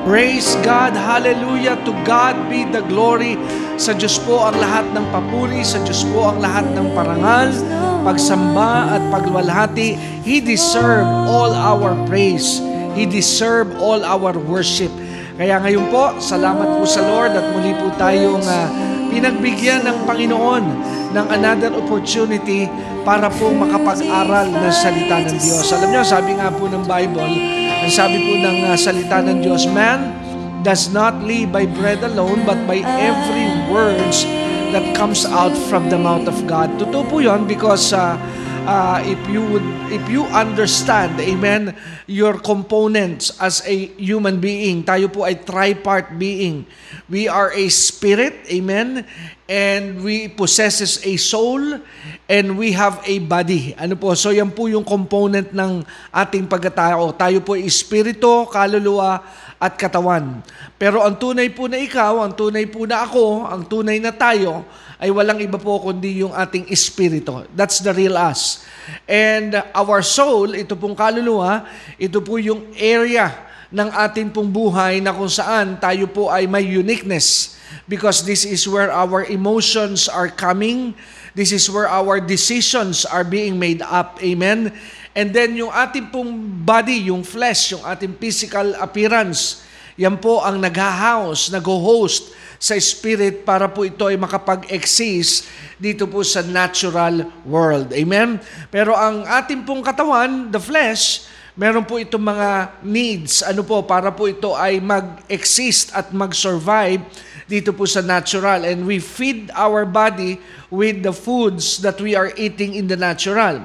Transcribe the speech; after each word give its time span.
Praise 0.00 0.56
God, 0.64 0.96
hallelujah, 0.96 1.76
to 1.84 1.92
God 2.08 2.32
be 2.48 2.64
the 2.72 2.80
glory. 2.88 3.36
Sa 3.76 3.92
Diyos 3.92 4.16
po 4.24 4.40
ang 4.48 4.56
lahat 4.56 4.88
ng 4.96 5.04
papuri, 5.12 5.60
sa 5.60 5.76
Diyos 5.84 6.08
po 6.08 6.32
ang 6.32 6.40
lahat 6.40 6.64
ng 6.72 6.96
parangal, 6.96 7.52
pagsamba 8.00 8.96
at 8.96 9.02
pagwalhati. 9.12 10.00
He 10.24 10.40
deserve 10.40 11.04
all 11.04 11.52
our 11.52 11.92
praise. 12.08 12.64
He 12.96 13.04
deserve 13.04 13.76
all 13.76 14.00
our 14.00 14.32
worship. 14.40 14.88
Kaya 15.36 15.60
ngayon 15.60 15.92
po, 15.92 16.16
salamat 16.16 16.80
po 16.80 16.88
sa 16.88 17.04
Lord 17.04 17.36
at 17.36 17.46
muli 17.52 17.76
po 17.76 17.92
tayong 18.00 18.44
uh, 18.44 18.66
pinagbigyan 19.12 19.84
ng 19.84 20.08
Panginoon 20.08 20.64
ng 21.12 21.26
another 21.28 21.76
opportunity 21.76 22.72
para 23.04 23.28
po 23.28 23.52
makapag-aral 23.52 24.48
ng 24.48 24.72
salita 24.72 25.28
ng 25.28 25.36
Diyos. 25.36 25.68
Alam 25.76 25.92
niyo, 25.92 26.02
sabi 26.08 26.36
nga 26.40 26.48
po 26.48 26.68
ng 26.68 26.84
Bible, 26.88 27.32
ang 27.80 27.88
sabi 27.88 28.20
po 28.20 28.32
ng 28.36 28.58
uh, 28.68 28.76
salita 28.76 29.24
ng 29.24 29.40
Diyos, 29.40 29.64
Man 29.64 30.12
does 30.60 30.92
not 30.92 31.16
live 31.24 31.48
by 31.48 31.64
bread 31.64 32.04
alone, 32.04 32.44
but 32.44 32.60
by 32.68 32.84
every 32.84 33.48
words 33.72 34.28
that 34.76 34.84
comes 34.92 35.24
out 35.24 35.56
from 35.72 35.88
the 35.88 35.96
mouth 35.96 36.28
of 36.28 36.36
God. 36.44 36.68
Totoo 36.76 37.08
po 37.08 37.24
yun 37.24 37.48
because 37.48 37.96
uh, 37.96 38.20
uh, 38.66 38.98
if 39.04 39.20
you 39.28 39.44
would 39.46 39.66
if 39.88 40.02
you 40.10 40.24
understand 40.32 41.16
amen 41.20 41.72
your 42.04 42.36
components 42.36 43.32
as 43.40 43.62
a 43.64 43.92
human 43.96 44.40
being 44.40 44.82
tayo 44.82 45.08
po 45.08 45.24
ay 45.24 45.38
tripart 45.40 46.16
being. 46.18 46.66
We 47.10 47.26
are 47.26 47.50
a 47.50 47.66
spirit 47.70 48.46
amen 48.50 49.06
and 49.50 50.02
we 50.02 50.30
possesses 50.30 51.02
a 51.02 51.18
soul 51.18 51.82
and 52.30 52.46
we 52.54 52.70
have 52.74 53.02
a 53.02 53.18
body. 53.18 53.74
Ano 53.74 53.98
po? 53.98 54.14
So 54.14 54.30
yan 54.30 54.54
po 54.54 54.70
yung 54.70 54.86
component 54.86 55.50
ng 55.50 55.82
ating 56.14 56.46
pagkatao. 56.46 57.14
Tayo 57.18 57.42
po 57.42 57.58
ay 57.58 57.66
espiritu 57.66 58.46
kaluluwa 58.46 59.22
at 59.60 59.76
katawan. 59.76 60.40
Pero 60.80 61.04
ang 61.04 61.18
tunay 61.18 61.52
po 61.52 61.68
na 61.68 61.76
ikaw 61.76 62.24
ang 62.24 62.32
tunay 62.32 62.64
po 62.64 62.88
na 62.88 63.04
ako 63.04 63.44
ang 63.44 63.66
tunay 63.68 63.98
na 64.00 64.14
tayo 64.14 64.64
ay 65.00 65.08
walang 65.08 65.40
iba 65.40 65.56
po 65.56 65.80
kundi 65.80 66.20
yung 66.20 66.36
ating 66.36 66.68
espiritu. 66.68 67.48
That's 67.56 67.80
the 67.80 67.96
real 67.96 68.20
us. 68.20 68.60
And 69.08 69.56
our 69.72 70.04
soul, 70.04 70.52
ito 70.52 70.76
pong 70.76 70.92
kaluluwa, 70.92 71.64
ito 71.96 72.20
po 72.20 72.36
yung 72.36 72.68
area 72.76 73.32
ng 73.72 73.88
ating 73.88 74.28
pong 74.28 74.52
buhay 74.52 75.00
na 75.00 75.16
kung 75.16 75.32
saan 75.32 75.80
tayo 75.80 76.04
po 76.04 76.28
ay 76.28 76.44
may 76.44 76.68
uniqueness 76.68 77.56
because 77.88 78.28
this 78.28 78.44
is 78.44 78.68
where 78.68 78.92
our 78.92 79.24
emotions 79.24 80.04
are 80.04 80.28
coming. 80.28 80.92
This 81.32 81.54
is 81.54 81.64
where 81.72 81.88
our 81.88 82.20
decisions 82.20 83.08
are 83.08 83.24
being 83.24 83.56
made 83.56 83.80
up. 83.80 84.20
Amen? 84.20 84.74
And 85.16 85.32
then 85.32 85.56
yung 85.56 85.72
ating 85.72 86.12
pong 86.12 86.60
body, 86.60 87.08
yung 87.08 87.24
flesh, 87.24 87.72
yung 87.72 87.82
ating 87.88 88.20
physical 88.20 88.76
appearance, 88.76 89.64
yan 90.00 90.16
po 90.16 90.40
ang 90.40 90.56
nag-house, 90.56 91.52
nag-host 91.52 92.32
sa 92.56 92.72
spirit 92.80 93.44
para 93.44 93.68
po 93.68 93.84
ito 93.84 94.08
ay 94.08 94.16
makapag-exist 94.16 95.44
dito 95.76 96.08
po 96.08 96.24
sa 96.24 96.40
natural 96.40 97.28
world. 97.44 97.92
Amen? 97.92 98.40
Pero 98.72 98.96
ang 98.96 99.28
ating 99.28 99.68
pong 99.68 99.84
katawan, 99.84 100.48
the 100.48 100.56
flesh, 100.56 101.28
meron 101.52 101.84
po 101.84 102.00
itong 102.00 102.24
mga 102.32 102.80
needs. 102.80 103.44
Ano 103.44 103.60
po, 103.60 103.84
para 103.84 104.08
po 104.08 104.24
ito 104.24 104.56
ay 104.56 104.80
mag-exist 104.80 105.92
at 105.92 106.16
mag-survive 106.16 107.04
dito 107.44 107.76
po 107.76 107.84
sa 107.84 108.00
natural. 108.00 108.64
And 108.64 108.88
we 108.88 109.04
feed 109.04 109.52
our 109.52 109.84
body 109.84 110.40
with 110.72 111.04
the 111.04 111.12
foods 111.12 111.84
that 111.84 112.00
we 112.00 112.16
are 112.16 112.32
eating 112.40 112.72
in 112.72 112.88
the 112.88 112.96
natural. 112.96 113.60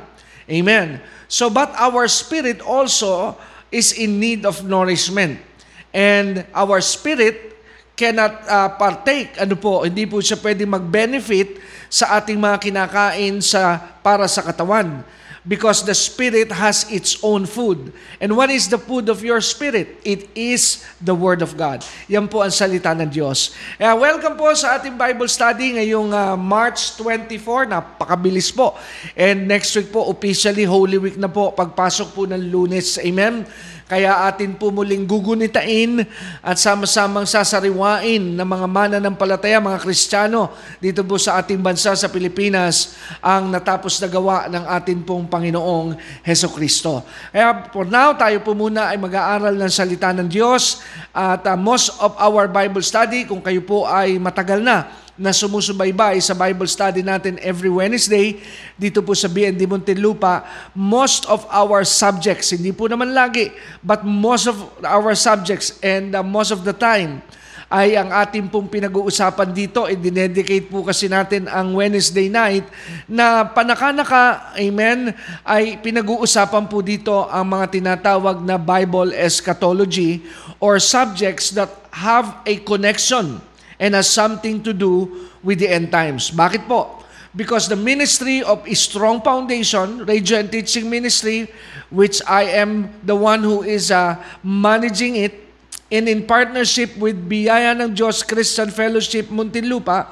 Amen. 0.52 1.00
So, 1.32 1.48
but 1.48 1.72
our 1.80 2.12
spirit 2.12 2.60
also 2.60 3.40
is 3.72 3.96
in 3.96 4.20
need 4.20 4.44
of 4.44 4.68
nourishment. 4.68 5.55
And 5.96 6.44
our 6.52 6.84
spirit 6.84 7.56
cannot 7.96 8.44
uh, 8.44 8.76
partake, 8.76 9.40
ano 9.40 9.56
po, 9.56 9.88
hindi 9.88 10.04
po 10.04 10.20
siya 10.20 10.36
pwede 10.44 10.68
mag-benefit 10.68 11.56
sa 11.88 12.20
ating 12.20 12.36
mga 12.36 12.60
kinakain 12.60 13.40
sa 13.40 13.80
para 14.04 14.28
sa 14.28 14.44
katawan 14.44 15.08
because 15.46 15.86
the 15.86 15.94
spirit 15.94 16.50
has 16.52 16.90
its 16.90 17.22
own 17.22 17.46
food. 17.46 17.94
And 18.18 18.34
what 18.36 18.50
is 18.50 18.68
the 18.68 18.82
food 18.82 19.08
of 19.08 19.22
your 19.22 19.40
spirit? 19.40 20.02
It 20.02 20.28
is 20.34 20.84
the 20.98 21.14
Word 21.14 21.46
of 21.46 21.54
God. 21.54 21.86
Yan 22.10 22.26
po 22.28 22.42
ang 22.42 22.52
salita 22.52 22.92
ng 22.98 23.08
Diyos. 23.08 23.54
Uh, 23.78 23.94
welcome 23.96 24.34
po 24.36 24.52
sa 24.58 24.82
ating 24.82 24.98
Bible 24.98 25.30
study 25.30 25.78
ngayong 25.78 26.12
uh, 26.12 26.34
March 26.36 26.98
24. 26.98 27.70
Napakabilis 27.70 28.50
po. 28.50 28.74
And 29.14 29.46
next 29.46 29.72
week 29.78 29.94
po, 29.94 30.10
officially 30.10 30.66
Holy 30.66 30.98
Week 30.98 31.16
na 31.16 31.30
po, 31.30 31.54
pagpasok 31.54 32.12
po 32.12 32.26
ng 32.26 32.42
lunes. 32.52 32.98
Amen? 33.00 33.46
Kaya 33.86 34.26
atin 34.26 34.58
po 34.58 34.74
muling 34.74 35.06
gugunitain 35.06 36.02
at 36.42 36.58
sama-samang 36.58 37.30
sasariwain 37.30 38.34
ng 38.34 38.42
mga 38.42 38.66
mananampalataya, 38.66 39.62
mga 39.62 39.78
Kristiyano 39.78 40.50
dito 40.82 41.06
po 41.06 41.22
sa 41.22 41.38
ating 41.38 41.62
bansa 41.62 41.94
sa 41.94 42.10
Pilipinas 42.10 42.98
ang 43.22 43.54
natapos 43.54 44.02
na 44.02 44.10
gawa 44.10 44.50
ng 44.50 44.66
atin 44.66 45.06
pong 45.06 45.30
Panginoong 45.30 45.94
Heso 46.26 46.50
Kristo. 46.50 47.06
Kaya 47.30 47.70
for 47.70 47.86
now, 47.86 48.18
tayo 48.18 48.42
po 48.42 48.58
muna 48.58 48.90
ay 48.90 48.98
mag-aaral 48.98 49.54
ng 49.54 49.70
salita 49.70 50.10
ng 50.18 50.34
Diyos 50.34 50.82
at 51.14 51.46
uh, 51.46 51.54
most 51.54 51.94
of 52.02 52.18
our 52.18 52.50
Bible 52.50 52.82
study, 52.82 53.30
kung 53.30 53.46
kayo 53.46 53.62
po 53.62 53.86
ay 53.86 54.18
matagal 54.18 54.66
na 54.66 55.05
na 55.16 55.32
sumusubaybay 55.32 56.20
sa 56.20 56.36
Bible 56.36 56.68
study 56.68 57.00
natin 57.00 57.40
every 57.40 57.72
Wednesday 57.72 58.36
dito 58.76 59.00
po 59.00 59.16
sa 59.16 59.32
BND 59.32 59.64
Muntinlupa, 59.64 60.44
most 60.76 61.24
of 61.32 61.48
our 61.48 61.88
subjects, 61.88 62.52
hindi 62.52 62.76
po 62.76 62.92
naman 62.92 63.16
lagi, 63.16 63.56
but 63.80 64.04
most 64.04 64.52
of 64.52 64.60
our 64.84 65.16
subjects 65.16 65.80
and 65.80 66.12
uh, 66.12 66.20
most 66.20 66.52
of 66.52 66.68
the 66.68 66.76
time, 66.76 67.24
ay 67.66 67.98
ang 67.98 68.14
ating 68.14 68.46
pong 68.46 68.70
pinag-uusapan 68.70 69.50
dito, 69.50 69.90
i-dedicate 69.90 70.70
po 70.70 70.86
kasi 70.86 71.10
natin 71.10 71.50
ang 71.50 71.74
Wednesday 71.74 72.30
night 72.30 72.68
na 73.10 73.42
panakanaka, 73.42 74.54
amen, 74.54 75.10
ay 75.42 75.82
pinag-uusapan 75.82 76.70
po 76.70 76.86
dito 76.86 77.26
ang 77.26 77.58
mga 77.58 77.66
tinatawag 77.74 78.46
na 78.46 78.62
Bible 78.62 79.16
eschatology 79.18 80.22
or 80.62 80.78
subjects 80.78 81.50
that 81.56 81.72
have 81.90 82.38
a 82.46 82.62
connection 82.62 83.42
and 83.80 83.94
has 83.94 84.10
something 84.10 84.64
to 84.64 84.74
do 84.74 85.28
with 85.44 85.60
the 85.60 85.70
end 85.70 85.92
times. 85.92 86.32
Bakit 86.32 86.68
po? 86.68 87.04
Because 87.36 87.68
the 87.68 87.76
ministry 87.76 88.42
of 88.42 88.64
a 88.64 88.74
strong 88.74 89.20
foundation, 89.20 90.08
radio 90.08 90.40
and 90.40 90.48
teaching 90.48 90.90
ministry, 90.90 91.52
which 91.92 92.24
I 92.24 92.48
am 92.64 92.96
the 93.04 93.16
one 93.16 93.44
who 93.44 93.62
is 93.64 93.92
uh, 93.92 94.16
managing 94.42 95.20
it, 95.20 95.46
and 95.92 96.10
in 96.10 96.26
partnership 96.26 96.96
with 96.98 97.20
Biyaya 97.30 97.78
ng 97.78 97.94
Diyos 97.94 98.26
Christian 98.26 98.72
Fellowship 98.72 99.28
Muntinlupa, 99.30 100.10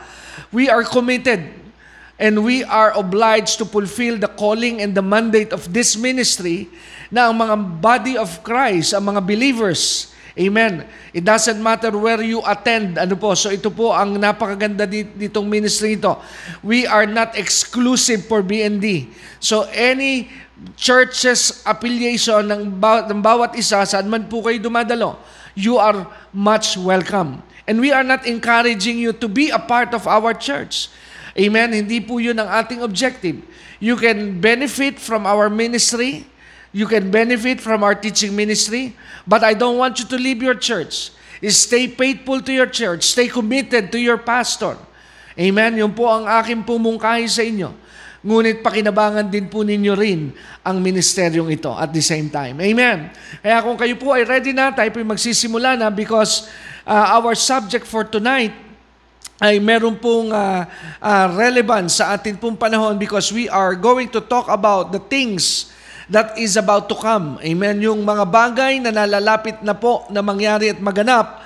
we 0.51 0.69
are 0.69 0.84
committed 0.84 1.50
and 2.19 2.45
we 2.45 2.63
are 2.63 2.94
obliged 2.94 3.57
to 3.57 3.66
fulfill 3.66 4.22
the 4.22 4.30
calling 4.30 4.81
and 4.81 4.94
the 4.94 5.01
mandate 5.01 5.51
of 5.51 5.66
this 5.74 5.97
ministry 5.97 6.69
na 7.09 7.30
ang 7.30 7.41
mga 7.41 7.56
body 7.81 8.16
of 8.18 8.30
Christ, 8.45 8.94
ang 8.94 9.09
mga 9.09 9.22
believers, 9.25 10.12
Amen. 10.33 10.89
It 11.13 11.21
doesn't 11.21 11.62
matter 11.62 11.94
where 11.94 12.18
you 12.25 12.41
attend. 12.41 12.97
Ano 12.97 13.13
po? 13.13 13.38
So 13.38 13.53
ito 13.53 13.69
po 13.69 13.94
ang 13.94 14.18
napakaganda 14.18 14.89
ditong 14.89 15.45
ministry 15.45 15.94
ito. 15.94 16.18
We 16.65 16.89
are 16.89 17.06
not 17.06 17.38
exclusive 17.38 18.25
for 18.25 18.41
BND. 18.41 19.13
So 19.38 19.69
any 19.69 20.33
churches 20.74 21.62
affiliation 21.69 22.50
ng, 22.50 22.62
bawat, 22.81 23.13
ng 23.13 23.21
bawat 23.21 23.51
isa, 23.53 23.85
saan 23.85 24.09
man 24.09 24.25
po 24.25 24.41
kayo 24.41 24.57
dumadalo, 24.57 25.21
you 25.53 25.77
are 25.77 26.09
much 26.33 26.81
welcome. 26.81 27.45
And 27.69 27.77
we 27.77 27.94
are 27.94 28.03
not 28.03 28.25
encouraging 28.25 28.97
you 28.97 29.13
to 29.13 29.30
be 29.30 29.53
a 29.53 29.62
part 29.62 29.94
of 29.94 30.09
our 30.09 30.33
church. 30.33 30.89
Amen? 31.38 31.77
Hindi 31.77 32.01
po 32.01 32.18
yun 32.18 32.41
ang 32.41 32.50
ating 32.50 32.81
objective. 32.81 33.38
You 33.77 34.01
can 34.01 34.41
benefit 34.41 34.97
from 34.97 35.30
our 35.30 35.45
ministry 35.45 36.25
You 36.74 36.90
can 36.90 37.14
benefit 37.14 37.62
from 37.62 37.86
our 37.86 37.94
teaching 37.94 38.34
ministry, 38.34 38.98
but 39.30 39.46
I 39.46 39.54
don't 39.54 39.78
want 39.78 40.02
you 40.02 40.06
to 40.10 40.18
leave 40.18 40.42
your 40.42 40.58
church. 40.58 41.14
Stay 41.40 41.88
faithful 41.88 42.42
to 42.42 42.52
your 42.52 42.66
church. 42.66 43.14
Stay 43.14 43.30
committed 43.30 43.94
to 43.94 44.00
your 44.02 44.18
pastor. 44.18 44.75
Amen? 45.38 45.78
Yun 45.78 45.94
po 45.94 46.10
ang 46.10 46.25
aking 46.25 46.66
pumungkahi 46.66 47.30
sa 47.30 47.46
inyo. 47.46 47.84
ngunit 48.24 48.64
pakinabangan 48.64 49.28
din 49.28 49.52
po 49.52 49.68
ninyo 49.68 49.94
rin 50.00 50.31
ang 50.64 50.80
ministeryong 50.80 51.52
ito 51.52 51.75
at 51.75 51.92
the 51.92 52.00
same 52.00 52.31
time. 52.31 52.56
Amen. 52.64 53.12
Kaya 53.44 53.60
kung 53.60 53.76
kayo 53.76 54.00
po 54.00 54.16
ay 54.16 54.24
ready 54.24 54.56
na, 54.56 54.72
tayo 54.72 54.88
po 54.96 55.04
magsisimula 55.04 55.76
na 55.76 55.92
because 55.92 56.48
uh, 56.88 57.19
our 57.19 57.36
subject 57.36 57.84
for 57.84 58.08
tonight 58.08 58.56
ay 59.44 59.60
meron 59.60 60.00
pong 60.00 60.31
uh, 60.31 60.64
uh, 61.04 61.28
relevance 61.36 62.00
sa 62.00 62.16
atin 62.16 62.40
pong 62.40 62.56
panahon 62.56 62.96
because 62.96 63.28
we 63.28 63.52
are 63.52 63.76
going 63.76 64.08
to 64.08 64.24
talk 64.24 64.48
about 64.48 64.96
the 64.96 65.04
things 65.12 65.73
that 66.12 66.36
is 66.36 66.60
about 66.60 66.92
to 66.92 66.96
come. 66.98 67.40
Amen. 67.40 67.80
Yung 67.80 68.04
mga 68.04 68.26
bagay 68.28 68.74
na 68.84 68.92
nalalapit 68.92 69.64
na 69.64 69.76
po 69.76 70.08
na 70.12 70.20
mangyari 70.20 70.72
at 70.72 70.80
maganap 70.80 71.40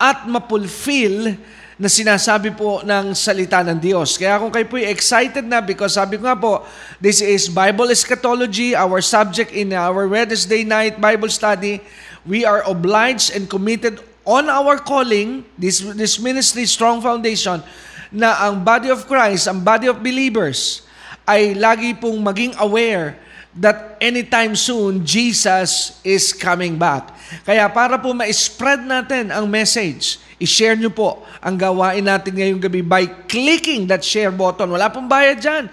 at 0.00 0.26
mapulfill 0.26 1.36
na 1.80 1.88
sinasabi 1.88 2.52
po 2.52 2.84
ng 2.84 3.16
salita 3.16 3.64
ng 3.64 3.80
Diyos. 3.80 4.20
Kaya 4.20 4.36
kung 4.36 4.52
kayo 4.52 4.68
po 4.68 4.76
excited 4.76 5.48
na 5.48 5.64
because 5.64 5.96
sabi 5.96 6.20
ko 6.20 6.28
nga 6.28 6.36
po, 6.36 6.60
this 7.00 7.24
is 7.24 7.48
Bible 7.48 7.88
Eschatology, 7.88 8.76
our 8.76 9.00
subject 9.00 9.48
in 9.56 9.72
our 9.72 10.04
Wednesday 10.04 10.60
night 10.60 11.00
Bible 11.00 11.32
study. 11.32 11.80
We 12.28 12.44
are 12.44 12.60
obliged 12.68 13.32
and 13.32 13.48
committed 13.48 13.96
on 14.28 14.52
our 14.52 14.76
calling, 14.76 15.48
this, 15.56 15.80
this 15.96 16.20
ministry, 16.20 16.68
Strong 16.68 17.00
Foundation, 17.00 17.64
na 18.12 18.36
ang 18.44 18.60
body 18.60 18.92
of 18.92 19.08
Christ, 19.08 19.48
ang 19.48 19.64
body 19.64 19.88
of 19.88 20.04
believers, 20.04 20.84
ay 21.24 21.56
lagi 21.56 21.96
pong 21.96 22.20
maging 22.20 22.52
aware 22.60 23.16
that 23.60 24.00
anytime 24.00 24.56
soon, 24.56 25.04
Jesus 25.04 26.00
is 26.00 26.32
coming 26.32 26.80
back. 26.80 27.12
Kaya 27.44 27.68
para 27.68 28.00
po 28.00 28.16
ma-spread 28.16 28.88
natin 28.88 29.28
ang 29.28 29.44
message, 29.44 30.16
i-share 30.40 30.74
nyo 30.80 30.88
po 30.88 31.20
ang 31.44 31.60
gawain 31.60 32.00
natin 32.00 32.32
ngayong 32.32 32.58
gabi 32.64 32.80
by 32.80 33.04
clicking 33.28 33.84
that 33.84 34.00
share 34.00 34.32
button. 34.32 34.72
Wala 34.72 34.88
pong 34.88 35.06
bayad 35.06 35.44
dyan. 35.44 35.68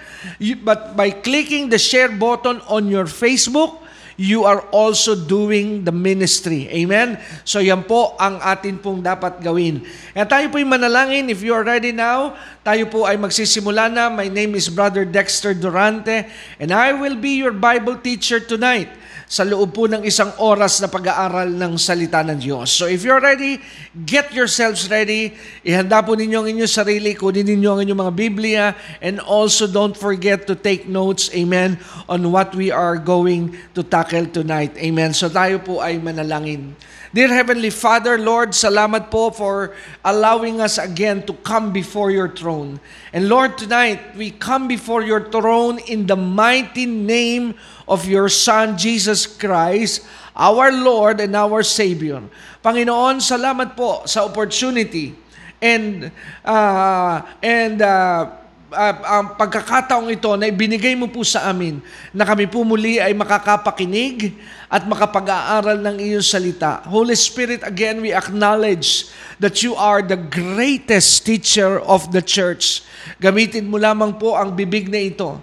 But 0.59 0.99
by 0.99 1.15
clicking 1.15 1.71
the 1.71 1.79
share 1.79 2.11
button 2.11 2.59
on 2.67 2.91
your 2.91 3.07
Facebook, 3.07 3.86
you 4.17 4.49
are 4.49 4.65
also 4.73 5.13
doing 5.13 5.85
the 5.85 5.93
ministry. 5.93 6.65
Amen? 6.73 7.21
So 7.45 7.61
yan 7.61 7.85
po 7.85 8.17
ang 8.17 8.41
atin 8.41 8.81
pong 8.81 9.05
dapat 9.05 9.39
gawin. 9.45 9.85
Kaya 10.11 10.25
tayo 10.25 10.45
po 10.49 10.57
yung 10.57 10.73
manalangin. 10.73 11.29
If 11.29 11.45
you 11.45 11.53
are 11.53 11.61
ready 11.61 11.93
now, 11.93 12.33
tayo 12.65 12.89
po 12.89 13.05
ay 13.05 13.15
magsisimula 13.21 13.93
na. 13.93 14.09
My 14.09 14.25
name 14.25 14.57
is 14.57 14.73
Brother 14.73 15.05
Dexter 15.05 15.53
Durante 15.53 16.25
and 16.57 16.73
I 16.73 16.97
will 16.97 17.15
be 17.15 17.37
your 17.37 17.53
Bible 17.53 18.01
teacher 18.01 18.41
tonight 18.41 18.89
sa 19.27 19.43
loob 19.43 19.75
po 19.75 19.91
ng 19.91 20.07
isang 20.07 20.31
oras 20.39 20.79
na 20.79 20.87
pag-aaral 20.87 21.51
ng 21.51 21.75
salita 21.75 22.23
ng 22.23 22.39
Diyos. 22.39 22.71
So 22.71 22.87
if 22.87 23.03
you're 23.03 23.19
ready, 23.19 23.59
get 24.07 24.31
yourselves 24.31 24.87
ready. 24.87 25.35
Ihanda 25.67 25.99
po 25.99 26.15
ninyo 26.15 26.47
ang 26.47 26.47
inyong 26.47 26.71
sarili, 26.71 27.11
kunin 27.11 27.43
ninyo 27.43 27.69
ang 27.75 27.79
inyong 27.83 28.01
mga 28.07 28.15
Biblia, 28.15 28.65
and 29.03 29.19
also 29.19 29.67
don't 29.67 29.99
forget 29.99 30.47
to 30.47 30.55
take 30.55 30.87
notes, 30.87 31.27
amen, 31.35 31.75
on 32.07 32.23
what 32.31 32.55
we 32.55 32.71
are 32.71 32.95
going 32.95 33.51
to 33.75 33.83
tackle 33.83 34.31
tonight. 34.31 34.71
Amen. 34.79 35.11
So 35.11 35.27
tayo 35.27 35.59
po 35.59 35.83
ay 35.83 35.99
manalangin. 35.99 36.71
Dear 37.11 37.31
Heavenly 37.31 37.71
Father, 37.71 38.19
Lord, 38.19 38.51
salamat 38.51 39.07
po 39.07 39.31
for 39.31 39.71
allowing 40.03 40.59
us 40.59 40.75
again 40.75 41.23
to 41.23 41.35
come 41.39 41.71
before 41.71 42.11
your 42.11 42.27
throne. 42.31 42.83
And 43.15 43.31
Lord, 43.31 43.55
tonight, 43.55 44.15
we 44.19 44.31
come 44.35 44.67
before 44.67 45.03
your 45.03 45.31
throne 45.31 45.79
in 45.87 46.03
the 46.03 46.19
mighty 46.19 46.83
name 46.83 47.55
of 47.55 47.76
your 48.05 48.27
Son, 48.27 48.75
Jesus 48.75 49.23
Christ, 49.23 50.03
our 50.35 50.69
Lord 50.69 51.23
and 51.23 51.33
our 51.33 51.63
Savior. 51.63 52.19
Panginoon, 52.59 53.23
salamat 53.23 53.79
po 53.79 54.03
sa 54.03 54.27
opportunity 54.27 55.15
and 55.63 56.11
uh, 56.45 57.23
and 57.39 57.79
uh, 57.81 58.29
uh, 58.69 58.95
ang 59.07 59.25
pagkakataong 59.39 60.11
ito 60.11 60.29
na 60.35 60.51
ibinigay 60.51 60.93
mo 60.93 61.07
po 61.07 61.23
sa 61.23 61.47
amin 61.49 61.79
na 62.11 62.27
kami 62.27 62.45
po 62.45 62.61
muli 62.67 62.99
ay 62.99 63.15
makakapakinig 63.15 64.35
at 64.67 64.83
makapag-aaral 64.83 65.79
ng 65.79 65.97
iyong 66.03 66.25
salita. 66.25 66.83
Holy 66.91 67.15
Spirit, 67.15 67.63
again, 67.63 68.03
we 68.03 68.11
acknowledge 68.11 69.07
that 69.39 69.63
you 69.63 69.73
are 69.79 70.03
the 70.03 70.19
greatest 70.19 71.23
teacher 71.23 71.79
of 71.87 72.11
the 72.11 72.19
church. 72.19 72.83
Gamitin 73.23 73.71
mo 73.71 73.79
lamang 73.79 74.19
po 74.19 74.35
ang 74.35 74.51
bibig 74.51 74.91
na 74.91 74.99
ito 74.99 75.39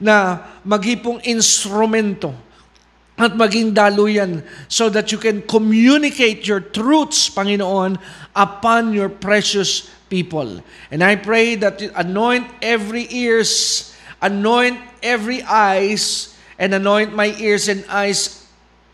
na 0.00 0.44
magipong 0.64 1.20
instrumento 1.24 2.34
at 3.16 3.32
maging 3.32 3.72
daluyan 3.72 4.44
so 4.68 4.92
that 4.92 5.08
you 5.10 5.16
can 5.16 5.40
communicate 5.48 6.44
your 6.44 6.60
truths, 6.60 7.32
Panginoon, 7.32 7.96
upon 8.36 8.92
your 8.92 9.08
precious 9.08 9.88
people. 10.12 10.60
And 10.92 11.00
I 11.02 11.16
pray 11.16 11.56
that 11.56 11.80
you 11.80 11.90
anoint 11.96 12.44
every 12.60 13.08
ears, 13.08 13.92
anoint 14.20 14.76
every 15.02 15.40
eyes, 15.42 16.36
and 16.58 16.76
anoint 16.76 17.16
my 17.16 17.32
ears 17.40 17.68
and 17.68 17.84
eyes 17.88 18.44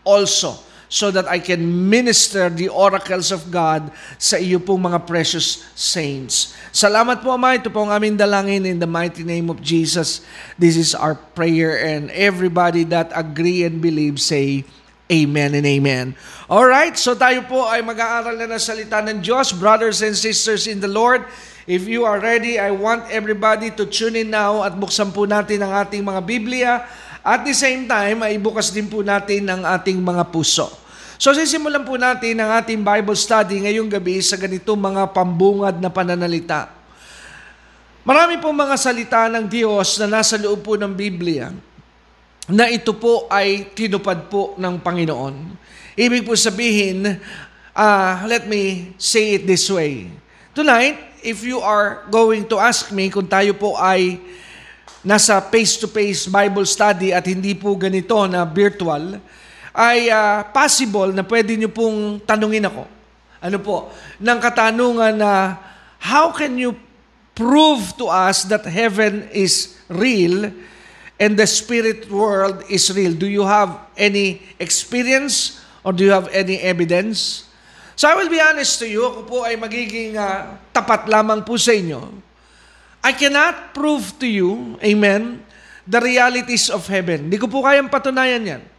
also 0.03 0.59
so 0.93 1.09
that 1.09 1.25
I 1.25 1.41
can 1.41 1.89
minister 1.89 2.53
the 2.53 2.69
oracles 2.69 3.33
of 3.33 3.49
God 3.49 3.89
sa 4.21 4.37
iyo 4.37 4.61
pong 4.61 4.85
mga 4.85 5.09
precious 5.09 5.65
saints. 5.73 6.53
Salamat 6.69 7.25
po, 7.25 7.33
Ama. 7.33 7.57
Ito 7.57 7.73
po 7.73 7.81
ang 7.81 7.97
aming 7.97 8.21
dalangin 8.21 8.69
in 8.69 8.77
the 8.77 8.85
mighty 8.85 9.25
name 9.25 9.49
of 9.49 9.57
Jesus. 9.57 10.21
This 10.61 10.77
is 10.77 10.93
our 10.93 11.17
prayer 11.33 11.81
and 11.81 12.13
everybody 12.13 12.85
that 12.93 13.09
agree 13.09 13.65
and 13.65 13.81
believe 13.81 14.21
say, 14.21 14.69
Amen 15.09 15.57
and 15.57 15.65
Amen. 15.65 16.13
All 16.45 16.69
right, 16.69 16.93
so 16.93 17.17
tayo 17.17 17.41
po 17.49 17.65
ay 17.65 17.81
mag-aaral 17.81 18.37
na 18.37 18.53
ng 18.53 18.61
salita 18.61 19.01
ng 19.01 19.25
Diyos. 19.25 19.49
Brothers 19.49 20.05
and 20.05 20.13
sisters 20.13 20.69
in 20.69 20.77
the 20.77 20.89
Lord, 20.89 21.25
if 21.65 21.89
you 21.89 22.05
are 22.05 22.21
ready, 22.21 22.61
I 22.61 22.69
want 22.69 23.09
everybody 23.09 23.73
to 23.81 23.89
tune 23.89 24.13
in 24.13 24.29
now 24.29 24.61
at 24.61 24.77
buksan 24.77 25.09
po 25.09 25.25
natin 25.25 25.65
ang 25.65 25.73
ating 25.73 26.05
mga 26.05 26.21
Biblia. 26.21 26.71
At 27.25 27.41
the 27.41 27.57
same 27.57 27.89
time, 27.89 28.21
ay 28.21 28.37
bukas 28.37 28.69
din 28.69 28.85
po 28.85 29.01
natin 29.01 29.49
ang 29.49 29.65
ating 29.65 29.97
mga 29.97 30.29
puso. 30.29 30.82
So 31.23 31.31
sisimulan 31.31 31.87
po 31.87 31.95
natin 31.95 32.35
ang 32.35 32.59
ating 32.59 32.83
Bible 32.83 33.15
study 33.15 33.63
ngayong 33.63 33.87
gabi 33.87 34.19
sa 34.19 34.35
ganitong 34.35 34.75
mga 34.75 35.07
pambungad 35.15 35.79
na 35.79 35.87
pananalita. 35.87 36.67
Marami 38.03 38.43
po 38.43 38.51
mga 38.51 38.75
salita 38.75 39.31
ng 39.31 39.47
Diyos 39.47 40.03
na 40.03 40.19
nasa 40.19 40.35
loob 40.35 40.67
po 40.67 40.75
ng 40.75 40.91
Biblia 40.91 41.55
na 42.51 42.67
ito 42.67 42.91
po 42.91 43.31
ay 43.31 43.71
tinupad 43.71 44.27
po 44.27 44.51
ng 44.59 44.75
Panginoon. 44.83 45.55
Ibig 45.95 46.27
po 46.27 46.35
sabihin, 46.35 47.15
uh, 47.71 48.13
let 48.27 48.43
me 48.43 48.91
say 48.99 49.39
it 49.39 49.47
this 49.47 49.71
way. 49.71 50.11
Tonight, 50.51 51.23
if 51.23 51.39
you 51.39 51.63
are 51.63 52.03
going 52.11 52.43
to 52.51 52.59
ask 52.59 52.91
me 52.91 53.07
kung 53.07 53.31
tayo 53.31 53.55
po 53.55 53.79
ay 53.79 54.19
nasa 55.07 55.39
face-to-face 55.39 56.27
Bible 56.27 56.67
study 56.67 57.15
at 57.15 57.23
hindi 57.23 57.55
po 57.55 57.71
ganito 57.79 58.19
na 58.27 58.43
virtual, 58.43 59.23
ay 59.73 60.13
uh, 60.13 60.45
possible 60.53 61.09
na 61.09 61.25
pwede 61.25 61.57
nyo 61.57 61.67
pong 61.73 62.21
tanungin 62.21 62.69
ako. 62.69 62.85
Ano 63.41 63.57
po? 63.59 63.89
Ng 64.21 64.39
katanungan 64.39 65.17
na, 65.17 65.57
how 65.97 66.29
can 66.29 66.55
you 66.55 66.77
prove 67.33 67.97
to 67.97 68.07
us 68.07 68.45
that 68.47 68.63
heaven 68.69 69.25
is 69.33 69.81
real 69.89 70.53
and 71.17 71.33
the 71.35 71.49
spirit 71.49 72.05
world 72.07 72.61
is 72.69 72.93
real? 72.93 73.11
Do 73.17 73.25
you 73.25 73.43
have 73.43 73.89
any 73.97 74.45
experience 74.61 75.59
or 75.81 75.91
do 75.91 76.05
you 76.05 76.13
have 76.13 76.29
any 76.29 76.61
evidence? 76.61 77.49
So 77.97 78.05
I 78.07 78.13
will 78.13 78.29
be 78.29 78.39
honest 78.39 78.77
to 78.85 78.87
you, 78.87 79.09
ako 79.09 79.21
po 79.25 79.37
ay 79.41 79.57
magiging 79.57 80.15
uh, 80.15 80.53
tapat 80.69 81.09
lamang 81.09 81.41
po 81.41 81.57
sa 81.57 81.73
inyo. 81.73 82.13
I 83.03 83.11
cannot 83.11 83.75
prove 83.75 84.15
to 84.21 84.29
you, 84.29 84.79
amen, 84.79 85.43
the 85.83 85.99
realities 85.99 86.71
of 86.71 86.87
heaven. 86.87 87.27
Hindi 87.27 87.35
ko 87.41 87.51
po 87.51 87.65
kayang 87.65 87.91
patunayan 87.91 88.45
yan 88.45 88.72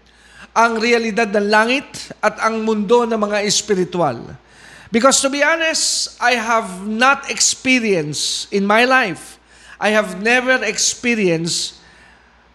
ang 0.54 0.78
realidad 0.78 1.34
ng 1.34 1.50
langit 1.50 2.14
at 2.22 2.38
ang 2.38 2.62
mundo 2.62 3.02
ng 3.02 3.18
mga 3.18 3.42
espiritual. 3.42 4.22
Because 4.94 5.18
to 5.18 5.28
be 5.28 5.42
honest, 5.42 6.14
I 6.22 6.38
have 6.38 6.86
not 6.86 7.26
experienced 7.26 8.46
in 8.54 8.62
my 8.62 8.86
life, 8.86 9.42
I 9.82 9.90
have 9.90 10.22
never 10.22 10.62
experienced 10.62 11.82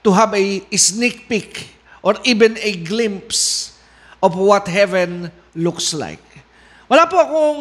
to 0.07 0.15
have 0.15 0.31
a 0.31 0.63
sneak 0.71 1.27
peek 1.27 1.75
or 1.99 2.15
even 2.23 2.55
a 2.63 2.79
glimpse 2.79 3.75
of 4.23 4.39
what 4.39 4.71
heaven 4.71 5.27
looks 5.51 5.91
like. 5.91 6.23
Wala 6.87 7.03
po 7.11 7.19
akong 7.19 7.59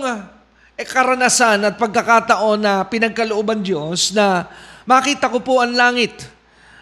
eh, 0.78 0.86
karanasan 0.86 1.66
at 1.66 1.74
pagkakataon 1.74 2.62
na 2.62 2.86
pinagkalooban 2.86 3.66
Diyos 3.66 4.14
na 4.14 4.46
makita 4.86 5.26
ko 5.26 5.42
po 5.42 5.58
ang 5.58 5.74
langit 5.74 6.22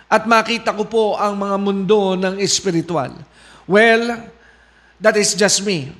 at 0.07 0.29
makita 0.29 0.77
ko 0.77 0.85
po 0.85 1.05
ang 1.17 1.41
mga 1.41 1.57
mundo 1.57 2.13
ng 2.15 2.37
espiritual. 2.39 3.11
Well, 3.67 4.31
that 5.03 5.19
is 5.19 5.35
just 5.35 5.67
me. 5.67 5.91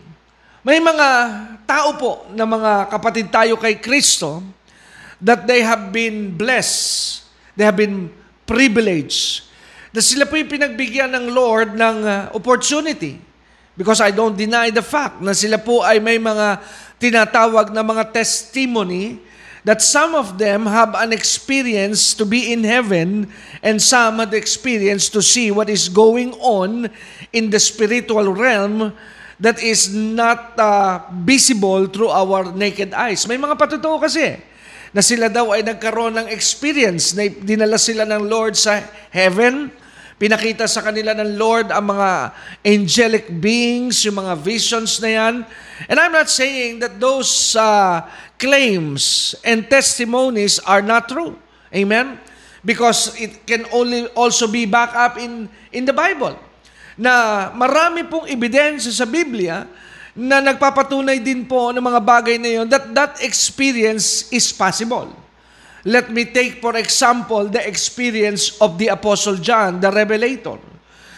May 0.63 0.79
mga 0.79 1.07
tao 1.67 1.99
po 1.99 2.13
na 2.31 2.47
mga 2.47 2.87
kapatid 2.87 3.27
tayo 3.27 3.59
kay 3.59 3.83
Kristo 3.83 4.39
that 5.19 5.51
they 5.51 5.67
have 5.67 5.91
been 5.91 6.31
blessed, 6.31 7.27
they 7.59 7.67
have 7.67 7.75
been 7.75 8.07
privileged, 8.47 9.51
na 9.91 9.99
sila 9.99 10.31
po 10.31 10.39
yung 10.39 10.47
pinagbigyan 10.47 11.11
ng 11.11 11.27
Lord 11.35 11.75
ng 11.75 11.97
uh, 12.07 12.31
opportunity. 12.39 13.19
Because 13.75 13.99
I 13.99 14.15
don't 14.15 14.39
deny 14.39 14.71
the 14.71 14.81
fact 14.81 15.19
na 15.19 15.35
sila 15.35 15.59
po 15.59 15.83
ay 15.83 15.99
may 15.99 16.23
mga 16.23 16.63
tinatawag 17.03 17.75
na 17.75 17.83
mga 17.83 18.15
testimony 18.15 19.19
that 19.67 19.83
some 19.83 20.15
of 20.15 20.39
them 20.39 20.63
have 20.65 20.95
an 20.95 21.11
experience 21.11 22.15
to 22.15 22.23
be 22.23 22.55
in 22.55 22.63
heaven 22.63 23.27
and 23.67 23.83
some 23.83 24.23
had 24.23 24.31
experience 24.31 25.11
to 25.11 25.19
see 25.19 25.51
what 25.51 25.67
is 25.67 25.91
going 25.91 26.31
on 26.39 26.87
in 27.33 27.51
the 27.51 27.59
spiritual 27.59 28.35
realm 28.35 28.95
that 29.41 29.61
is 29.61 29.93
not 29.93 30.57
uh, 30.57 31.05
visible 31.25 31.87
through 31.87 32.11
our 32.11 32.51
naked 32.53 32.93
eyes. 32.97 33.29
May 33.29 33.37
mga 33.37 33.57
patutuo 33.59 34.01
kasi 34.01 34.37
na 34.97 35.05
sila 35.05 35.29
daw 35.29 35.53
ay 35.53 35.61
nagkaroon 35.61 36.17
ng 36.17 36.29
experience 36.33 37.13
na 37.13 37.29
dinala 37.29 37.77
sila 37.77 38.09
ng 38.09 38.25
Lord 38.25 38.57
sa 38.57 38.81
heaven, 39.13 39.69
Pinakita 40.17 40.65
sa 40.65 40.81
kanila 40.81 41.13
ng 41.13 41.37
Lord 41.37 41.69
ang 41.69 41.93
mga 41.93 42.33
angelic 42.65 43.29
beings, 43.29 44.01
yung 44.01 44.17
mga 44.17 44.33
visions 44.41 44.97
na 45.05 45.13
yan. 45.13 45.35
And 45.93 46.01
I'm 46.01 46.17
not 46.17 46.33
saying 46.33 46.81
that 46.81 46.97
those 46.97 47.53
uh, 47.53 48.01
claims 48.41 49.37
and 49.45 49.69
testimonies 49.69 50.57
are 50.65 50.81
not 50.81 51.13
true. 51.13 51.37
Amen? 51.69 52.17
Because 52.65 53.13
it 53.21 53.45
can 53.45 53.69
only 53.77 54.09
also 54.17 54.49
be 54.49 54.65
back 54.65 54.97
up 54.97 55.21
in, 55.21 55.53
in 55.69 55.85
the 55.85 55.93
Bible. 55.93 56.41
Na 56.97 57.49
marami 57.53 58.09
pong 58.09 58.25
ebidensya 58.25 58.89
sa 58.89 59.05
Biblia 59.05 59.69
na 60.17 60.41
nagpapatunay 60.41 61.21
din 61.21 61.45
po 61.45 61.69
ng 61.77 61.85
mga 61.85 62.01
bagay 62.01 62.37
na 62.41 62.49
yon 62.49 62.67
that 62.73 62.89
that 62.97 63.13
experience 63.21 64.33
is 64.33 64.49
possible. 64.49 65.13
Let 65.87 66.09
me 66.09 66.25
take 66.27 66.59
for 66.65 66.75
example 66.75 67.47
the 67.53 67.63
experience 67.63 68.57
of 68.59 68.81
the 68.81 68.91
Apostle 68.91 69.37
John, 69.37 69.79
the 69.79 69.93
Revelator. 69.93 70.59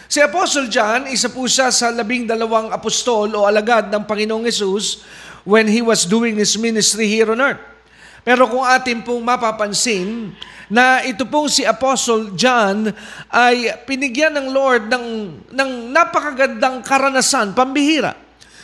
Si 0.09 0.19
Apostle 0.19 0.67
John, 0.67 1.07
isa 1.07 1.31
po 1.31 1.47
siya 1.47 1.71
sa 1.71 1.93
labing 1.93 2.27
dalawang 2.27 2.73
apostol 2.75 3.29
o 3.33 3.47
alagad 3.47 3.87
ng 3.87 4.03
Panginoong 4.03 4.45
Yesus 4.45 5.05
when 5.47 5.69
he 5.69 5.79
was 5.79 6.03
doing 6.03 6.35
his 6.35 6.59
ministry 6.59 7.07
here 7.07 7.29
on 7.31 7.39
earth. 7.39 7.61
Pero 8.23 8.47
kung 8.51 8.65
atin 8.65 8.99
pong 9.03 9.23
mapapansin 9.23 10.35
na 10.69 11.01
ito 11.01 11.25
pong 11.25 11.49
si 11.49 11.65
Apostle 11.65 12.37
John 12.37 12.93
ay 13.33 13.73
pinigyan 13.89 14.37
ng 14.37 14.47
Lord 14.53 14.85
ng, 14.87 15.05
ng 15.49 15.69
napakagandang 15.89 16.85
karanasan, 16.85 17.57
pambihira. 17.57 18.13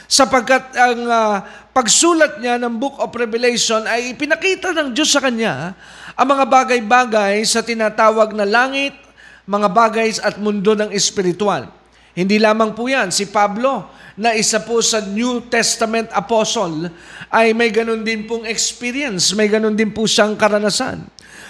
Sapagkat 0.05 0.77
ang 0.77 1.01
uh, 1.09 1.41
pagsulat 1.73 2.37
niya 2.37 2.61
ng 2.61 2.77
Book 2.77 3.01
of 3.01 3.09
Revelation 3.17 3.83
ay 3.89 4.13
ipinakita 4.13 4.69
ng 4.71 4.93
Diyos 4.93 5.09
sa 5.09 5.19
kanya 5.19 5.73
ang 6.15 6.27
mga 6.29 6.45
bagay-bagay 6.47 7.43
sa 7.43 7.65
tinatawag 7.65 8.31
na 8.31 8.47
langit, 8.47 8.95
mga 9.43 9.67
bagay 9.67 10.07
at 10.23 10.39
mundo 10.39 10.71
ng 10.77 10.93
espiritual. 10.95 11.74
Hindi 12.15 12.39
lamang 12.39 12.71
po 12.71 12.87
yan, 12.87 13.11
si 13.11 13.27
Pablo 13.27 13.91
na 14.15 14.31
isa 14.31 14.63
po 14.63 14.79
sa 14.79 15.03
New 15.03 15.51
Testament 15.51 16.07
apostle 16.15 16.87
ay 17.27 17.51
may 17.51 17.67
ganun 17.67 18.07
din 18.07 18.23
pong 18.23 18.47
experience, 18.47 19.35
may 19.35 19.51
ganun 19.51 19.75
din 19.75 19.91
po 19.91 20.07
siyang 20.07 20.39
karanasan. 20.39 21.03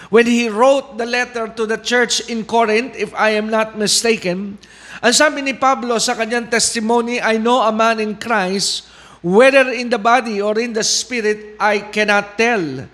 When 0.09 0.25
he 0.25 0.49
wrote 0.49 0.97
the 0.97 1.05
letter 1.05 1.53
to 1.53 1.69
the 1.69 1.77
church 1.77 2.25
in 2.25 2.49
Corinth, 2.49 2.97
if 2.97 3.13
I 3.13 3.37
am 3.37 3.53
not 3.53 3.77
mistaken, 3.77 4.57
ang 5.05 5.13
sabi 5.13 5.45
ni 5.45 5.53
Pablo 5.53 6.01
sa 6.01 6.17
kanyang 6.17 6.49
testimony, 6.49 7.21
I 7.21 7.37
know 7.37 7.61
a 7.61 7.69
man 7.69 8.01
in 8.01 8.17
Christ 8.17 8.95
Whether 9.25 9.73
in 9.73 9.89
the 9.89 9.97
body 9.97 10.37
or 10.37 10.53
in 10.61 10.77
the 10.77 10.85
spirit, 10.85 11.57
I 11.57 11.89
cannot 11.89 12.37
tell. 12.37 12.85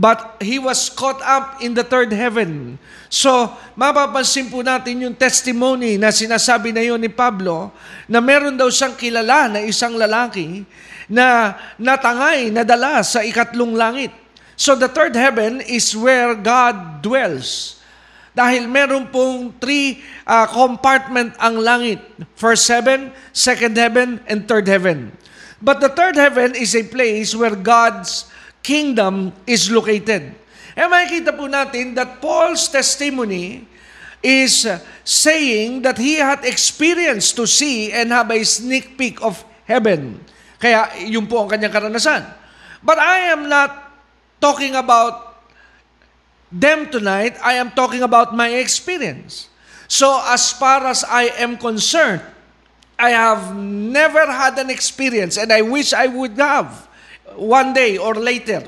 But 0.00 0.40
he 0.40 0.56
was 0.56 0.88
caught 0.88 1.20
up 1.20 1.60
in 1.60 1.76
the 1.76 1.84
third 1.84 2.08
heaven. 2.16 2.80
So, 3.12 3.52
mapapansin 3.76 4.48
po 4.48 4.64
natin 4.64 5.04
yung 5.04 5.12
testimony 5.12 6.00
na 6.00 6.08
sinasabi 6.08 6.72
na 6.72 6.80
yun 6.80 6.96
ni 6.96 7.12
Pablo 7.12 7.68
na 8.08 8.24
meron 8.24 8.56
daw 8.56 8.72
siyang 8.72 8.96
kilala 8.96 9.52
na 9.52 9.60
isang 9.60 9.92
lalaki 10.00 10.64
na 11.04 11.52
natangay, 11.76 12.48
nadala 12.48 13.04
sa 13.04 13.20
ikatlong 13.20 13.76
langit. 13.76 14.14
So 14.56 14.72
the 14.72 14.88
third 14.88 15.12
heaven 15.12 15.60
is 15.60 15.92
where 15.92 16.32
God 16.32 17.04
dwells. 17.04 17.80
Dahil 18.32 18.70
meron 18.70 19.10
pong 19.10 19.52
three 19.58 20.00
uh, 20.22 20.46
compartment 20.46 21.34
ang 21.36 21.60
langit. 21.60 22.00
First 22.38 22.70
heaven, 22.70 23.10
second 23.34 23.76
heaven, 23.76 24.22
and 24.30 24.46
third 24.46 24.64
heaven. 24.64 25.12
But 25.60 25.84
the 25.84 25.92
third 25.92 26.16
heaven 26.16 26.56
is 26.56 26.72
a 26.72 26.86
place 26.86 27.36
where 27.36 27.52
God's 27.52 28.30
kingdom 28.62 29.32
is 29.46 29.68
located. 29.70 30.36
E 30.76 30.82
makikita 30.86 31.34
po 31.34 31.50
natin 31.50 31.92
that 31.98 32.22
Paul's 32.22 32.68
testimony 32.70 33.66
is 34.20 34.68
saying 35.04 35.82
that 35.82 35.96
he 35.96 36.20
had 36.20 36.44
experience 36.44 37.32
to 37.32 37.48
see 37.48 37.90
and 37.90 38.12
have 38.12 38.28
a 38.30 38.40
sneak 38.44 38.96
peek 38.96 39.20
of 39.24 39.40
heaven. 39.64 40.20
Kaya 40.60 40.92
yun 41.08 41.24
po 41.24 41.44
ang 41.44 41.48
kanyang 41.48 41.72
karanasan. 41.72 42.22
But 42.84 43.00
I 43.00 43.32
am 43.32 43.48
not 43.48 43.72
talking 44.40 44.76
about 44.76 45.40
them 46.52 46.92
tonight. 46.92 47.36
I 47.40 47.56
am 47.56 47.72
talking 47.72 48.04
about 48.04 48.36
my 48.36 48.52
experience. 48.60 49.48
So 49.88 50.20
as 50.28 50.52
far 50.52 50.84
as 50.86 51.02
I 51.02 51.32
am 51.40 51.56
concerned, 51.56 52.22
I 53.00 53.16
have 53.16 53.56
never 53.56 54.28
had 54.28 54.60
an 54.60 54.68
experience 54.68 55.40
and 55.40 55.48
I 55.48 55.64
wish 55.64 55.96
I 55.96 56.06
would 56.06 56.36
have 56.36 56.89
one 57.36 57.74
day 57.74 57.98
or 57.98 58.16
later 58.16 58.64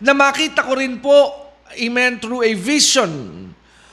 na 0.00 0.16
makita 0.16 0.64
ko 0.64 0.76
rin 0.76 0.98
po, 0.98 1.32
amen, 1.76 2.18
through 2.18 2.44
a 2.44 2.52
vision 2.56 3.52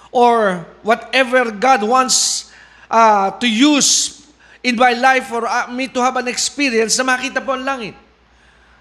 or 0.10 0.64
whatever 0.82 1.52
God 1.52 1.84
wants 1.84 2.50
uh, 2.88 3.36
to 3.38 3.48
use 3.48 4.24
in 4.64 4.80
my 4.80 4.96
life 4.96 5.28
for 5.28 5.44
uh, 5.44 5.68
me 5.68 5.92
to 5.92 6.00
have 6.00 6.16
an 6.16 6.32
experience 6.32 6.96
na 6.96 7.06
makita 7.06 7.44
po 7.44 7.54
ang 7.56 7.68
langit. 7.68 7.96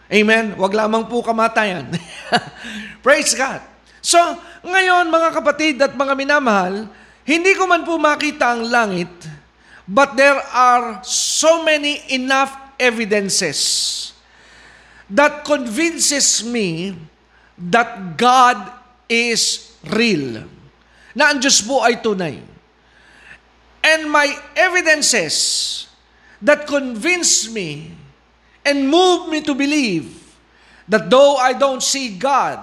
Amen? 0.07 0.55
Huwag 0.55 0.71
lamang 0.71 1.11
po 1.11 1.19
kamatayan. 1.19 1.91
Praise 3.05 3.35
God. 3.35 3.59
So, 3.99 4.19
ngayon 4.63 5.11
mga 5.11 5.29
kapatid 5.35 5.83
at 5.83 5.99
mga 5.99 6.15
minamahal, 6.15 6.87
hindi 7.27 7.53
ko 7.59 7.67
man 7.67 7.83
po 7.83 7.99
makita 7.99 8.55
ang 8.55 8.71
langit, 8.71 9.11
But 9.87 10.19
there 10.19 10.43
are 10.51 10.99
so 11.07 11.63
many 11.63 12.03
enough 12.11 12.51
evidences 12.75 14.11
that 15.11 15.45
convinces 15.45 16.43
me 16.43 16.97
that 17.59 18.17
God 18.19 18.59
is 19.09 19.73
real. 19.87 20.45
Na 21.15 21.33
ang 21.33 21.39
Diyos 21.41 21.63
po 21.63 21.81
ay 21.81 21.97
tunay. 22.03 22.43
And 23.87 24.11
my 24.11 24.27
evidences 24.59 25.87
that 26.43 26.67
convince 26.67 27.47
me 27.49 27.95
and 28.67 28.91
move 28.91 29.31
me 29.31 29.41
to 29.47 29.55
believe 29.55 30.11
that 30.91 31.07
though 31.07 31.39
I 31.39 31.55
don't 31.55 31.81
see 31.81 32.19
God, 32.19 32.59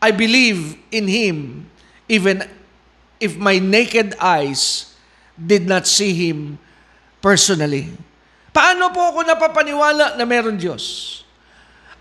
I 0.00 0.10
believe 0.10 0.80
in 0.88 1.04
Him 1.04 1.68
even 2.08 2.48
if 3.20 3.36
my 3.36 3.60
naked 3.60 4.16
eyes 4.16 4.92
did 5.36 5.68
not 5.68 5.84
see 5.84 6.16
Him 6.16 6.56
personally. 7.20 7.92
Paano 8.56 8.88
po 8.88 9.04
ako 9.12 9.20
napapaniwala 9.20 10.16
na 10.16 10.24
meron 10.24 10.56
Diyos? 10.56 11.25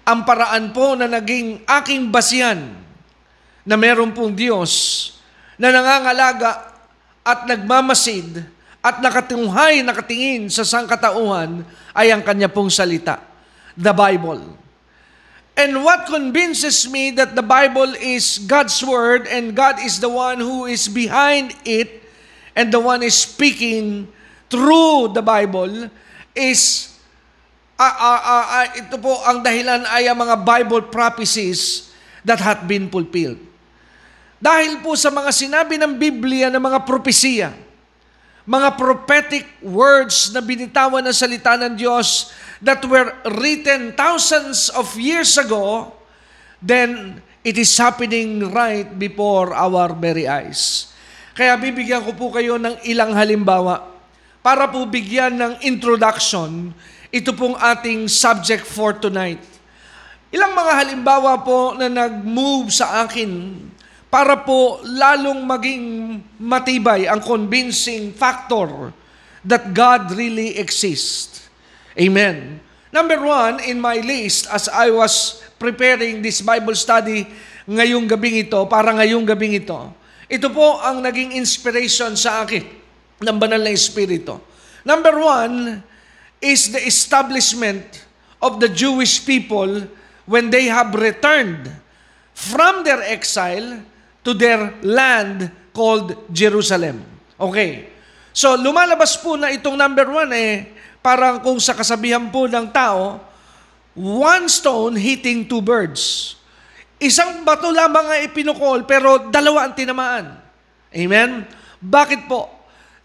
Ang 0.05 0.21
paraan 0.21 0.69
po 0.69 0.93
na 0.93 1.09
naging 1.09 1.65
aking 1.65 2.13
basihan 2.13 2.61
na 3.65 3.73
meron 3.73 4.13
pong 4.13 4.37
Diyos 4.37 4.71
na 5.57 5.73
nangangalaga 5.73 6.77
at 7.25 7.49
nagmamasid 7.49 8.45
at 8.85 9.01
nakatunghay, 9.01 9.81
nakatingin 9.81 10.45
sa 10.53 10.61
sangkatauhan 10.61 11.65
ay 11.97 12.13
ang 12.13 12.21
kanya 12.21 12.45
pong 12.45 12.69
salita, 12.69 13.17
the 13.73 13.89
Bible. 13.89 14.45
And 15.57 15.81
what 15.81 16.05
convinces 16.05 16.85
me 16.85 17.09
that 17.17 17.33
the 17.33 17.41
Bible 17.41 17.97
is 17.97 18.43
God's 18.45 18.77
Word 18.85 19.25
and 19.25 19.57
God 19.57 19.81
is 19.81 19.97
the 19.97 20.11
one 20.11 20.37
who 20.37 20.69
is 20.69 20.85
behind 20.85 21.57
it 21.65 22.05
and 22.53 22.69
the 22.69 22.77
one 22.77 23.01
is 23.01 23.17
speaking 23.17 24.05
through 24.53 25.17
the 25.17 25.25
Bible 25.25 25.89
is 26.37 26.93
uh, 27.75 27.95
uh, 27.95 28.21
uh, 28.23 28.45
uh, 28.47 28.67
ito 28.79 28.95
po 28.99 29.19
ang 29.23 29.43
dahilan 29.43 29.83
ay 29.91 30.07
ang 30.07 30.17
mga 30.19 30.35
Bible 30.43 30.87
prophecies 30.87 31.91
that 32.23 32.39
had 32.39 32.65
been 32.65 32.87
fulfilled. 32.87 33.39
Dahil 34.39 34.83
po 34.83 34.93
sa 34.99 35.11
mga 35.11 35.31
sinabi 35.31 35.79
ng 35.79 35.95
Biblia 35.95 36.51
ng 36.51 36.59
mga 36.59 36.83
propesiya, 36.83 37.49
mga 38.45 38.77
prophetic 38.77 39.45
words 39.65 40.29
na 40.29 40.43
binitawan 40.43 41.01
ng 41.01 41.15
salita 41.15 41.57
ng 41.57 41.73
Diyos 41.73 42.29
that 42.61 42.83
were 42.85 43.09
written 43.41 43.95
thousands 43.97 44.69
of 44.69 44.85
years 44.99 45.33
ago, 45.41 45.89
then 46.61 47.19
it 47.41 47.57
is 47.57 47.73
happening 47.73 48.53
right 48.53 48.85
before 49.01 49.49
our 49.53 49.93
very 49.97 50.29
eyes. 50.29 50.93
Kaya 51.35 51.57
bibigyan 51.57 52.05
ko 52.05 52.13
po 52.13 52.29
kayo 52.31 52.55
ng 52.61 52.85
ilang 52.85 53.11
halimbawa 53.17 53.91
para 54.45 54.69
po 54.69 54.85
bigyan 54.85 55.35
ng 55.35 55.53
introduction 55.65 56.69
ito 57.15 57.31
pong 57.31 57.55
ating 57.55 58.11
subject 58.11 58.67
for 58.67 58.91
tonight. 58.91 59.39
Ilang 60.35 60.51
mga 60.51 60.73
halimbawa 60.83 61.39
po 61.39 61.71
na 61.71 61.87
nag-move 61.87 62.75
sa 62.75 63.07
akin 63.07 63.55
para 64.11 64.35
po 64.43 64.83
lalong 64.83 65.47
maging 65.47 65.83
matibay 66.35 67.07
ang 67.07 67.23
convincing 67.23 68.11
factor 68.11 68.91
that 69.47 69.71
God 69.71 70.11
really 70.11 70.59
exists. 70.59 71.47
Amen. 71.95 72.59
Number 72.91 73.23
one, 73.23 73.63
in 73.63 73.79
my 73.79 74.03
list, 74.03 74.51
as 74.51 74.67
I 74.67 74.91
was 74.91 75.39
preparing 75.55 76.19
this 76.19 76.43
Bible 76.43 76.75
study 76.75 77.23
ngayong 77.63 78.11
gabing 78.11 78.43
ito, 78.43 78.59
para 78.67 78.91
ngayong 78.91 79.23
gabing 79.23 79.55
ito, 79.55 79.79
ito 80.27 80.51
po 80.51 80.83
ang 80.83 80.99
naging 80.99 81.39
inspiration 81.39 82.11
sa 82.19 82.43
akin 82.43 82.67
ng 83.23 83.37
banal 83.39 83.63
na 83.63 83.71
Espiritu. 83.71 84.35
Number 84.83 85.15
one 85.15 85.79
is 86.41 86.71
the 86.71 86.81
establishment 86.83 88.05
of 88.41 88.59
the 88.59 88.69
Jewish 88.69 89.23
people 89.23 89.87
when 90.25 90.49
they 90.49 90.67
have 90.69 90.93
returned 90.93 91.69
from 92.35 92.83
their 92.83 93.01
exile 93.05 93.81
to 94.25 94.31
their 94.33 94.73
land 94.81 95.49
called 95.71 96.17
Jerusalem. 96.33 97.01
Okay. 97.39 97.93
So, 98.35 98.59
lumalabas 98.59 99.15
po 99.21 99.39
na 99.39 99.51
itong 99.53 99.79
number 99.79 100.07
one 100.11 100.31
eh, 100.35 100.67
parang 100.99 101.39
kung 101.39 101.55
sa 101.61 101.71
kasabihan 101.71 102.27
po 102.27 102.51
ng 102.51 102.67
tao, 102.73 103.21
one 103.95 104.51
stone 104.51 104.99
hitting 104.99 105.47
two 105.47 105.63
birds. 105.63 106.35
Isang 106.99 107.47
bato 107.47 107.71
lamang 107.71 108.11
ang 108.11 108.21
ipinukol, 108.27 108.83
pero 108.83 109.31
dalawa 109.31 109.67
ang 109.67 109.73
tinamaan. 109.75 110.35
Amen? 110.91 111.47
Bakit 111.79 112.27
po? 112.27 112.51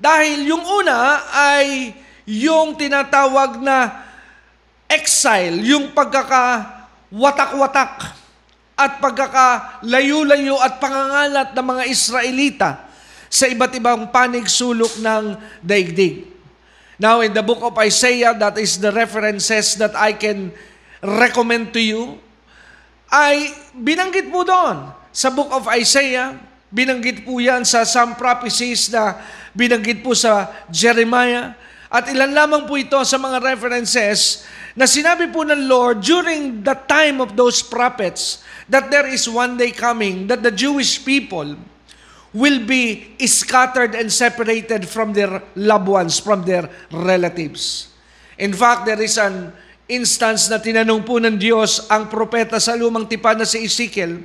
Dahil 0.00 0.48
yung 0.48 0.62
una 0.62 1.26
ay 1.30 1.94
yung 2.30 2.78
tinatawag 2.78 3.58
na 3.58 4.06
exile, 4.86 5.58
yung 5.66 5.90
pagkakawatak-watak 5.90 8.14
at 8.78 9.02
pagkakalayo-layo 9.02 10.54
at 10.62 10.78
pangangalat 10.78 11.50
ng 11.50 11.66
mga 11.66 11.90
Israelita 11.90 12.86
sa 13.26 13.50
iba't 13.50 13.74
ibang 13.74 14.06
panig 14.14 14.46
sulok 14.46 15.02
ng 15.02 15.34
daigdig. 15.58 16.30
Now, 17.00 17.24
in 17.24 17.32
the 17.34 17.42
book 17.42 17.64
of 17.66 17.74
Isaiah, 17.80 18.36
that 18.36 18.58
is 18.60 18.76
the 18.78 18.92
references 18.92 19.74
that 19.80 19.96
I 19.98 20.12
can 20.14 20.52
recommend 21.00 21.72
to 21.72 21.80
you, 21.80 22.20
ay 23.10 23.50
binanggit 23.74 24.30
po 24.30 24.46
doon. 24.46 24.94
Sa 25.10 25.26
book 25.32 25.50
of 25.50 25.66
Isaiah, 25.72 26.38
binanggit 26.70 27.26
po 27.26 27.42
yan 27.42 27.66
sa 27.66 27.82
some 27.82 28.14
prophecies 28.14 28.86
na 28.92 29.18
binanggit 29.56 30.04
po 30.04 30.14
sa 30.14 30.52
Jeremiah. 30.70 31.58
At 31.90 32.06
ilan 32.06 32.30
lamang 32.30 32.70
po 32.70 32.78
ito 32.78 33.02
sa 33.02 33.18
mga 33.18 33.42
references 33.42 34.46
na 34.78 34.86
sinabi 34.86 35.26
po 35.26 35.42
ng 35.42 35.66
Lord 35.66 36.06
during 36.06 36.62
the 36.62 36.78
time 36.86 37.18
of 37.18 37.34
those 37.34 37.66
prophets 37.66 38.46
that 38.70 38.94
there 38.94 39.10
is 39.10 39.26
one 39.26 39.58
day 39.58 39.74
coming 39.74 40.30
that 40.30 40.46
the 40.46 40.54
Jewish 40.54 41.02
people 41.02 41.58
will 42.30 42.62
be 42.62 43.10
scattered 43.26 43.98
and 43.98 44.06
separated 44.06 44.86
from 44.86 45.10
their 45.10 45.42
loved 45.58 45.90
ones, 45.90 46.22
from 46.22 46.46
their 46.46 46.70
relatives. 46.94 47.90
In 48.38 48.54
fact, 48.54 48.86
there 48.86 49.02
is 49.02 49.18
an 49.18 49.50
instance 49.90 50.46
na 50.46 50.62
tinanong 50.62 51.02
po 51.02 51.18
ng 51.18 51.34
Diyos 51.34 51.90
ang 51.90 52.06
propeta 52.06 52.62
sa 52.62 52.78
lumang 52.78 53.10
tipan 53.10 53.42
na 53.42 53.46
si 53.46 53.66
Ezekiel, 53.66 54.22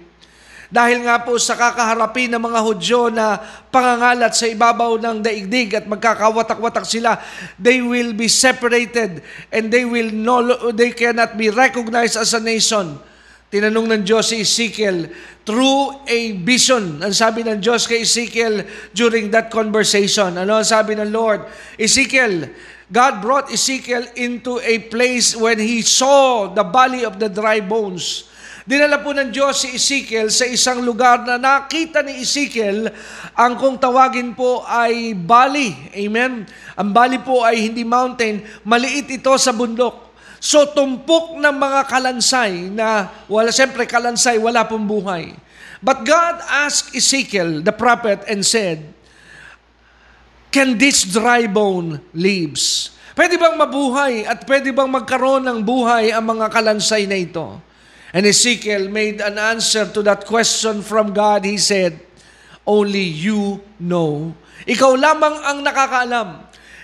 dahil 0.74 1.05
nga 1.05 1.22
po 1.22 1.38
sa 1.38 1.53
kakaharapin 1.53 2.34
ng 2.34 2.41
mga 2.41 2.60
Hudyo 2.65 3.13
na 3.13 3.38
pangangalat 3.69 4.34
sa 4.34 4.50
ibabaw 4.50 4.98
ng 4.98 5.22
daigdig 5.22 5.77
at 5.77 5.86
magkakawatak-watak 5.86 6.86
sila, 6.89 7.22
they 7.62 7.86
will 7.86 8.13
be 8.17 8.25
separated 8.25 9.22
and 9.53 9.69
they 9.69 9.86
will 9.86 10.10
no, 10.10 10.41
they 10.74 10.89
cannot 10.89 11.38
be 11.38 11.53
recognized 11.53 12.17
as 12.17 12.34
a 12.34 12.41
nation. 12.41 12.98
Tinanong 13.53 13.88
ng 13.88 14.01
Diyos 14.01 14.34
si 14.34 14.41
Ezekiel 14.41 15.05
through 15.45 16.01
a 16.10 16.34
vision. 16.41 16.98
Ang 17.00 17.13
sabi 17.13 17.45
ng 17.45 17.62
Diyos 17.62 17.86
kay 17.86 18.01
Ezekiel 18.01 18.65
during 18.98 19.29
that 19.29 19.53
conversation. 19.53 20.34
Ano 20.34 20.57
ang 20.57 20.65
sabi 20.65 20.98
ng 20.98 21.13
Lord? 21.13 21.45
Ezekiel, 21.77 22.50
God 22.89 23.13
brought 23.22 23.48
Ezekiel 23.53 24.10
into 24.17 24.57
a 24.65 24.81
place 24.89 25.38
when 25.38 25.62
he 25.62 25.86
saw 25.86 26.50
the 26.50 26.65
valley 26.65 27.05
of 27.05 27.22
the 27.22 27.29
dry 27.29 27.62
bones. 27.62 28.34
Dinala 28.65 28.98
po 28.98 29.13
ng 29.13 29.29
Diyos 29.29 29.62
si 29.62 29.77
Ezekiel 29.77 30.34
sa 30.34 30.41
isang 30.50 30.81
lugar 30.81 31.22
na 31.22 31.38
nakita 31.38 32.01
ni 32.01 32.25
Ezekiel 32.25 32.89
ang 33.38 33.62
kung 33.62 33.77
tawagin 33.77 34.34
po 34.34 34.65
ay 34.65 35.13
valley. 35.13 35.93
Amen? 35.93 36.50
Ang 36.74 36.89
valley 36.89 37.22
po 37.22 37.45
ay 37.45 37.62
hindi 37.62 37.86
mountain, 37.86 38.41
maliit 38.65 39.22
ito 39.22 39.29
sa 39.38 39.53
bundok. 39.53 40.17
So 40.41 40.65
tumpok 40.74 41.38
ng 41.38 41.55
mga 41.62 41.81
kalansay 41.86 42.74
na 42.74 43.05
wala 43.29 43.53
siyempre 43.53 43.85
kalansay 43.85 44.42
wala 44.42 44.66
pong 44.66 44.90
buhay. 44.90 45.37
But 45.77 46.01
God 46.01 46.42
asked 46.50 46.98
Ezekiel 46.98 47.61
the 47.61 47.70
prophet 47.70 48.25
and 48.25 48.42
said, 48.42 48.81
Can 50.50 50.81
this 50.81 51.05
dry 51.05 51.46
bone 51.46 52.01
lives? 52.18 52.98
Pwede 53.13 53.37
bang 53.37 53.61
mabuhay 53.61 54.25
at 54.25 54.42
pwede 54.50 54.74
bang 54.74 54.90
magkaroon 54.90 55.46
ng 55.46 55.61
buhay 55.61 56.09
ang 56.09 56.33
mga 56.33 56.50
kalansay 56.50 57.05
na 57.05 57.22
ito? 57.22 57.61
And 58.13 58.25
Ezekiel 58.25 58.89
made 58.89 59.22
an 59.22 59.37
answer 59.37 59.89
to 59.89 60.01
that 60.05 60.25
question 60.25 60.81
from 60.81 61.13
God. 61.13 61.46
He 61.46 61.57
said, 61.57 62.00
Only 62.65 63.05
you 63.05 63.61
know. 63.79 64.33
Ikaw 64.65 64.91
lamang 64.98 65.35
ang 65.46 65.57
nakakaalam. 65.61 66.29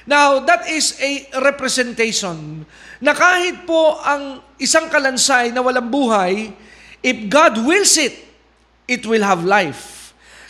Now, 0.06 0.42
that 0.42 0.66
is 0.70 0.98
a 0.98 1.30
representation 1.46 2.66
na 3.02 3.14
kahit 3.14 3.66
po 3.70 4.02
ang 4.02 4.42
isang 4.58 4.90
kalansay 4.90 5.54
na 5.54 5.62
walang 5.62 5.90
buhay, 5.90 6.54
if 7.06 7.18
God 7.30 7.62
wills 7.62 7.98
it, 8.02 8.18
it 8.90 9.06
will 9.06 9.22
have 9.22 9.46
life. 9.46 10.01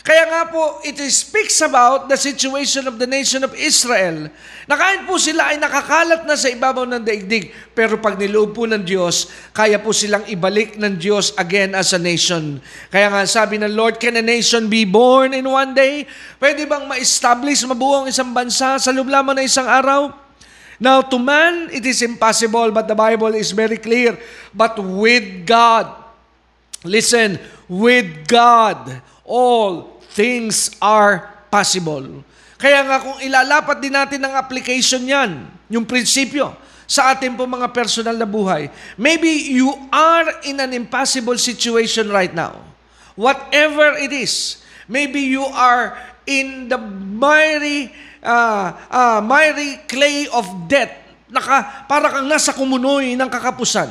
Kaya 0.02 0.26
nga 0.26 0.42
po, 0.50 0.82
it 0.82 0.98
speaks 1.14 1.62
about 1.62 2.10
the 2.10 2.18
situation 2.18 2.90
of 2.90 2.98
the 2.98 3.06
nation 3.06 3.46
of 3.46 3.54
Israel. 3.54 4.26
Na 4.66 4.74
kahit 4.74 5.06
po 5.06 5.14
sila 5.14 5.54
ay 5.54 5.62
nakakalat 5.62 6.26
na 6.26 6.34
sa 6.34 6.50
ibabaw 6.50 6.82
ng 6.90 7.06
daigdig, 7.06 7.54
pero 7.70 7.94
pag 8.02 8.18
niloob 8.18 8.50
po 8.50 8.66
ng 8.66 8.82
Diyos, 8.82 9.30
kaya 9.54 9.78
po 9.78 9.94
silang 9.94 10.26
ibalik 10.26 10.74
ng 10.74 10.98
Diyos 10.98 11.30
again 11.38 11.78
as 11.78 11.94
a 11.94 12.02
nation. 12.02 12.58
Kaya 12.90 13.14
nga 13.14 13.22
sabi 13.30 13.62
ng 13.62 13.70
Lord, 13.78 14.02
can 14.02 14.18
a 14.18 14.24
nation 14.26 14.66
be 14.66 14.82
born 14.82 15.38
in 15.38 15.46
one 15.46 15.70
day? 15.70 16.02
Pwede 16.42 16.66
bang 16.66 16.82
ma-establish, 16.90 17.62
mabuo 17.62 18.02
ang 18.02 18.10
isang 18.10 18.34
bansa 18.34 18.82
sa 18.82 18.90
loob 18.90 19.06
lamang 19.06 19.38
na 19.38 19.46
isang 19.46 19.70
araw? 19.70 20.10
Now, 20.82 21.06
to 21.06 21.14
man, 21.14 21.70
it 21.70 21.86
is 21.86 22.02
impossible, 22.02 22.74
but 22.74 22.90
the 22.90 22.98
Bible 22.98 23.38
is 23.38 23.54
very 23.54 23.78
clear. 23.78 24.18
But 24.50 24.82
with 24.82 25.46
God, 25.46 25.94
listen, 26.82 27.38
with 27.70 28.26
God, 28.26 28.98
all 29.22 29.91
things 30.12 30.72
are 30.80 31.28
possible. 31.48 32.24
Kaya 32.60 32.84
nga 32.86 33.02
kung 33.02 33.18
ilalapat 33.18 33.82
din 33.82 33.92
natin 33.92 34.22
ng 34.22 34.34
application 34.38 35.02
yan, 35.02 35.50
yung 35.66 35.82
prinsipyo, 35.82 36.54
sa 36.86 37.16
ating 37.16 37.34
po 37.34 37.48
mga 37.48 37.72
personal 37.72 38.14
na 38.14 38.28
buhay, 38.28 38.68
maybe 39.00 39.48
you 39.48 39.72
are 39.88 40.28
in 40.44 40.60
an 40.60 40.76
impossible 40.76 41.34
situation 41.40 42.12
right 42.12 42.36
now. 42.36 42.60
Whatever 43.16 43.96
it 43.96 44.12
is, 44.12 44.60
maybe 44.84 45.24
you 45.24 45.42
are 45.42 45.96
in 46.28 46.68
the 46.68 46.76
miry, 47.16 47.90
uh, 48.20 48.76
uh, 48.92 49.18
miry 49.24 49.80
clay 49.88 50.28
of 50.28 50.44
death, 50.68 50.92
naka, 51.32 51.88
para 51.88 52.12
kang 52.12 52.28
nasa 52.28 52.52
kumunoy 52.52 53.16
ng 53.16 53.28
kakapusan. 53.32 53.88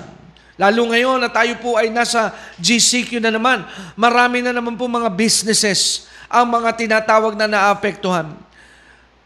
Lalo 0.60 0.92
ngayon 0.92 1.24
na 1.24 1.32
tayo 1.32 1.56
po 1.64 1.80
ay 1.80 1.88
nasa 1.88 2.36
GCQ 2.60 3.24
na 3.24 3.32
naman, 3.32 3.64
marami 3.96 4.44
na 4.44 4.52
naman 4.52 4.76
po 4.76 4.88
mga 4.88 5.08
businesses 5.12 6.12
ang 6.28 6.48
mga 6.48 6.76
tinatawag 6.76 7.36
na 7.36 7.48
naapektuhan. 7.48 8.32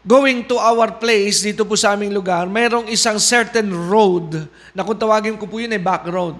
Going 0.06 0.46
to 0.46 0.54
our 0.54 1.02
place, 1.02 1.42
dito 1.42 1.66
po 1.66 1.74
sa 1.74 1.98
aming 1.98 2.14
lugar, 2.14 2.46
mayroong 2.46 2.86
isang 2.86 3.18
certain 3.18 3.66
road 3.90 4.46
na 4.70 4.86
kung 4.86 4.94
tawagin 4.94 5.34
ko 5.34 5.50
po 5.50 5.58
yun 5.58 5.74
ay 5.74 5.82
back 5.82 6.06
road. 6.06 6.38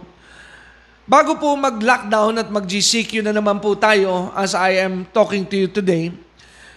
Bago 1.07 1.38
po 1.38 1.55
mag-lockdown 1.55 2.35
at 2.42 2.49
mag-GCQ 2.51 3.27
na 3.27 3.35
naman 3.35 3.59
po 3.62 3.75
tayo 3.75 4.31
as 4.35 4.55
I 4.55 4.83
am 4.87 5.07
talking 5.11 5.46
to 5.46 5.55
you 5.55 5.70
today, 5.70 6.14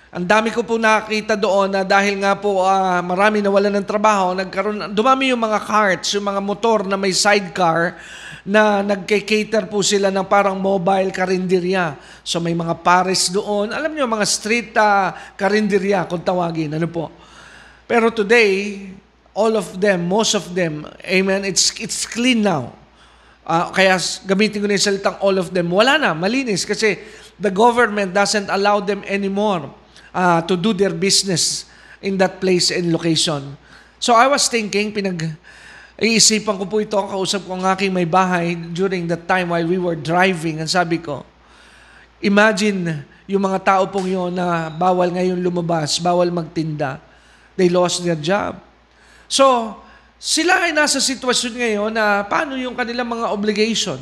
ang 0.10 0.26
dami 0.26 0.50
ko 0.50 0.66
po 0.66 0.82
nakita 0.82 1.38
doon 1.38 1.70
na 1.70 1.86
dahil 1.86 2.18
nga 2.18 2.34
po 2.34 2.66
uh, 2.66 2.98
marami 3.06 3.46
na 3.46 3.54
wala 3.54 3.70
ng 3.70 3.86
trabaho, 3.86 4.34
nagkaroon, 4.34 4.90
dumami 4.90 5.30
yung 5.30 5.46
mga 5.46 5.62
carts, 5.62 6.18
yung 6.18 6.26
mga 6.26 6.42
motor 6.42 6.82
na 6.90 6.98
may 6.98 7.14
sidecar 7.14 7.94
na 8.42 8.82
nagke-cater 8.82 9.70
po 9.70 9.86
sila 9.86 10.10
ng 10.10 10.26
parang 10.26 10.58
mobile 10.58 11.14
karinderya. 11.14 11.94
So 12.26 12.42
may 12.42 12.58
mga 12.58 12.82
pares 12.82 13.30
doon. 13.30 13.70
Alam 13.70 13.94
niyo, 13.94 14.10
mga 14.10 14.26
street 14.26 14.74
uh, 14.82 15.14
karinderya 15.38 16.10
kung 16.10 16.26
tawagin. 16.26 16.74
Ano 16.74 16.90
po? 16.90 17.14
Pero 17.86 18.10
today, 18.10 18.90
all 19.38 19.54
of 19.54 19.78
them, 19.78 20.10
most 20.10 20.34
of 20.34 20.58
them, 20.58 20.90
amen, 21.06 21.46
it's, 21.46 21.70
it's 21.78 22.10
clean 22.10 22.42
now. 22.42 22.74
Uh, 23.46 23.70
kaya 23.70 23.94
gamitin 24.26 24.58
ko 24.58 24.66
na 24.66 24.74
yung 24.74 24.88
salitang 24.90 25.22
all 25.22 25.38
of 25.38 25.54
them. 25.54 25.70
Wala 25.70 26.02
na, 26.02 26.18
malinis. 26.18 26.66
Kasi 26.66 26.98
the 27.38 27.54
government 27.54 28.10
doesn't 28.10 28.50
allow 28.50 28.82
them 28.82 29.06
anymore 29.06 29.70
uh, 30.14 30.42
to 30.46 30.56
do 30.58 30.74
their 30.74 30.94
business 30.94 31.70
in 32.00 32.16
that 32.18 32.40
place 32.40 32.72
and 32.72 32.92
location. 32.92 33.58
So 34.00 34.16
I 34.16 34.32
was 34.32 34.48
thinking, 34.48 34.96
pinag 34.96 35.36
Iisipan 36.00 36.56
ko 36.56 36.64
po 36.64 36.80
ito, 36.80 36.96
kausap 36.96 37.44
ko 37.44 37.60
ang 37.60 37.76
aking 37.76 37.92
may 37.92 38.08
bahay 38.08 38.56
during 38.56 39.04
that 39.12 39.28
time 39.28 39.52
while 39.52 39.68
we 39.68 39.76
were 39.76 40.00
driving. 40.00 40.64
Ang 40.64 40.72
sabi 40.72 41.04
ko, 41.04 41.28
imagine 42.24 43.04
yung 43.28 43.44
mga 43.44 43.60
tao 43.60 43.84
pong 43.92 44.08
yun 44.08 44.32
na 44.32 44.72
bawal 44.72 45.12
ngayon 45.12 45.36
lumabas, 45.44 46.00
bawal 46.00 46.32
magtinda. 46.32 47.04
They 47.60 47.68
lost 47.68 48.00
their 48.08 48.16
job. 48.16 48.64
So, 49.28 49.76
sila 50.16 50.64
ay 50.64 50.72
nasa 50.72 51.04
sitwasyon 51.04 51.54
ngayon 51.60 51.92
na 51.92 52.24
paano 52.24 52.56
yung 52.56 52.80
kanilang 52.80 53.12
mga 53.12 53.36
obligation, 53.36 54.00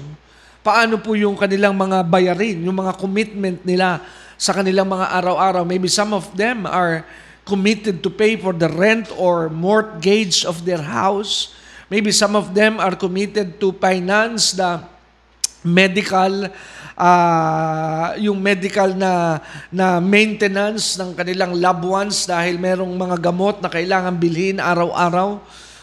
paano 0.62 1.02
po 1.02 1.17
yung 1.17 1.34
kanilang 1.34 1.74
mga 1.74 2.06
bayarin, 2.06 2.62
yung 2.62 2.78
mga 2.78 2.93
commitment 2.93 3.65
nila 3.65 4.06
sa 4.38 4.54
kanilang 4.54 4.88
mga 4.88 5.10
araw-araw. 5.17 5.65
Maybe 5.65 5.89
some 5.89 6.13
of 6.13 6.30
them 6.38 6.69
are 6.69 7.04
committed 7.43 8.06
to 8.06 8.10
pay 8.13 8.38
for 8.38 8.54
the 8.54 8.69
rent 8.69 9.10
or 9.17 9.50
mortgage 9.50 10.45
of 10.45 10.63
their 10.63 10.82
house. 10.82 11.58
Maybe 11.89 12.13
some 12.13 12.38
of 12.38 12.54
them 12.54 12.78
are 12.78 12.93
committed 12.93 13.58
to 13.63 13.73
finance 13.76 14.54
the 14.54 14.84
medical 15.65 16.52
uh, 16.97 18.17
yung 18.17 18.41
medical 18.41 18.91
na 18.97 19.39
na 19.69 20.02
maintenance 20.02 20.97
ng 20.97 21.13
kanilang 21.13 21.56
loved 21.56 21.86
ones 21.86 22.26
dahil 22.26 22.58
merong 22.58 22.91
mga 22.91 23.17
gamot 23.21 23.62
na 23.62 23.69
kailangan 23.69 24.17
bilhin 24.17 24.58
araw-araw. 24.58 25.39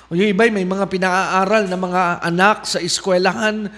O 0.08 0.12
yung 0.12 0.28
iba 0.28 0.44
may 0.52 0.68
mga 0.68 0.84
pinaaral 0.90 1.64
na 1.64 1.78
mga 1.78 2.02
anak 2.20 2.68
sa 2.68 2.78
eskwelahan. 2.82 3.72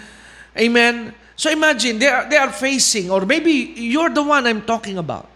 Amen. 0.56 1.25
So 1.37 1.53
imagine, 1.53 2.01
they 2.01 2.09
are, 2.09 2.25
they 2.25 2.40
are 2.40 2.51
facing, 2.51 3.12
or 3.12 3.29
maybe 3.29 3.53
you're 3.77 4.09
the 4.09 4.25
one 4.25 4.49
I'm 4.49 4.64
talking 4.64 4.96
about, 4.96 5.29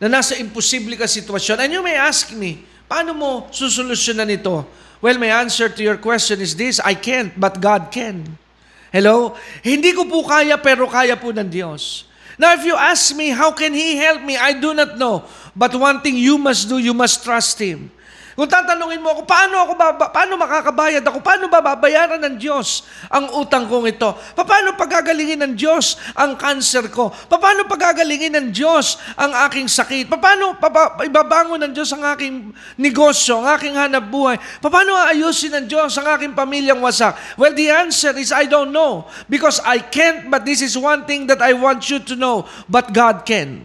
na 0.00 0.08
nasa 0.08 0.40
imposible 0.40 0.96
ka 0.96 1.04
sitwasyon. 1.04 1.60
And 1.60 1.70
you 1.70 1.84
may 1.84 2.00
ask 2.00 2.32
me, 2.32 2.64
paano 2.88 3.12
mo 3.12 3.30
susolusyonan 3.52 4.32
ito? 4.32 4.64
Well, 5.04 5.20
my 5.20 5.44
answer 5.44 5.68
to 5.68 5.80
your 5.84 6.00
question 6.00 6.40
is 6.40 6.56
this, 6.56 6.80
I 6.80 6.96
can't, 6.96 7.36
but 7.36 7.60
God 7.60 7.92
can. 7.92 8.40
Hello? 8.88 9.36
Hindi 9.60 9.92
ko 9.92 10.08
po 10.08 10.24
kaya 10.24 10.56
pero 10.56 10.88
kaya 10.88 11.12
po 11.12 11.28
ng 11.28 11.52
Diyos. 11.52 12.08
Now, 12.40 12.56
if 12.56 12.64
you 12.64 12.74
ask 12.74 13.12
me, 13.14 13.30
how 13.30 13.52
can 13.52 13.76
He 13.76 14.00
help 14.00 14.24
me? 14.24 14.40
I 14.40 14.56
do 14.56 14.72
not 14.72 14.96
know. 14.96 15.28
But 15.54 15.76
one 15.76 16.00
thing 16.00 16.16
you 16.16 16.40
must 16.40 16.72
do, 16.72 16.80
you 16.80 16.96
must 16.96 17.22
trust 17.22 17.60
Him. 17.60 17.92
Kung 18.34 18.50
tatanungin 18.50 18.98
mo 18.98 19.14
ako, 19.14 19.22
paano 19.30 19.62
ako 19.62 19.72
baba, 19.78 20.10
paano 20.10 20.34
makakabayad 20.34 21.06
ako? 21.06 21.22
Paano 21.22 21.46
ba 21.46 21.62
babayaran 21.62 22.18
ng 22.18 22.34
Diyos 22.34 22.82
ang 23.06 23.30
utang 23.30 23.70
kong 23.70 23.86
ito? 23.86 24.10
Paano 24.34 24.74
pagagalingin 24.74 25.38
ng 25.38 25.54
Diyos 25.54 25.94
ang 26.18 26.34
cancer 26.34 26.90
ko? 26.90 27.14
Paano 27.30 27.62
pagagalingin 27.70 28.34
ng 28.34 28.48
Diyos 28.50 28.98
ang 29.14 29.30
aking 29.46 29.70
sakit? 29.70 30.10
Paano 30.10 30.58
ibabangon 31.06 31.62
ng 31.62 31.72
Diyos 31.78 31.94
ang 31.94 32.02
aking 32.10 32.50
negosyo, 32.74 33.38
ang 33.38 33.54
aking 33.54 33.78
hanap 33.78 34.10
buhay? 34.10 34.34
Paano 34.58 34.98
aayusin 34.98 35.54
ng 35.62 35.66
Diyos 35.70 35.94
ang 35.94 36.10
aking 36.18 36.34
pamilyang 36.34 36.82
wasak? 36.82 37.14
Well, 37.38 37.54
the 37.54 37.70
answer 37.70 38.10
is 38.18 38.34
I 38.34 38.50
don't 38.50 38.74
know 38.74 39.06
because 39.30 39.62
I 39.62 39.78
can't 39.78 40.26
but 40.26 40.42
this 40.42 40.58
is 40.58 40.74
one 40.74 41.06
thing 41.06 41.30
that 41.30 41.38
I 41.38 41.54
want 41.54 41.86
you 41.86 42.02
to 42.02 42.14
know 42.18 42.50
but 42.66 42.90
God 42.90 43.22
can. 43.22 43.62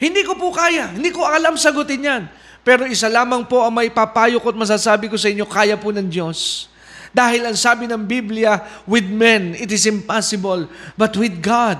Hindi 0.00 0.24
ko 0.24 0.40
po 0.40 0.52
kaya. 0.56 0.92
Hindi 0.92 1.12
ko 1.12 1.24
alam 1.28 1.60
sagutin 1.60 2.00
yan. 2.00 2.24
Pero 2.66 2.82
isa 2.82 3.06
lamang 3.06 3.46
po 3.46 3.62
ang 3.62 3.70
may 3.70 3.86
papayo 3.94 4.42
ko 4.42 4.50
at 4.50 4.58
masasabi 4.58 5.06
ko 5.06 5.14
sa 5.14 5.30
inyo, 5.30 5.46
kaya 5.46 5.78
po 5.78 5.94
ng 5.94 6.10
Diyos. 6.10 6.66
Dahil 7.14 7.46
ang 7.46 7.54
sabi 7.54 7.86
ng 7.86 8.02
Biblia, 8.02 8.58
with 8.90 9.06
men 9.06 9.54
it 9.54 9.70
is 9.70 9.86
impossible, 9.86 10.66
but 10.98 11.14
with 11.14 11.38
God, 11.38 11.78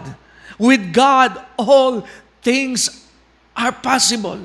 with 0.62 0.94
God 0.94 1.34
all 1.58 2.06
things 2.38 3.10
are 3.58 3.74
possible. 3.74 4.38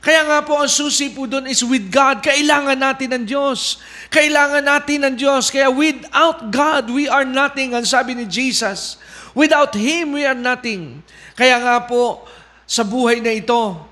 Kaya 0.00 0.24
nga 0.24 0.40
po 0.40 0.56
ang 0.56 0.70
susi 0.72 1.12
po 1.12 1.28
doon 1.28 1.44
is 1.44 1.60
with 1.60 1.92
God. 1.92 2.24
Kailangan 2.24 2.80
natin 2.80 3.20
ng 3.20 3.24
Diyos. 3.28 3.84
Kailangan 4.08 4.64
natin 4.64 5.04
ng 5.04 5.14
Diyos. 5.20 5.52
Kaya 5.52 5.68
without 5.68 6.48
God, 6.48 6.88
we 6.88 7.04
are 7.04 7.28
nothing. 7.28 7.76
Ang 7.76 7.84
sabi 7.84 8.16
ni 8.16 8.24
Jesus, 8.24 8.96
without 9.36 9.76
Him, 9.76 10.16
we 10.16 10.24
are 10.24 10.32
nothing. 10.32 11.04
Kaya 11.36 11.60
nga 11.60 11.84
po, 11.84 12.24
sa 12.64 12.80
buhay 12.80 13.20
na 13.20 13.36
ito, 13.36 13.89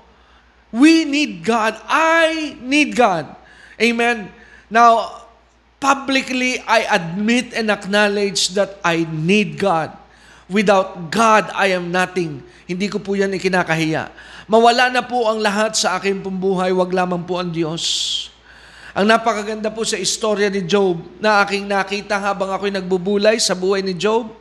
We 0.69 1.05
need 1.05 1.41
God. 1.41 1.77
I 1.89 2.53
need 2.61 2.93
God. 2.93 3.25
Amen. 3.81 4.29
Now, 4.69 5.25
publicly, 5.81 6.61
I 6.67 6.85
admit 6.85 7.57
and 7.57 7.73
acknowledge 7.73 8.53
that 8.53 8.77
I 8.85 9.07
need 9.09 9.57
God. 9.57 9.95
Without 10.49 11.09
God, 11.09 11.49
I 11.53 11.73
am 11.73 11.89
nothing. 11.89 12.41
Hindi 12.69 12.89
ko 12.89 13.01
po 13.01 13.17
yan 13.17 13.33
ikinakahiya. 13.33 14.13
Mawala 14.49 14.89
na 14.89 15.05
po 15.05 15.29
ang 15.29 15.41
lahat 15.41 15.77
sa 15.77 15.97
aking 15.97 16.25
pumbuhay, 16.25 16.73
wag 16.73 16.89
lamang 16.89 17.21
po 17.25 17.37
ang 17.37 17.53
Diyos. 17.53 18.25
Ang 18.97 19.09
napakaganda 19.09 19.69
po 19.69 19.85
sa 19.85 19.97
istorya 19.97 20.49
ni 20.49 20.65
Job 20.65 20.97
na 21.21 21.45
aking 21.45 21.69
nakita 21.69 22.17
habang 22.17 22.49
ako'y 22.49 22.73
nagbubulay 22.73 23.37
sa 23.37 23.53
buhay 23.53 23.85
ni 23.85 23.93
Job, 23.93 24.33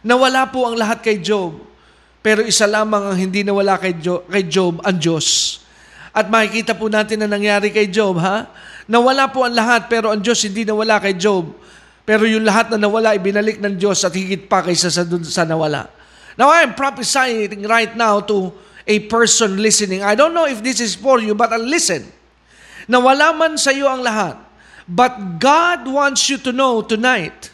nawala 0.00 0.48
po 0.48 0.64
ang 0.64 0.76
lahat 0.76 1.04
kay 1.04 1.20
Job 1.20 1.60
pero 2.24 2.40
isa 2.40 2.64
lamang 2.64 3.12
ang 3.12 3.18
hindi 3.20 3.44
nawala 3.44 3.76
kay 3.76 4.00
Job, 4.00 4.24
kay 4.32 4.48
Job 4.48 4.80
ang 4.80 4.96
Diyos. 4.96 5.60
At 6.08 6.32
makikita 6.32 6.72
po 6.72 6.88
natin 6.88 7.20
na 7.20 7.28
nangyari 7.28 7.68
kay 7.68 7.92
Job, 7.92 8.16
ha? 8.16 8.48
Nawala 8.88 9.28
po 9.28 9.44
ang 9.44 9.52
lahat, 9.52 9.92
pero 9.92 10.08
ang 10.08 10.24
Diyos 10.24 10.40
hindi 10.40 10.64
nawala 10.64 11.04
kay 11.04 11.20
Job. 11.20 11.52
Pero 12.08 12.24
yung 12.24 12.48
lahat 12.48 12.72
na 12.72 12.80
nawala, 12.80 13.12
ibinalik 13.12 13.60
ng 13.60 13.76
Diyos 13.76 14.08
at 14.08 14.16
higit 14.16 14.48
pa 14.48 14.64
kaysa 14.64 14.88
sa, 14.88 15.04
sa 15.04 15.44
nawala. 15.44 15.92
Now, 16.40 16.48
I 16.48 16.64
am 16.64 16.72
prophesying 16.72 17.68
right 17.68 17.92
now 17.92 18.24
to 18.24 18.56
a 18.88 19.04
person 19.04 19.60
listening. 19.60 20.00
I 20.00 20.16
don't 20.16 20.32
know 20.32 20.48
if 20.48 20.64
this 20.64 20.80
is 20.80 20.96
for 20.96 21.20
you, 21.20 21.36
but 21.36 21.52
listen. 21.60 22.08
Nawala 22.88 23.36
man 23.36 23.60
sa 23.60 23.68
iyo 23.68 23.84
ang 23.84 24.00
lahat, 24.00 24.40
but 24.88 25.12
God 25.36 25.84
wants 25.92 26.24
you 26.32 26.40
to 26.40 26.56
know 26.56 26.80
tonight 26.80 27.53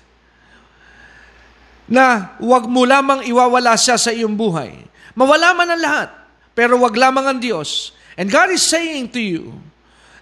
na 1.90 2.38
wag 2.38 2.70
mo 2.70 2.87
lamang 2.87 3.26
iwawala 3.26 3.74
siya 3.74 3.98
sa 3.98 4.14
iyong 4.14 4.38
buhay. 4.38 4.87
Mawala 5.18 5.53
man 5.59 5.74
ang 5.74 5.83
lahat, 5.83 6.09
pero 6.55 6.79
wag 6.79 6.94
lamang 6.94 7.26
ang 7.26 7.38
Diyos. 7.42 7.90
And 8.14 8.31
God 8.31 8.55
is 8.55 8.62
saying 8.62 9.11
to 9.12 9.20
you 9.20 9.59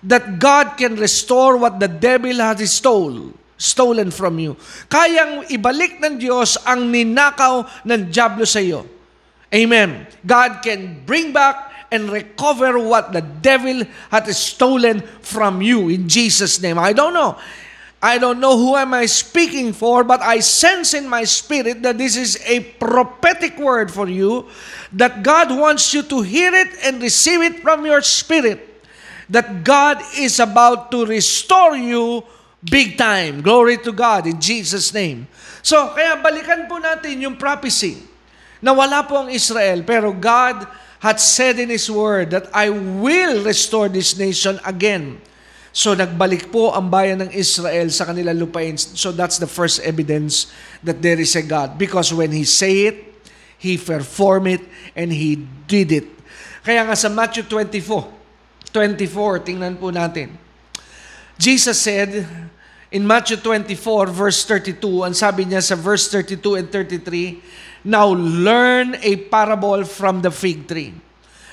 that 0.01 0.41
God 0.41 0.81
can 0.81 0.97
restore 0.97 1.61
what 1.61 1.77
the 1.77 1.91
devil 1.91 2.41
has 2.41 2.65
stole, 2.73 3.37
stolen 3.61 4.09
from 4.09 4.41
you. 4.41 4.57
Kayang 4.89 5.45
ibalik 5.53 6.01
ng 6.01 6.17
Diyos 6.17 6.57
ang 6.65 6.89
ninakaw 6.89 7.69
ng 7.85 8.09
Diablo 8.09 8.49
sa 8.49 8.65
iyo. 8.65 8.89
Amen. 9.53 10.09
God 10.25 10.65
can 10.65 11.05
bring 11.05 11.37
back 11.37 11.69
and 11.93 12.09
recover 12.13 12.77
what 12.81 13.13
the 13.13 13.25
devil 13.25 13.85
had 14.13 14.29
stolen 14.33 15.01
from 15.25 15.61
you 15.61 15.89
in 15.89 16.09
Jesus' 16.09 16.61
name. 16.61 16.77
I 16.77 16.93
don't 16.93 17.17
know. 17.17 17.37
I 17.99 18.19
don't 18.19 18.39
know 18.39 18.57
who 18.57 18.77
am 18.77 18.95
I 18.95 19.07
speaking 19.07 19.73
for, 19.73 20.05
but 20.05 20.23
I 20.23 20.39
sense 20.39 20.95
in 20.95 21.09
my 21.09 21.25
spirit 21.25 21.83
that 21.83 21.99
this 21.99 22.15
is 22.17 22.39
a 22.47 22.61
prophetic 22.79 23.59
word 23.59 23.91
for 23.91 24.09
you, 24.09 24.47
that 24.93 25.23
God 25.23 25.51
wants 25.51 25.93
you 25.93 26.03
to 26.07 26.23
hear 26.23 26.55
it 26.55 26.69
and 26.85 27.03
receive 27.03 27.43
it 27.43 27.59
from 27.59 27.85
your 27.85 28.03
spirit, 28.03 28.87
that 29.29 29.65
God 29.65 29.99
is 30.17 30.39
about 30.39 30.93
to 30.93 31.07
restore 31.07 31.75
you 31.75 32.23
big 32.63 32.97
time. 32.97 33.43
Glory 33.43 33.79
to 33.79 33.91
God 33.91 34.27
in 34.27 34.41
Jesus' 34.41 34.95
name. 34.95 35.27
So, 35.63 35.91
kaya 35.91 36.23
balikan 36.23 36.71
po 36.71 36.79
natin 36.79 37.19
yung 37.19 37.35
prophecy 37.35 37.99
na 38.63 38.71
wala 38.71 39.03
po 39.11 39.27
ang 39.27 39.31
Israel, 39.31 39.83
pero 39.83 40.15
God 40.15 40.71
had 41.03 41.19
said 41.19 41.59
in 41.59 41.71
His 41.71 41.91
word 41.91 42.31
that 42.31 42.47
I 42.55 42.71
will 42.71 43.43
restore 43.43 43.91
this 43.91 44.15
nation 44.15 44.63
again. 44.63 45.19
So 45.79 45.95
nagbalik 45.95 46.51
po 46.51 46.75
ang 46.75 46.91
bayan 46.91 47.23
ng 47.23 47.31
Israel 47.31 47.87
sa 47.95 48.11
kanilang 48.11 48.35
lupain. 48.35 48.75
So 48.75 49.15
that's 49.15 49.39
the 49.39 49.47
first 49.47 49.79
evidence 49.87 50.51
that 50.83 50.99
there 50.99 51.23
is 51.23 51.39
a 51.39 51.45
God. 51.47 51.79
Because 51.79 52.11
when 52.11 52.35
He 52.35 52.43
say 52.43 52.91
it, 52.91 52.99
He 53.63 53.79
perform 53.79 54.51
it, 54.51 54.67
and 54.99 55.15
He 55.15 55.47
did 55.71 55.95
it. 55.95 56.11
Kaya 56.67 56.83
nga 56.83 56.99
sa 56.99 57.07
Matthew 57.07 57.47
24, 57.47 58.11
24, 58.75 59.47
tingnan 59.47 59.79
po 59.79 59.95
natin. 59.95 60.35
Jesus 61.39 61.79
said, 61.79 62.27
in 62.91 63.07
Matthew 63.07 63.39
24, 63.39 64.11
verse 64.11 64.43
32, 64.51 64.83
ang 65.07 65.15
sabi 65.15 65.47
niya 65.47 65.63
sa 65.63 65.79
verse 65.79 66.11
32 66.11 66.59
and 66.59 66.67
33, 66.75 67.87
Now 67.87 68.11
learn 68.19 68.99
a 68.99 69.15
parable 69.31 69.87
from 69.87 70.27
the 70.27 70.35
fig 70.35 70.67
tree. 70.67 70.91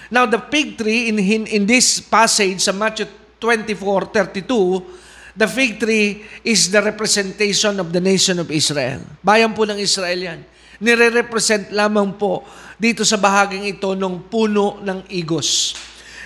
Now 0.10 0.26
the 0.26 0.42
fig 0.42 0.82
tree 0.82 1.14
in, 1.14 1.22
in, 1.22 1.46
in 1.46 1.64
this 1.70 2.02
passage 2.02 2.66
sa 2.66 2.74
Matthew 2.74 3.06
24:32, 3.40 5.36
the 5.36 5.48
fig 5.48 5.80
tree 5.80 6.24
is 6.44 6.72
the 6.72 6.80
representation 6.80 7.80
of 7.80 7.92
the 7.92 8.00
nation 8.00 8.40
of 8.40 8.48
Israel. 8.50 9.04
Bayan 9.20 9.52
po 9.52 9.68
ng 9.68 9.78
Israel 9.80 10.20
yan. 10.20 10.40
Nire-represent 10.80 11.72
lamang 11.72 12.20
po 12.20 12.44
dito 12.76 13.08
sa 13.08 13.16
bahaging 13.16 13.68
ito 13.68 13.96
ng 13.96 14.28
puno 14.28 14.80
ng 14.84 15.08
igos. 15.12 15.76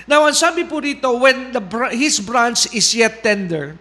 Now, 0.09 0.25
ang 0.25 0.33
sabi 0.33 0.65
po 0.65 0.81
dito, 0.81 1.05
when 1.21 1.53
the, 1.53 1.61
his 1.93 2.17
branch 2.17 2.65
is 2.73 2.89
yet 2.97 3.21
tender 3.21 3.77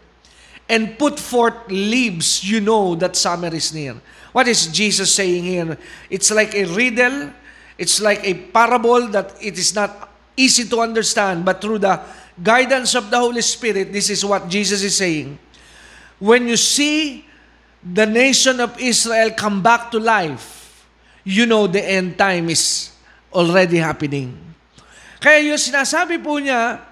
and 0.69 1.01
put 1.01 1.17
forth 1.17 1.73
leaves, 1.73 2.45
you 2.45 2.61
know 2.61 2.93
that 3.01 3.17
summer 3.17 3.49
is 3.49 3.73
near. 3.73 3.97
What 4.37 4.45
is 4.45 4.69
Jesus 4.69 5.09
saying 5.17 5.49
here? 5.49 5.81
It's 6.13 6.29
like 6.29 6.53
a 6.53 6.69
riddle. 6.69 7.33
It's 7.81 7.97
like 8.05 8.21
a 8.29 8.37
parable 8.53 9.09
that 9.09 9.41
it 9.41 9.57
is 9.57 9.73
not 9.73 10.13
easy 10.37 10.69
to 10.69 10.85
understand, 10.85 11.49
but 11.49 11.65
through 11.65 11.81
the 11.81 11.97
guidance 12.43 12.95
of 12.95 13.11
the 13.11 13.19
Holy 13.19 13.43
Spirit, 13.43 13.93
this 13.93 14.11
is 14.11 14.25
what 14.25 14.49
Jesus 14.49 14.83
is 14.83 14.97
saying. 14.97 15.39
When 16.19 16.49
you 16.49 16.57
see 16.57 17.25
the 17.83 18.07
nation 18.07 18.61
of 18.61 18.79
Israel 18.81 19.31
come 19.31 19.63
back 19.63 19.91
to 19.93 19.99
life, 19.99 20.87
you 21.25 21.47
know 21.47 21.67
the 21.67 21.83
end 21.83 22.19
time 22.19 22.51
is 22.51 22.91
already 23.33 23.79
happening. 23.79 24.35
Kaya 25.21 25.43
yung 25.43 25.59
sinasabi 25.59 26.23
po 26.23 26.39
niya 26.39 26.89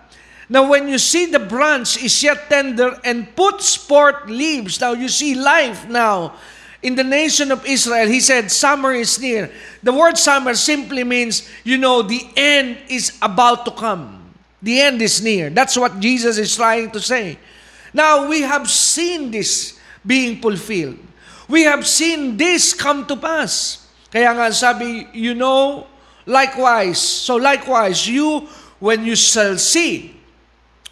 Now 0.48 0.68
when 0.70 0.86
you 0.86 0.98
see 0.98 1.26
the 1.26 1.40
branch 1.40 2.02
is 2.02 2.22
yet 2.22 2.48
tender 2.48 2.94
and 3.04 3.34
puts 3.34 3.74
forth 3.74 4.30
leaves, 4.30 4.80
now 4.80 4.92
you 4.92 5.08
see 5.08 5.34
life 5.34 5.88
now 5.88 6.34
in 6.82 6.94
the 6.94 7.02
nation 7.02 7.50
of 7.50 7.66
Israel. 7.66 8.06
He 8.06 8.20
said, 8.20 8.50
summer 8.50 8.92
is 8.92 9.18
near. 9.18 9.50
The 9.82 9.92
word 9.92 10.16
summer 10.16 10.54
simply 10.54 11.02
means, 11.02 11.50
you 11.64 11.78
know, 11.78 12.02
the 12.02 12.22
end 12.36 12.78
is 12.88 13.18
about 13.20 13.64
to 13.64 13.72
come. 13.72 14.25
The 14.62 14.80
end 14.80 15.02
is 15.02 15.22
near. 15.22 15.50
That's 15.50 15.76
what 15.76 16.00
Jesus 16.00 16.38
is 16.38 16.56
trying 16.56 16.90
to 16.92 17.00
say. 17.00 17.38
Now 17.92 18.28
we 18.28 18.42
have 18.42 18.68
seen 18.70 19.30
this 19.30 19.78
being 20.04 20.40
fulfilled. 20.40 20.98
We 21.48 21.62
have 21.62 21.86
seen 21.86 22.36
this 22.36 22.74
come 22.74 23.06
to 23.06 23.16
pass. 23.16 23.86
Kaya 24.10 24.34
nga 24.34 24.52
sabi, 24.52 25.06
you 25.12 25.34
know, 25.34 25.86
likewise. 26.26 26.98
So 26.98 27.36
likewise, 27.36 28.08
you, 28.08 28.48
when 28.80 29.04
you 29.04 29.14
shall 29.14 29.56
see 29.58 30.16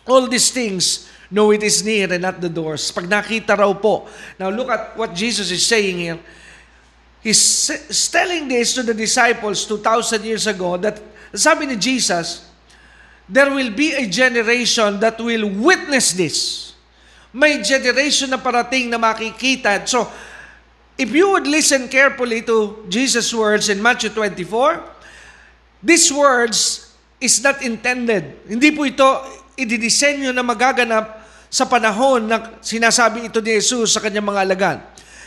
all 0.06 0.28
these 0.28 0.50
things, 0.50 1.10
know 1.30 1.50
it 1.50 1.62
is 1.62 1.84
near 1.84 2.12
and 2.12 2.24
at 2.24 2.40
the 2.40 2.48
doors. 2.48 2.90
Pag 2.92 3.10
nakita 3.10 3.58
raw 3.58 3.74
po. 3.74 4.06
Now 4.38 4.50
look 4.50 4.70
at 4.70 4.96
what 4.96 5.14
Jesus 5.14 5.50
is 5.50 5.66
saying 5.66 5.98
here. 5.98 6.20
He's 7.20 7.66
telling 8.12 8.48
this 8.48 8.74
to 8.74 8.82
the 8.82 8.94
disciples 8.94 9.66
2,000 9.66 10.22
years 10.22 10.46
ago 10.46 10.76
that 10.76 11.00
sabi 11.32 11.66
ni 11.66 11.76
Jesus, 11.76 12.46
there 13.28 13.48
will 13.52 13.72
be 13.72 13.92
a 13.96 14.06
generation 14.06 15.00
that 15.00 15.16
will 15.20 15.48
witness 15.48 16.12
this. 16.12 16.36
May 17.34 17.62
generation 17.64 18.30
na 18.30 18.38
parating 18.38 18.90
na 18.90 18.98
makikita. 19.00 19.82
So, 19.88 20.06
if 20.94 21.10
you 21.10 21.34
would 21.34 21.46
listen 21.46 21.90
carefully 21.90 22.46
to 22.46 22.86
Jesus' 22.86 23.34
words 23.34 23.68
in 23.68 23.82
Matthew 23.82 24.14
24, 24.14 25.82
these 25.82 26.12
words 26.14 26.92
is 27.18 27.42
not 27.42 27.58
intended. 27.64 28.46
Hindi 28.46 28.70
po 28.70 28.86
ito 28.86 29.08
ididisenyo 29.58 30.30
na 30.30 30.46
magaganap 30.46 31.26
sa 31.50 31.66
panahon 31.66 32.26
na 32.26 32.58
sinasabi 32.62 33.30
ito 33.30 33.38
ni 33.38 33.58
Jesus 33.58 33.94
sa 33.94 34.02
kanyang 34.02 34.26
mga 34.26 34.42
alagad. 34.42 34.78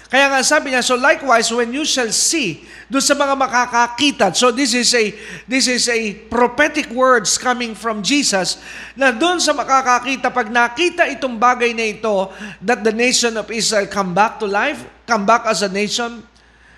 Kaya 0.07 0.31
nga 0.31 0.39
sabi 0.39 0.71
niya, 0.71 0.79
so 0.79 0.95
likewise, 0.95 1.51
when 1.51 1.75
you 1.75 1.83
shall 1.83 2.07
see, 2.15 2.63
doon 2.87 3.03
sa 3.03 3.11
mga 3.11 3.35
makakakita, 3.35 4.31
so 4.31 4.55
this 4.55 4.71
is 4.71 4.95
a, 4.95 5.11
this 5.43 5.67
is 5.67 5.91
a 5.91 6.15
prophetic 6.31 6.87
words 6.95 7.35
coming 7.35 7.75
from 7.75 7.99
Jesus, 7.99 8.55
na 8.95 9.11
doon 9.11 9.43
sa 9.43 9.51
makakakita, 9.51 10.31
pag 10.31 10.47
nakita 10.47 11.03
itong 11.11 11.35
bagay 11.35 11.75
na 11.75 11.91
ito, 11.91 12.31
that 12.63 12.87
the 12.87 12.95
nation 12.95 13.35
of 13.35 13.51
Israel 13.51 13.83
come 13.91 14.15
back 14.15 14.39
to 14.39 14.47
life, 14.47 14.87
come 15.03 15.27
back 15.27 15.43
as 15.43 15.59
a 15.59 15.67
nation, 15.67 16.23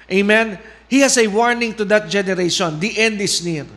amen, 0.10 0.58
He 0.89 1.06
has 1.06 1.13
a 1.22 1.30
warning 1.30 1.78
to 1.78 1.86
that 1.86 2.10
generation, 2.10 2.82
the 2.82 2.98
end 2.98 3.22
is 3.22 3.46
near. 3.46 3.70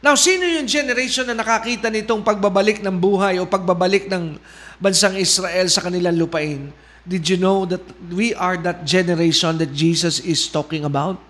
Now, 0.00 0.16
sino 0.16 0.48
yung 0.48 0.64
generation 0.64 1.28
na 1.28 1.36
nakakita 1.36 1.92
nitong 1.92 2.24
pagbabalik 2.24 2.80
ng 2.80 2.96
buhay 2.96 3.36
o 3.36 3.44
pagbabalik 3.44 4.08
ng 4.08 4.40
bansang 4.80 5.20
Israel 5.20 5.68
sa 5.68 5.84
kanilang 5.84 6.16
lupain? 6.16 6.72
Did 7.06 7.30
you 7.30 7.38
know 7.38 7.62
that 7.70 7.82
we 8.10 8.34
are 8.34 8.58
that 8.66 8.82
generation 8.82 9.62
that 9.62 9.70
Jesus 9.70 10.18
is 10.18 10.50
talking 10.50 10.82
about? 10.82 11.22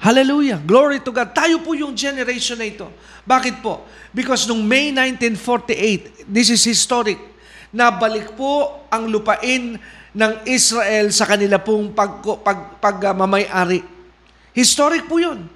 Hallelujah. 0.00 0.56
Glory 0.64 1.04
to 1.04 1.12
God. 1.12 1.36
Tayo 1.36 1.60
po 1.60 1.76
yung 1.76 1.92
generation 1.92 2.56
na 2.56 2.64
ito. 2.64 2.88
Bakit 3.28 3.60
po? 3.60 3.84
Because 4.16 4.48
nung 4.48 4.64
May 4.64 4.88
1948, 4.96 6.24
this 6.24 6.48
is 6.48 6.64
historic, 6.64 7.20
nabalik 7.68 8.32
po 8.32 8.80
ang 8.88 9.12
lupain 9.12 9.76
ng 10.16 10.32
Israel 10.48 11.12
sa 11.12 11.28
kanila 11.28 11.60
pong 11.60 11.92
pag, 11.92 12.24
pag, 12.40 12.80
pagmamayari. 12.80 13.84
Historic 14.56 15.04
po 15.04 15.20
yun. 15.20 15.46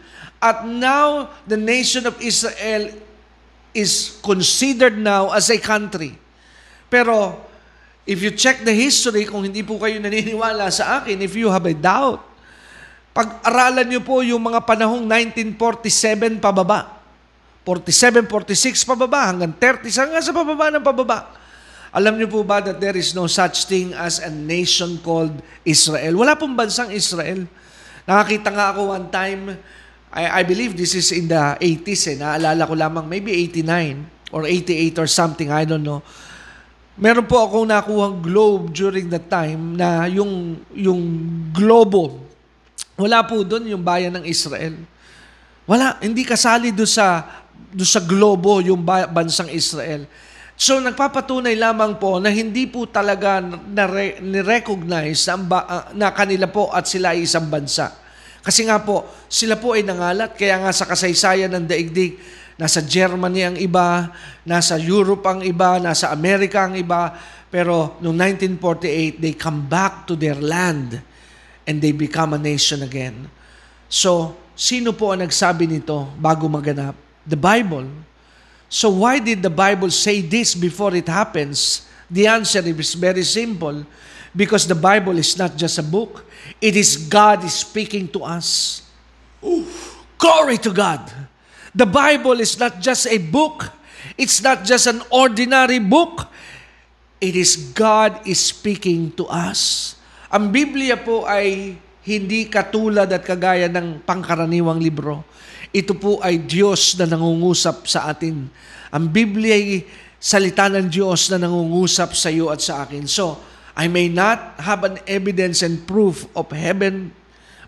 At 0.45 0.69
now, 0.69 1.33
the 1.49 1.57
nation 1.57 2.05
of 2.05 2.21
Israel 2.21 2.93
is 3.73 4.21
considered 4.21 5.01
now 5.01 5.33
as 5.33 5.49
a 5.49 5.57
country. 5.57 6.21
Pero, 6.93 7.41
if 8.05 8.21
you 8.21 8.33
check 8.33 8.61
the 8.65 8.73
history, 8.73 9.25
kung 9.25 9.45
hindi 9.45 9.65
po 9.65 9.81
kayo 9.81 9.97
naniniwala 9.97 10.69
sa 10.69 11.01
akin, 11.01 11.21
if 11.25 11.33
you 11.33 11.49
have 11.49 11.65
a 11.65 11.77
doubt, 11.77 12.21
pag-aralan 13.17 13.89
niyo 13.89 14.01
po 14.05 14.21
yung 14.21 14.43
mga 14.45 14.61
panahong 14.65 15.09
1947 15.09 16.41
pababa. 16.41 17.01
47, 17.65 18.29
46 18.29 18.85
pababa, 18.85 19.33
hanggang 19.33 19.53
30, 19.57 19.89
hanggang 19.97 20.21
sa 20.21 20.37
pababa 20.37 20.69
ng 20.69 20.85
pababa. 20.85 21.33
Alam 21.95 22.19
niyo 22.19 22.29
po 22.29 22.43
ba 22.43 22.59
that 22.59 22.83
there 22.83 22.99
is 22.99 23.15
no 23.15 23.25
such 23.31 23.71
thing 23.71 23.95
as 23.95 24.19
a 24.19 24.29
nation 24.29 24.99
called 25.01 25.33
Israel? 25.63 26.19
Wala 26.19 26.35
pong 26.35 26.59
bansang 26.59 26.91
Israel. 26.91 27.47
Nakakita 28.05 28.51
nga 28.51 28.75
ako 28.75 28.99
one 28.99 29.09
time, 29.09 29.55
I, 30.11 30.43
I 30.43 30.43
believe 30.43 30.75
this 30.75 30.99
is 30.99 31.15
in 31.15 31.31
the 31.31 31.55
80s 31.57 32.13
eh. 32.13 32.17
Naalala 32.19 32.67
ko 32.67 32.75
lamang, 32.75 33.07
maybe 33.07 33.31
89 33.49 34.35
or 34.35 34.43
88 34.43 34.99
or 35.01 35.09
something, 35.09 35.55
I 35.55 35.63
don't 35.63 35.87
know. 35.87 36.03
Meron 36.95 37.27
po 37.27 37.43
akong 37.43 37.67
nakuhang 37.67 38.23
globe 38.23 38.71
during 38.71 39.11
that 39.11 39.27
time 39.27 39.75
na 39.75 40.07
yung, 40.07 40.63
yung 40.71 41.03
globo, 41.51 42.23
wala 42.95 43.27
po 43.27 43.43
doon 43.43 43.75
yung 43.75 43.83
bayan 43.83 44.15
ng 44.15 44.25
Israel. 44.31 44.79
Wala, 45.67 45.99
hindi 45.99 46.23
kasali 46.23 46.71
doon 46.71 46.87
sa, 46.87 47.27
doon 47.75 47.91
sa 47.91 47.99
globo 47.99 48.63
yung 48.63 48.87
bansang 48.87 49.51
Israel. 49.51 50.07
So 50.55 50.79
nagpapatunay 50.79 51.59
lamang 51.59 51.99
po 51.99 52.23
na 52.23 52.31
hindi 52.31 52.71
po 52.71 52.87
talaga 52.87 53.43
na-recognize 53.43 55.27
na, 55.27 55.37
na 55.99 56.09
kanila 56.15 56.47
po 56.47 56.71
at 56.71 56.87
sila 56.87 57.11
ay 57.11 57.27
isang 57.27 57.51
bansa. 57.51 57.91
Kasi 58.45 58.71
nga 58.71 58.79
po, 58.79 59.09
sila 59.27 59.59
po 59.59 59.75
ay 59.75 59.83
nangalat, 59.83 60.39
kaya 60.39 60.63
nga 60.63 60.71
sa 60.71 60.87
kasaysayan 60.87 61.51
ng 61.59 61.67
daigdig, 61.67 62.21
nasa 62.55 62.81
Germany 62.83 63.41
ang 63.43 63.57
iba, 63.59 64.15
nasa 64.47 64.79
Europe 64.79 65.27
ang 65.27 65.43
iba, 65.43 65.79
nasa 65.83 66.15
Amerika 66.15 66.67
ang 66.67 66.79
iba, 66.79 67.15
pero 67.51 67.99
noong 68.03 68.19
1948, 68.59 69.23
they 69.23 69.35
come 69.35 69.63
back 69.67 70.07
to 70.07 70.19
their 70.19 70.39
land 70.39 70.99
and 71.67 71.79
they 71.79 71.95
become 71.95 72.35
a 72.35 72.41
nation 72.41 72.83
again. 72.83 73.31
So, 73.87 74.35
sino 74.59 74.95
po 74.95 75.15
ang 75.15 75.23
nagsabi 75.23 75.67
nito 75.67 76.11
bago 76.19 76.51
maganap? 76.51 76.95
The 77.27 77.39
Bible. 77.39 77.87
So 78.75 78.91
why 78.91 79.23
did 79.23 79.39
the 79.39 79.55
Bible 79.55 79.91
say 79.95 80.21
this 80.21 80.55
before 80.55 80.95
it 80.99 81.07
happens? 81.07 81.87
The 82.11 82.27
answer 82.27 82.59
is 82.59 82.95
very 82.95 83.23
simple. 83.23 83.87
Because 84.35 84.67
the 84.67 84.75
Bible 84.75 85.17
is 85.17 85.39
not 85.39 85.55
just 85.55 85.79
a 85.79 85.87
book. 85.87 86.27
It 86.61 86.75
is 86.75 86.99
God 86.99 87.45
is 87.45 87.55
speaking 87.55 88.11
to 88.19 88.27
us. 88.27 88.83
Ooh, 89.47 89.63
glory 90.19 90.59
to 90.59 90.75
God. 90.75 91.07
The 91.75 91.91
Bible 91.91 92.39
is 92.39 92.55
not 92.55 92.79
just 92.79 93.11
a 93.11 93.19
book. 93.19 93.67
It's 94.15 94.39
not 94.39 94.63
just 94.63 94.87
an 94.87 95.03
ordinary 95.11 95.83
book. 95.83 96.31
It 97.19 97.35
is 97.35 97.59
God 97.75 98.23
is 98.23 98.39
speaking 98.39 99.11
to 99.19 99.27
us. 99.27 99.95
Ang 100.31 100.55
Biblia 100.55 100.95
po 100.95 101.27
ay 101.27 101.75
hindi 102.07 102.47
katulad 102.47 103.11
at 103.11 103.27
kagaya 103.27 103.67
ng 103.67 104.07
pangkaraniwang 104.07 104.79
libro. 104.79 105.27
Ito 105.75 105.99
po 105.99 106.23
ay 106.23 106.47
Diyos 106.47 106.95
na 106.95 107.11
nangungusap 107.11 107.91
sa 107.91 108.07
atin. 108.07 108.47
Ang 108.95 109.11
Biblia 109.11 109.59
ay 109.59 109.83
salita 110.23 110.71
ng 110.71 110.87
Diyos 110.87 111.27
na 111.35 111.43
nangungusap 111.43 112.15
sa 112.15 112.31
iyo 112.31 112.55
at 112.55 112.63
sa 112.63 112.87
akin. 112.87 113.11
So, 113.11 113.43
I 113.75 113.91
may 113.91 114.07
not 114.07 114.63
have 114.63 114.87
an 114.87 115.03
evidence 115.11 115.67
and 115.67 115.83
proof 115.83 116.31
of 116.39 116.55
heaven, 116.55 117.11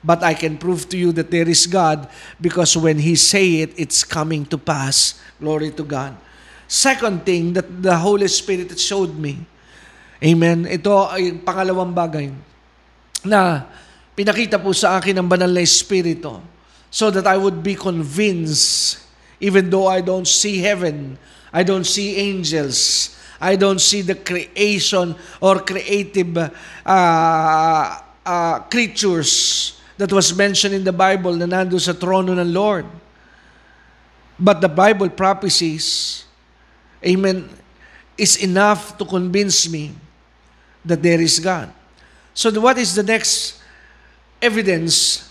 but 0.07 0.23
I 0.23 0.39
can 0.39 0.55
prove 0.55 0.87
to 0.95 0.97
you 0.97 1.11
that 1.19 1.35
there 1.35 1.51
is 1.51 1.67
God 1.67 2.07
because 2.39 2.79
when 2.79 3.03
He 3.03 3.19
say 3.19 3.67
it, 3.67 3.75
it's 3.75 4.07
coming 4.07 4.47
to 4.55 4.57
pass. 4.57 5.19
Glory 5.43 5.75
to 5.75 5.83
God. 5.83 6.15
Second 6.71 7.27
thing 7.27 7.53
that 7.59 7.67
the 7.67 7.99
Holy 7.99 8.31
Spirit 8.31 8.71
showed 8.79 9.19
me, 9.19 9.43
Amen, 10.23 10.65
ito 10.71 10.95
ay 11.11 11.43
pangalawang 11.43 11.93
bagay 11.93 12.31
na 13.27 13.67
pinakita 14.17 14.57
po 14.57 14.73
sa 14.73 14.97
akin 14.97 15.21
ng 15.21 15.29
banal 15.29 15.51
na 15.51 15.61
Espiritu 15.61 16.41
so 16.89 17.13
that 17.13 17.27
I 17.27 17.37
would 17.37 17.61
be 17.61 17.77
convinced 17.77 19.03
even 19.43 19.69
though 19.69 19.91
I 19.91 20.01
don't 20.01 20.25
see 20.25 20.65
heaven, 20.65 21.21
I 21.53 21.67
don't 21.67 21.85
see 21.85 22.17
angels, 22.17 23.13
I 23.37 23.61
don't 23.61 23.83
see 23.83 24.01
the 24.01 24.17
creation 24.17 25.13
or 25.45 25.61
creative 25.61 26.33
uh, 26.41 26.49
uh, 28.25 28.57
creatures 28.73 29.76
that 29.97 30.13
was 30.13 30.37
mentioned 30.37 30.75
in 30.75 30.85
the 30.85 30.93
Bible 30.93 31.33
na 31.35 31.47
nando 31.47 31.79
sa 31.79 31.93
trono 31.93 32.37
ng 32.37 32.53
Lord. 32.53 32.85
But 34.37 34.61
the 34.61 34.69
Bible 34.69 35.09
prophecies, 35.09 36.25
amen, 37.01 37.49
is 38.17 38.37
enough 38.37 38.97
to 39.01 39.05
convince 39.05 39.69
me 39.69 39.97
that 40.85 41.03
there 41.03 41.21
is 41.21 41.41
God. 41.41 41.73
So 42.37 42.53
what 42.61 42.77
is 42.77 42.93
the 42.93 43.03
next 43.03 43.61
evidence 44.41 45.25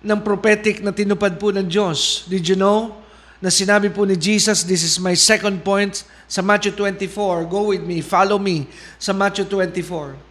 ng 0.00 0.20
prophetic 0.24 0.80
na 0.80 0.96
tinupad 0.96 1.36
po 1.36 1.52
ng 1.52 1.68
Diyos? 1.68 2.24
Did 2.24 2.48
you 2.48 2.56
know 2.56 2.96
na 3.38 3.54
sinabi 3.54 3.86
po 3.92 4.02
ni 4.02 4.18
Jesus, 4.18 4.66
this 4.66 4.82
is 4.82 4.98
my 4.98 5.14
second 5.14 5.62
point, 5.62 6.02
sa 6.26 6.42
Matthew 6.42 6.74
24. 6.74 7.46
Go 7.46 7.70
with 7.70 7.82
me, 7.86 8.02
follow 8.02 8.36
me 8.36 8.66
sa 8.98 9.14
Matthew 9.14 9.46
24. 9.46 10.27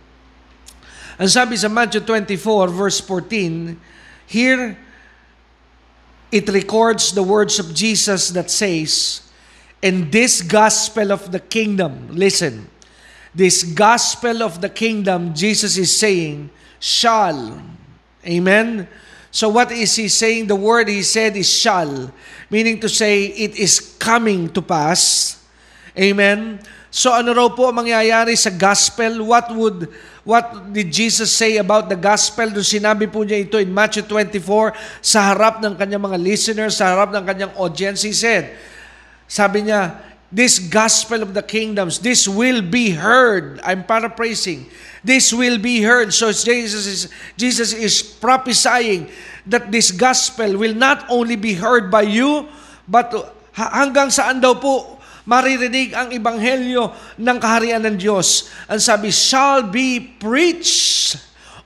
Ang 1.17 1.27
sabi 1.27 1.58
sa 1.58 1.65
Matthew 1.65 2.06
24 2.06 2.69
verse 2.69 3.01
14, 3.01 3.73
here 4.30 4.77
it 6.32 6.45
records 6.49 7.12
the 7.13 7.23
words 7.23 7.58
of 7.58 7.73
Jesus 7.73 8.30
that 8.38 8.51
says, 8.51 9.25
And 9.82 10.12
this 10.12 10.41
gospel 10.41 11.12
of 11.12 11.32
the 11.32 11.39
kingdom, 11.39 12.13
listen, 12.13 12.69
this 13.34 13.63
gospel 13.63 14.43
of 14.43 14.62
the 14.62 14.69
kingdom, 14.69 15.34
Jesus 15.34 15.77
is 15.77 15.95
saying, 15.95 16.49
shall. 16.80 17.62
Amen? 18.25 18.88
So 19.32 19.49
what 19.49 19.71
is 19.71 19.95
he 19.95 20.08
saying? 20.08 20.47
The 20.47 20.56
word 20.56 20.88
he 20.88 21.03
said 21.03 21.38
is 21.38 21.49
shall, 21.49 22.12
meaning 22.49 22.80
to 22.82 22.89
say 22.89 23.25
it 23.25 23.56
is 23.56 23.80
coming 23.99 24.49
to 24.53 24.62
pass. 24.62 25.38
Amen? 25.97 26.60
So 26.88 27.12
ano 27.12 27.36
raw 27.36 27.52
po 27.52 27.67
mangyayari 27.76 28.39
sa 28.39 28.47
gospel? 28.47 29.19
What 29.28 29.52
would 29.52 29.91
what 30.28 30.71
did 30.71 30.91
Jesus 30.91 31.32
say 31.32 31.56
about 31.60 31.88
the 31.88 32.00
gospel? 32.00 32.52
Doon 32.52 32.67
sinabi 32.67 33.08
po 33.08 33.23
niya 33.23 33.47
ito 33.47 33.56
in 33.60 33.71
Matthew 33.71 34.04
24 34.08 34.76
sa 35.00 35.32
harap 35.32 35.63
ng 35.63 35.76
kanyang 35.80 36.04
mga 36.04 36.19
listeners, 36.19 36.80
sa 36.80 36.91
harap 36.91 37.15
ng 37.15 37.23
kanyang 37.23 37.54
audience. 37.56 38.04
He 38.04 38.12
said, 38.12 38.52
sabi 39.28 39.67
niya, 39.67 39.95
this 40.28 40.60
gospel 40.60 41.23
of 41.23 41.32
the 41.32 41.43
kingdoms, 41.43 42.04
this 42.04 42.28
will 42.28 42.60
be 42.60 42.91
heard. 42.91 43.63
I'm 43.63 43.88
paraphrasing. 43.88 44.67
This 45.00 45.32
will 45.32 45.56
be 45.56 45.80
heard. 45.80 46.12
So 46.12 46.36
Jesus 46.36 46.84
is, 46.84 47.02
Jesus 47.39 47.71
is 47.71 48.04
prophesying 48.04 49.08
that 49.47 49.71
this 49.71 49.91
gospel 49.95 50.60
will 50.60 50.76
not 50.76 51.08
only 51.08 51.39
be 51.39 51.56
heard 51.56 51.88
by 51.88 52.04
you, 52.04 52.52
but 52.84 53.15
hanggang 53.56 54.12
saan 54.12 54.43
daw 54.43 54.60
po 54.60 54.96
maririnig 55.27 55.91
ang 55.91 56.09
ibanghelyo 56.15 56.95
ng 57.19 57.37
kaharian 57.37 57.83
ng 57.83 57.99
Diyos. 57.99 58.47
Ang 58.71 58.79
sabi, 58.79 59.11
shall 59.11 59.67
be 59.67 59.99
preached 59.99 61.19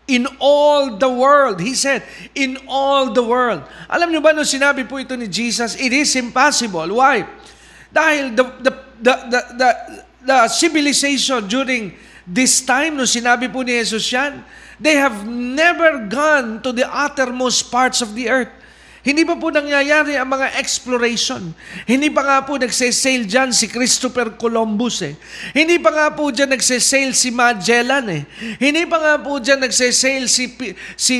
in 0.09 0.25
all 0.41 0.97
the 0.97 1.07
world. 1.07 1.61
He 1.61 1.77
said, 1.77 2.01
in 2.33 2.57
all 2.65 3.13
the 3.13 3.21
world. 3.21 3.61
Alam 3.85 4.09
niyo 4.09 4.19
ba 4.19 4.33
nung 4.33 4.49
sinabi 4.49 4.83
po 4.89 4.97
ito 4.97 5.13
ni 5.13 5.29
Jesus, 5.29 5.77
it 5.77 5.93
is 5.93 6.17
impossible. 6.17 6.89
Why? 6.89 7.23
Dahil 7.93 8.33
the, 8.33 8.45
the, 8.65 8.71
the, 8.97 9.15
the, 9.29 9.41
the, 9.55 9.69
the 10.25 10.37
civilization 10.49 11.45
during 11.45 11.93
this 12.25 12.65
time, 12.65 12.97
nung 12.97 13.07
sinabi 13.07 13.45
po 13.45 13.61
ni 13.61 13.77
Jesus 13.77 14.09
yan, 14.09 14.41
they 14.81 14.97
have 14.97 15.21
never 15.29 16.09
gone 16.09 16.65
to 16.65 16.73
the 16.73 16.89
uttermost 16.89 17.69
parts 17.69 18.01
of 18.01 18.17
the 18.17 18.25
earth. 18.25 18.51
Hindi 19.01 19.25
pa 19.25 19.33
po 19.33 19.49
nangyayari 19.49 20.13
ang 20.13 20.29
mga 20.29 20.61
exploration. 20.61 21.57
Hindi 21.89 22.13
pa 22.13 22.21
nga 22.21 22.37
po 22.45 22.61
nagse-sail 22.61 23.25
dyan 23.25 23.49
si 23.49 23.65
Christopher 23.65 24.37
Columbus 24.37 25.01
eh. 25.01 25.17
Hindi 25.57 25.81
pa 25.81 25.89
nga 25.89 26.07
po 26.13 26.29
dyan 26.29 26.53
nagse-sail 26.53 27.09
si 27.17 27.33
Magellan 27.33 28.05
eh. 28.13 28.21
Hindi 28.61 28.85
pa 28.85 29.01
nga 29.01 29.13
po 29.17 29.41
dyan 29.41 29.65
nagse-sail 29.65 30.29
si, 30.29 30.53
si, 30.93 31.15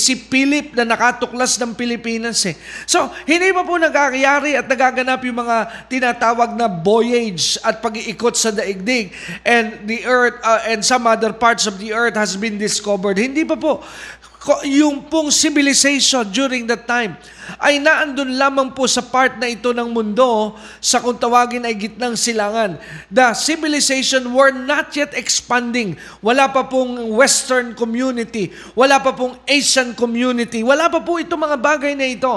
si 0.00 0.12
Philip 0.16 0.72
na 0.72 0.88
nakatuklas 0.88 1.60
ng 1.60 1.76
Pilipinas 1.76 2.40
eh. 2.48 2.56
So, 2.88 3.12
hindi 3.28 3.52
pa 3.52 3.60
po 3.60 3.76
nagkakayari 3.76 4.56
at 4.56 4.64
nagaganap 4.64 5.20
yung 5.28 5.44
mga 5.44 5.56
tinatawag 5.92 6.56
na 6.56 6.64
voyage 6.64 7.60
at 7.60 7.84
pag-iikot 7.84 8.40
sa 8.40 8.56
daigdig 8.56 9.12
and 9.44 9.84
the 9.84 10.00
earth 10.08 10.40
uh, 10.40 10.64
and 10.64 10.80
some 10.80 11.04
other 11.04 11.36
parts 11.36 11.68
of 11.68 11.76
the 11.76 11.92
earth 11.92 12.16
has 12.16 12.40
been 12.40 12.56
discovered. 12.56 13.20
Hindi 13.20 13.44
pa 13.44 13.60
po 13.60 13.84
yung 14.64 15.04
pong 15.10 15.34
civilization 15.34 16.22
during 16.30 16.64
that 16.70 16.86
time 16.86 17.18
ay 17.58 17.80
naandun 17.80 18.36
lamang 18.36 18.70
po 18.70 18.84
sa 18.86 19.02
part 19.02 19.40
na 19.40 19.48
ito 19.50 19.72
ng 19.72 19.88
mundo 19.90 20.54
sa 20.78 21.00
kung 21.00 21.16
tawagin 21.16 21.64
ay 21.64 21.74
gitnang 21.74 22.14
silangan. 22.14 22.76
The 23.10 23.34
civilization 23.34 24.28
were 24.30 24.52
not 24.52 24.94
yet 24.94 25.16
expanding. 25.16 25.96
Wala 26.20 26.48
pa 26.52 26.68
pong 26.68 27.10
Western 27.16 27.72
community. 27.74 28.52
Wala 28.76 29.00
pa 29.00 29.16
pong 29.16 29.34
Asian 29.48 29.96
community. 29.96 30.60
Wala 30.60 30.86
pa 30.86 31.00
po 31.02 31.18
itong 31.18 31.48
mga 31.48 31.58
bagay 31.58 31.92
na 31.96 32.06
ito. 32.06 32.36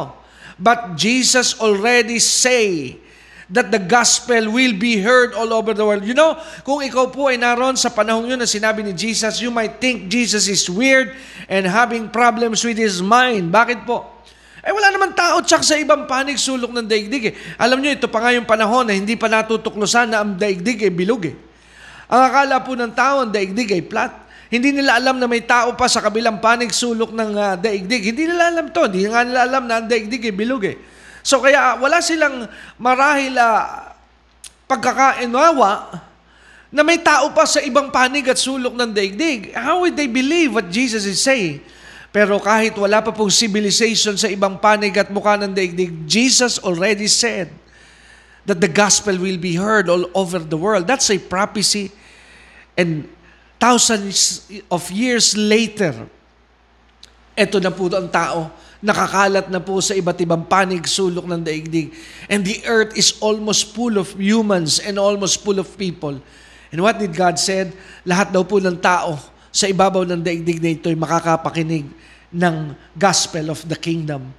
But 0.57 0.95
Jesus 0.97 1.57
already 1.59 2.21
say 2.21 2.97
that 3.51 3.67
the 3.67 3.79
gospel 3.79 4.47
will 4.47 4.71
be 4.71 5.03
heard 5.03 5.35
all 5.35 5.51
over 5.51 5.75
the 5.75 5.83
world. 5.83 6.07
You 6.07 6.15
know, 6.15 6.39
kung 6.63 6.79
ikaw 6.79 7.11
po 7.11 7.27
ay 7.27 7.35
naroon 7.35 7.75
sa 7.75 7.91
panahon 7.91 8.31
yun 8.31 8.39
na 8.39 8.47
sinabi 8.47 8.79
ni 8.79 8.95
Jesus, 8.95 9.43
you 9.43 9.51
might 9.51 9.83
think 9.83 10.07
Jesus 10.07 10.47
is 10.47 10.63
weird 10.71 11.11
and 11.51 11.67
having 11.67 12.07
problems 12.07 12.63
with 12.63 12.79
his 12.79 13.03
mind. 13.03 13.51
Bakit 13.51 13.83
po? 13.83 14.07
Eh 14.61 14.71
wala 14.71 14.93
naman 14.93 15.11
tao 15.11 15.41
tsak 15.43 15.65
sa 15.65 15.75
ibang 15.75 16.07
panig 16.07 16.39
sulok 16.39 16.71
ng 16.71 16.87
daigdig 16.87 17.23
eh. 17.29 17.33
Alam 17.59 17.83
niyo, 17.83 17.97
ito 17.97 18.07
pa 18.07 18.23
nga 18.23 18.31
yung 18.31 18.47
panahon 18.47 18.87
na 18.87 18.95
hindi 18.95 19.19
pa 19.19 19.27
natutuklosan 19.27 20.15
na 20.15 20.23
ang 20.23 20.37
daigdig 20.37 20.87
ay 20.87 20.93
bilog 20.93 21.27
eh. 21.27 21.35
Ang 22.07 22.21
akala 22.29 22.61
po 22.63 22.71
ng 22.77 22.93
tao, 22.93 23.25
ang 23.25 23.31
daigdig 23.33 23.67
ay 23.73 23.83
flat. 23.83 24.13
Hindi 24.51 24.75
nila 24.75 24.99
alam 24.99 25.15
na 25.15 25.31
may 25.31 25.47
tao 25.47 25.73
pa 25.79 25.87
sa 25.87 26.03
kabilang 26.03 26.43
panig 26.43 26.75
sulok 26.75 27.15
ng 27.15 27.31
uh, 27.39 27.55
daigdig. 27.55 28.11
Hindi 28.11 28.27
nila 28.27 28.51
alam 28.51 28.67
to. 28.69 28.83
Hindi 28.83 29.07
nga 29.07 29.23
nila 29.23 29.47
alam 29.47 29.63
na 29.63 29.79
ang 29.79 29.87
daigdig 29.87 30.27
ay 30.27 30.35
bilog 30.35 30.63
eh. 30.67 30.75
So 31.21 31.41
kaya 31.41 31.77
wala 31.77 32.01
silang 32.01 32.49
marahil 32.81 33.37
uh, 33.37 33.93
pagkakainawa 34.65 36.01
na 36.71 36.81
may 36.81 36.97
tao 37.03 37.29
pa 37.35 37.43
sa 37.43 37.59
ibang 37.61 37.91
panig 37.91 38.25
at 38.31 38.39
sulok 38.39 38.71
ng 38.71 38.91
daigdig. 38.95 39.51
How 39.51 39.83
would 39.83 39.99
they 39.99 40.07
believe 40.07 40.55
what 40.55 40.71
Jesus 40.71 41.03
is 41.03 41.19
saying? 41.19 41.59
Pero 42.11 42.39
kahit 42.39 42.75
wala 42.75 42.99
pa 42.99 43.11
pong 43.11 43.31
civilization 43.31 44.15
sa 44.15 44.27
ibang 44.27 44.59
panig 44.59 44.95
at 44.95 45.11
mukha 45.11 45.35
ng 45.39 45.51
daigdig, 45.51 46.07
Jesus 46.07 46.59
already 46.59 47.07
said 47.07 47.51
that 48.47 48.59
the 48.59 48.71
gospel 48.71 49.15
will 49.19 49.39
be 49.39 49.55
heard 49.55 49.87
all 49.87 50.07
over 50.15 50.39
the 50.39 50.59
world. 50.59 50.87
That's 50.87 51.11
a 51.11 51.19
prophecy. 51.19 51.91
And 52.75 53.07
thousands 53.59 54.47
of 54.71 54.87
years 54.89 55.35
later, 55.35 56.07
eto 57.35 57.63
na 57.63 57.71
po 57.71 57.87
ang 57.91 58.11
tao 58.11 58.51
nakakalat 58.81 59.47
na 59.53 59.61
po 59.61 59.77
sa 59.79 59.93
iba't 59.93 60.17
ibang 60.25 60.43
panig 60.49 60.83
sulok 60.89 61.29
ng 61.29 61.45
daigdig. 61.45 61.93
And 62.27 62.41
the 62.41 62.65
earth 62.65 62.97
is 62.97 63.13
almost 63.21 63.77
full 63.77 64.01
of 64.01 64.17
humans 64.17 64.81
and 64.81 64.97
almost 64.97 65.45
full 65.45 65.61
of 65.61 65.69
people. 65.77 66.17
And 66.73 66.79
what 66.81 66.97
did 66.97 67.13
God 67.13 67.37
said? 67.37 67.71
Lahat 68.03 68.33
daw 68.33 68.41
po 68.41 68.57
ng 68.57 68.81
tao 68.81 69.21
sa 69.53 69.69
ibabaw 69.69 70.01
ng 70.09 70.25
daigdig 70.25 70.57
na 70.59 70.73
ito 70.73 70.89
ay 70.89 70.97
makakapakinig 70.97 71.85
ng 72.33 72.55
gospel 72.97 73.53
of 73.53 73.61
the 73.69 73.77
kingdom. 73.77 74.33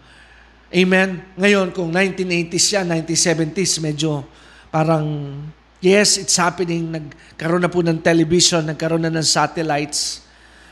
Amen? 0.72 1.20
Ngayon, 1.36 1.70
kung 1.76 1.92
1980s 1.92 2.66
yan, 2.80 2.86
1970s, 3.04 3.72
medyo 3.84 4.24
parang, 4.72 5.36
yes, 5.84 6.16
it's 6.16 6.40
happening. 6.40 6.88
Nagkaroon 6.88 7.60
na 7.60 7.68
po 7.68 7.84
ng 7.84 8.00
television, 8.00 8.64
nagkaroon 8.64 9.04
na 9.04 9.12
ng 9.12 9.28
satellites. 9.28 10.24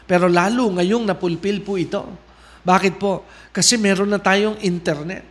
Pero 0.08 0.26
lalo 0.26 0.72
ngayong 0.72 1.04
napulpil 1.04 1.60
po 1.60 1.76
ito. 1.76 2.29
Bakit 2.62 3.00
po? 3.00 3.24
Kasi 3.50 3.80
meron 3.80 4.08
na 4.08 4.20
tayong 4.20 4.60
internet. 4.60 5.24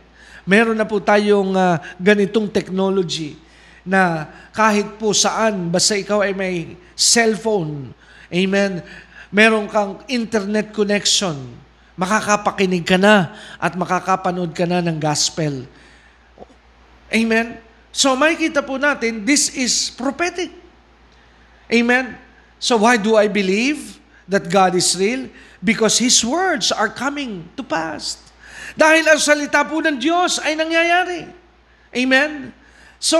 Meron 0.44 0.76
na 0.76 0.88
po 0.88 0.98
tayong 0.98 1.54
uh, 1.54 1.78
ganitong 2.00 2.50
technology 2.50 3.38
na 3.86 4.28
kahit 4.52 4.98
po 5.00 5.14
saan, 5.16 5.72
basta 5.72 5.96
ikaw 5.96 6.20
ay 6.20 6.36
may 6.36 6.76
cellphone, 6.92 7.96
amen, 8.28 8.84
meron 9.32 9.70
kang 9.70 10.02
internet 10.10 10.74
connection, 10.74 11.38
makakapakinig 11.96 12.84
ka 12.84 13.00
na 13.00 13.32
at 13.56 13.72
makakapanood 13.76 14.52
ka 14.52 14.68
na 14.68 14.84
ng 14.84 14.98
gospel. 15.00 15.64
Amen? 17.10 17.58
So 17.90 18.14
makikita 18.14 18.62
po 18.62 18.78
natin, 18.78 19.26
this 19.26 19.50
is 19.54 19.90
prophetic. 19.90 20.52
Amen? 21.70 22.14
So 22.58 22.78
why 22.84 22.98
do 23.00 23.16
I 23.16 23.26
believe 23.26 23.98
that 24.30 24.46
God 24.46 24.78
is 24.78 24.94
real? 24.94 25.26
Because 25.60 26.00
His 26.00 26.20
words 26.24 26.72
are 26.72 26.88
coming 26.88 27.46
to 27.54 27.62
pass. 27.62 28.20
Dahil 28.74 29.04
ang 29.06 29.20
salita 29.20 29.62
po 29.62 29.80
ng 29.84 30.00
Diyos 30.00 30.40
ay 30.40 30.56
nangyayari. 30.56 31.28
Amen? 31.92 32.52
So, 33.00 33.18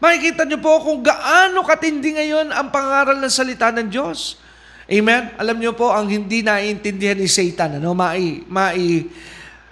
makikita 0.00 0.48
niyo 0.48 0.58
po 0.60 0.80
kung 0.82 1.04
gaano 1.04 1.62
katindi 1.64 2.16
ngayon 2.16 2.50
ang 2.50 2.68
pangaral 2.72 3.18
ng 3.20 3.32
salita 3.32 3.70
ng 3.70 3.88
Diyos. 3.92 4.40
Amen? 4.86 5.32
Alam 5.38 5.56
niyo 5.62 5.72
po, 5.72 5.90
ang 5.94 6.10
hindi 6.10 6.42
naiintindihan 6.42 7.16
ni 7.16 7.30
Satan, 7.30 7.78
ano, 7.78 7.94
mai, 7.94 8.42
mai, 8.46 9.08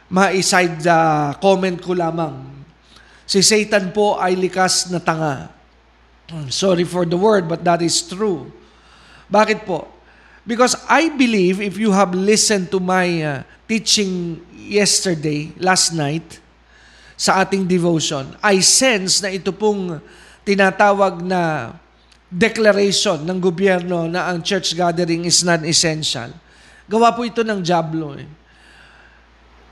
mai-side 0.09 0.80
uh, 0.87 1.35
comment 1.38 1.76
ko 1.78 1.92
lamang. 1.92 2.46
Si 3.28 3.42
Satan 3.44 3.94
po 3.94 4.18
ay 4.18 4.35
likas 4.35 4.90
na 4.90 4.98
tanga. 4.98 5.54
Sorry 6.50 6.83
for 6.83 7.06
the 7.06 7.18
word, 7.18 7.46
but 7.46 7.62
that 7.62 7.83
is 7.83 8.02
true. 8.02 8.50
Bakit 9.30 9.62
po? 9.62 9.87
Because 10.46 10.72
I 10.88 11.12
believe 11.12 11.61
if 11.61 11.76
you 11.76 11.92
have 11.92 12.16
listened 12.16 12.72
to 12.72 12.81
my 12.81 13.07
uh, 13.20 13.42
teaching 13.68 14.40
yesterday, 14.57 15.53
last 15.61 15.92
night, 15.92 16.40
sa 17.20 17.44
ating 17.44 17.68
devotion, 17.68 18.33
I 18.40 18.65
sense 18.65 19.21
na 19.21 19.29
ito 19.29 19.52
pong 19.52 20.00
tinatawag 20.40 21.21
na 21.21 21.75
declaration 22.31 23.21
ng 23.21 23.37
gobyerno 23.37 24.08
na 24.08 24.33
ang 24.33 24.40
church 24.40 24.73
gathering 24.73 25.29
is 25.29 25.44
non-essential. 25.44 26.33
Gawa 26.88 27.12
po 27.12 27.27
ito 27.27 27.42
ng 27.44 27.60
Diablo. 27.60 28.17
Eh. 28.17 28.25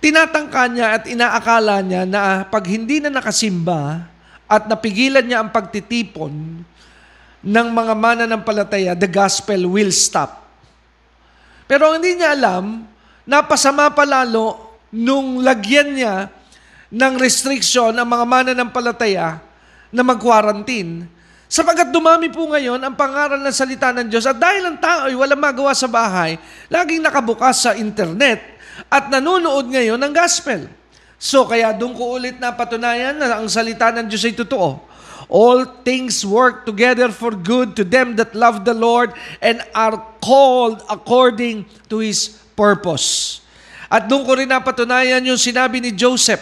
Tinatangka 0.02 0.66
niya 0.68 0.86
at 0.98 1.04
inaakala 1.08 1.80
niya 1.80 2.02
na 2.04 2.44
pag 2.44 2.66
hindi 2.68 3.00
na 3.00 3.08
nakasimba 3.08 4.06
at 4.44 4.68
napigilan 4.68 5.24
niya 5.24 5.40
ang 5.40 5.50
pagtitipon 5.50 6.62
ng 7.38 7.68
mga 7.70 7.92
mananampalataya, 7.94 8.92
the 8.98 9.06
gospel 9.08 9.70
will 9.70 9.90
stop. 9.94 10.47
Pero 11.68 11.92
hindi 11.92 12.16
niya 12.16 12.32
alam, 12.32 12.88
napasama 13.28 13.92
pa 13.92 14.08
lalo 14.08 14.80
nung 14.88 15.44
lagyan 15.44 15.92
niya 15.92 16.32
ng 16.88 17.14
restriction 17.20 17.92
ang 17.92 18.08
mga 18.08 18.24
mananampalataya 18.24 19.36
na 19.92 20.00
mag-quarantine. 20.00 21.04
Sapagat 21.48 21.92
dumami 21.92 22.32
po 22.32 22.48
ngayon 22.48 22.80
ang 22.80 22.96
pangaral 22.96 23.40
ng 23.40 23.52
salita 23.52 23.92
ng 23.92 24.08
Diyos 24.08 24.24
at 24.24 24.36
dahil 24.36 24.68
ang 24.68 24.80
tao 24.80 25.08
ay 25.08 25.16
walang 25.16 25.40
magawa 25.40 25.72
sa 25.76 25.88
bahay, 25.88 26.40
laging 26.72 27.04
nakabukas 27.04 27.64
sa 27.64 27.76
internet 27.76 28.40
at 28.88 29.12
nanonood 29.12 29.68
ngayon 29.68 30.00
ng 30.00 30.12
gospel. 30.12 30.68
So 31.20 31.44
kaya 31.44 31.76
doon 31.76 31.92
ko 31.92 32.16
ulit 32.16 32.40
na 32.40 32.52
patunayan 32.52 33.20
na 33.20 33.40
ang 33.40 33.48
salita 33.48 33.92
ng 33.92 34.08
Diyos 34.08 34.24
ay 34.24 34.36
totoo. 34.36 34.87
All 35.28 35.68
things 35.84 36.24
work 36.24 36.64
together 36.64 37.12
for 37.12 37.36
good 37.36 37.76
to 37.76 37.84
them 37.84 38.16
that 38.16 38.32
love 38.32 38.64
the 38.64 38.72
Lord 38.72 39.12
and 39.44 39.60
are 39.76 40.00
called 40.24 40.80
according 40.88 41.68
to 41.92 42.00
His 42.00 42.40
purpose. 42.56 43.40
At 43.88 44.08
doon 44.08 44.24
ko 44.24 44.36
rin 44.36 44.48
napatunayan 44.48 45.24
yung 45.24 45.40
sinabi 45.40 45.80
ni 45.80 45.92
Joseph 45.92 46.40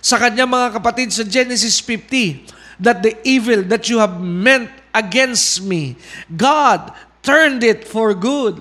sa 0.00 0.20
kanyang 0.20 0.48
mga 0.48 0.80
kapatid 0.80 1.08
sa 1.12 1.24
Genesis 1.24 1.80
50 1.80 2.80
that 2.80 3.00
the 3.00 3.16
evil 3.24 3.62
that 3.68 3.86
you 3.88 4.02
have 4.02 4.20
meant 4.20 4.68
against 4.92 5.64
me, 5.64 5.96
God 6.28 6.92
turned 7.24 7.64
it 7.64 7.88
for 7.88 8.12
good. 8.12 8.60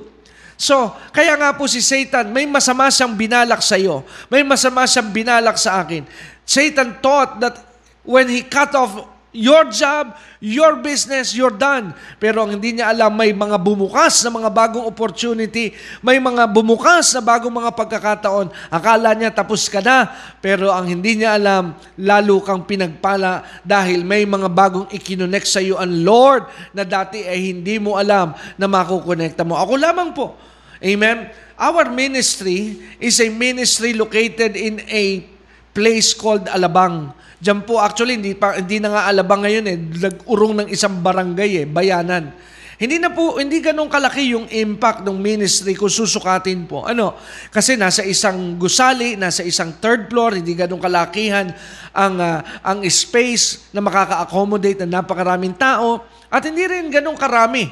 So, 0.61 0.93
kaya 1.09 1.33
nga 1.41 1.57
po 1.57 1.65
si 1.65 1.81
Satan, 1.81 2.29
may 2.29 2.45
masama 2.45 2.93
siyang 2.93 3.17
binalak 3.17 3.65
sa 3.65 3.75
iyo. 3.81 4.05
May 4.29 4.45
masama 4.45 4.85
siyang 4.85 5.09
binalak 5.09 5.57
sa 5.57 5.81
akin. 5.81 6.05
Satan 6.45 7.01
thought 7.01 7.41
that 7.41 7.57
when 8.05 8.29
he 8.29 8.45
cut 8.45 8.69
off 8.77 9.09
Your 9.31 9.71
job, 9.71 10.19
your 10.43 10.83
business, 10.83 11.31
you're 11.31 11.55
done. 11.55 11.95
Pero 12.19 12.43
ang 12.43 12.59
hindi 12.59 12.75
niya 12.75 12.91
alam, 12.91 13.15
may 13.15 13.31
mga 13.31 13.55
bumukas 13.55 14.19
na 14.27 14.29
mga 14.35 14.51
bagong 14.51 14.83
opportunity, 14.83 15.71
may 16.03 16.19
mga 16.19 16.51
bumukas 16.51 17.15
na 17.15 17.23
bagong 17.23 17.55
mga 17.55 17.71
pagkakataon. 17.71 18.51
Akala 18.67 19.15
niya 19.15 19.31
tapos 19.31 19.71
ka 19.71 19.79
na, 19.79 20.11
pero 20.43 20.67
ang 20.75 20.83
hindi 20.83 21.23
niya 21.23 21.39
alam, 21.39 21.71
lalo 21.95 22.43
kang 22.43 22.67
pinagpala 22.67 23.63
dahil 23.63 24.03
may 24.03 24.27
mga 24.27 24.51
bagong 24.51 24.91
ikinonect 24.91 25.47
sa 25.47 25.63
iyo 25.63 25.79
ang 25.79 26.03
Lord 26.03 26.51
na 26.75 26.83
dati 26.83 27.23
ay 27.23 27.55
hindi 27.55 27.79
mo 27.79 27.95
alam 27.95 28.35
na 28.59 28.67
makukonekta 28.67 29.47
mo. 29.47 29.55
Ako 29.55 29.79
lamang 29.79 30.11
po. 30.11 30.35
Amen? 30.83 31.31
Our 31.55 31.87
ministry 31.87 32.83
is 32.99 33.23
a 33.23 33.31
ministry 33.31 33.95
located 33.95 34.59
in 34.59 34.83
a 34.91 35.23
place 35.71 36.11
called 36.11 36.51
Alabang. 36.51 37.15
Diyan 37.41 37.65
po, 37.65 37.81
actually, 37.81 38.21
hindi, 38.21 38.37
pa, 38.37 38.53
hindi 38.53 38.77
na 38.77 38.93
nga 38.93 39.01
alabang 39.09 39.41
ngayon 39.41 39.65
eh. 39.65 39.77
Nag-urong 39.81 40.53
ng 40.61 40.67
isang 40.69 41.01
barangay 41.01 41.65
eh, 41.65 41.67
bayanan. 41.67 42.29
Hindi 42.77 42.97
na 42.97 43.13
po, 43.13 43.37
hindi 43.37 43.61
ganun 43.61 43.89
kalaki 43.89 44.33
yung 44.33 44.49
impact 44.49 45.05
ng 45.05 45.17
ministry 45.17 45.77
kung 45.77 45.89
susukatin 45.89 46.65
po. 46.65 46.85
Ano? 46.85 47.17
Kasi 47.53 47.77
nasa 47.77 48.01
isang 48.01 48.57
gusali, 48.57 49.17
nasa 49.17 49.41
isang 49.41 49.73
third 49.77 50.09
floor, 50.09 50.37
hindi 50.37 50.57
ganun 50.57 50.81
kalakihan 50.81 51.53
ang, 51.93 52.17
uh, 52.17 52.41
ang 52.61 52.81
space 52.89 53.69
na 53.73 53.85
makaka-accommodate 53.85 54.81
ng 54.85 54.91
napakaraming 54.97 55.53
tao. 55.57 56.01
At 56.29 56.45
hindi 56.45 56.65
rin 56.65 56.89
ganun 56.89 57.17
karami 57.17 57.69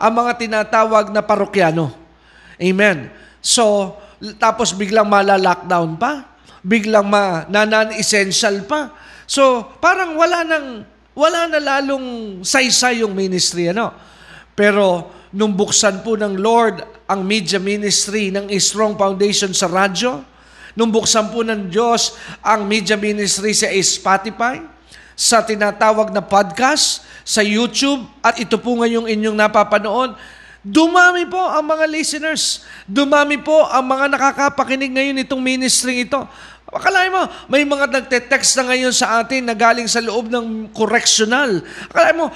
ang 0.00 0.12
mga 0.12 0.32
tinatawag 0.40 1.12
na 1.12 1.20
parokyano. 1.24 1.92
Amen. 2.60 3.12
So, 3.40 3.96
tapos 4.36 4.76
biglang 4.76 5.08
mala-lockdown 5.08 5.96
pa, 5.96 6.36
biglang 6.60 7.08
ma 7.08 7.48
non-essential 7.48 8.68
pa. 8.68 8.92
So, 9.30 9.62
parang 9.78 10.18
wala 10.18 10.42
nang 10.42 10.82
wala 11.14 11.46
na 11.46 11.62
lalong 11.62 12.40
saysay 12.42 13.06
yung 13.06 13.14
ministry 13.14 13.70
ano. 13.70 13.94
Pero 14.58 15.06
nung 15.30 15.54
buksan 15.54 16.02
po 16.02 16.18
ng 16.18 16.34
Lord 16.34 16.82
ang 17.06 17.22
media 17.22 17.62
ministry 17.62 18.34
ng 18.34 18.50
Strong 18.50 18.98
Foundation 18.98 19.54
sa 19.54 19.70
radyo, 19.70 20.26
nung 20.74 20.90
buksan 20.90 21.30
po 21.30 21.46
ng 21.46 21.70
Diyos 21.70 22.18
ang 22.42 22.66
media 22.66 22.98
ministry 22.98 23.54
sa 23.54 23.70
Spotify, 23.70 24.58
sa 25.14 25.46
tinatawag 25.46 26.10
na 26.10 26.26
podcast, 26.26 27.06
sa 27.22 27.38
YouTube, 27.38 28.02
at 28.26 28.34
ito 28.42 28.58
po 28.58 28.82
ngayong 28.82 29.06
inyong 29.06 29.38
napapanood, 29.38 30.18
Dumami 30.60 31.24
po 31.24 31.40
ang 31.40 31.64
mga 31.64 31.88
listeners. 31.88 32.68
Dumami 32.84 33.40
po 33.40 33.64
ang 33.64 33.80
mga 33.80 34.12
nakakapakinig 34.12 34.92
ngayon 34.92 35.24
itong 35.24 35.40
ministry 35.40 36.04
ito. 36.04 36.20
Akalain 36.70 37.10
mo, 37.10 37.26
may 37.50 37.66
mga 37.66 37.90
nagte-text 37.90 38.54
na 38.54 38.70
ngayon 38.70 38.94
sa 38.94 39.18
atin 39.18 39.42
na 39.42 39.58
galing 39.58 39.90
sa 39.90 39.98
loob 39.98 40.30
ng 40.30 40.70
correctional. 40.70 41.58
Akalain 41.90 42.14
mo, 42.14 42.30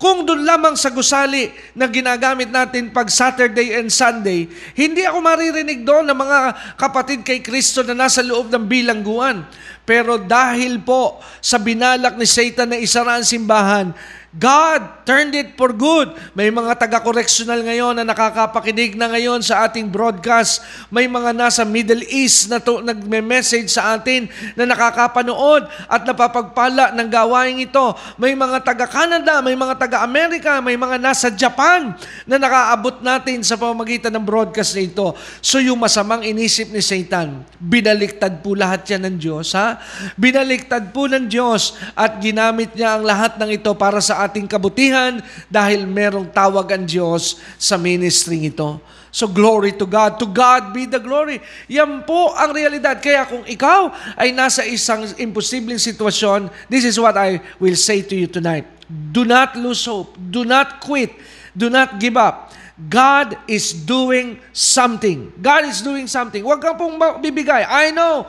kung 0.00 0.24
doon 0.24 0.48
lamang 0.48 0.80
sa 0.80 0.88
gusali 0.88 1.52
na 1.76 1.84
ginagamit 1.84 2.48
natin 2.48 2.88
pag 2.88 3.12
Saturday 3.12 3.76
and 3.76 3.92
Sunday, 3.92 4.48
hindi 4.72 5.04
ako 5.04 5.20
maririnig 5.20 5.84
doon 5.84 6.08
ng 6.08 6.16
mga 6.16 6.38
kapatid 6.80 7.20
kay 7.20 7.44
Kristo 7.44 7.84
na 7.84 7.92
nasa 7.92 8.24
loob 8.24 8.48
ng 8.48 8.64
bilangguan. 8.64 9.44
Pero 9.90 10.22
dahil 10.22 10.78
po 10.78 11.18
sa 11.42 11.58
binalak 11.58 12.14
ni 12.14 12.22
Satan 12.22 12.70
na 12.70 12.78
isara 12.78 13.18
ang 13.18 13.26
simbahan, 13.26 13.90
God 14.30 15.02
turned 15.02 15.34
it 15.34 15.58
for 15.58 15.74
good. 15.74 16.14
May 16.38 16.54
mga 16.54 16.78
taga-correctional 16.78 17.66
ngayon 17.66 17.98
na 17.98 18.06
nakakapakinig 18.06 18.94
na 18.94 19.10
ngayon 19.10 19.42
sa 19.42 19.66
ating 19.66 19.90
broadcast. 19.90 20.62
May 20.86 21.10
mga 21.10 21.34
nasa 21.34 21.66
Middle 21.66 22.06
East 22.06 22.46
na 22.46 22.62
to, 22.62 22.78
nagme-message 22.78 23.66
sa 23.66 23.98
atin 23.98 24.30
na 24.54 24.70
nakakapanood 24.70 25.66
at 25.90 26.06
napapagpala 26.06 26.94
ng 26.94 27.10
gawain 27.10 27.58
ito. 27.58 27.90
May 28.22 28.38
mga 28.38 28.62
taga-Canada, 28.62 29.42
may 29.42 29.58
mga 29.58 29.74
taga-Amerika, 29.74 30.62
may 30.62 30.78
mga 30.78 31.02
nasa 31.02 31.26
Japan 31.34 31.98
na 32.22 32.38
nakaabot 32.38 33.02
natin 33.02 33.42
sa 33.42 33.58
pamamagitan 33.58 34.14
ng 34.14 34.22
broadcast 34.22 34.78
na 34.78 34.86
ito. 34.86 35.10
So 35.42 35.58
yung 35.58 35.82
masamang 35.82 36.22
inisip 36.22 36.70
ni 36.70 36.78
Satan, 36.78 37.42
binaliktad 37.58 38.46
po 38.46 38.54
lahat 38.54 38.86
yan 38.94 39.10
ng 39.10 39.16
Diyos. 39.18 39.58
Ha? 39.58 39.79
Binaliktad 40.16 40.90
po 40.90 41.06
ng 41.06 41.26
Diyos 41.30 41.76
at 41.92 42.18
ginamit 42.18 42.72
niya 42.74 42.98
ang 42.98 43.04
lahat 43.04 43.36
ng 43.40 43.50
ito 43.54 43.72
para 43.76 43.98
sa 43.98 44.24
ating 44.26 44.48
kabutihan 44.48 45.20
dahil 45.46 45.84
merong 45.84 46.30
tawag 46.30 46.70
ang 46.74 46.84
Diyos 46.86 47.40
sa 47.56 47.76
ministry 47.76 48.50
ito. 48.50 48.80
So 49.10 49.26
glory 49.26 49.74
to 49.74 49.86
God. 49.90 50.22
To 50.22 50.26
God 50.30 50.70
be 50.70 50.86
the 50.86 51.02
glory. 51.02 51.42
Yan 51.66 52.06
po 52.06 52.30
ang 52.30 52.54
realidad. 52.54 53.02
Kaya 53.02 53.26
kung 53.26 53.42
ikaw 53.42 53.90
ay 54.14 54.30
nasa 54.30 54.62
isang 54.62 55.02
imposibleng 55.18 55.82
sitwasyon, 55.82 56.46
this 56.70 56.86
is 56.86 56.94
what 56.94 57.18
I 57.18 57.42
will 57.58 57.74
say 57.74 58.06
to 58.06 58.14
you 58.14 58.30
tonight. 58.30 58.66
Do 58.86 59.26
not 59.26 59.58
lose 59.58 59.82
hope. 59.86 60.14
Do 60.14 60.46
not 60.46 60.78
quit. 60.78 61.10
Do 61.54 61.66
not 61.66 61.98
give 61.98 62.14
up. 62.14 62.54
God 62.80 63.36
is 63.50 63.74
doing 63.74 64.40
something. 64.54 65.34
God 65.36 65.68
is 65.68 65.84
doing 65.84 66.08
something. 66.08 66.40
Huwag 66.40 66.62
kang 66.62 66.78
pong 66.78 66.96
bibigay. 67.20 67.66
I 67.66 67.90
know 67.90 68.24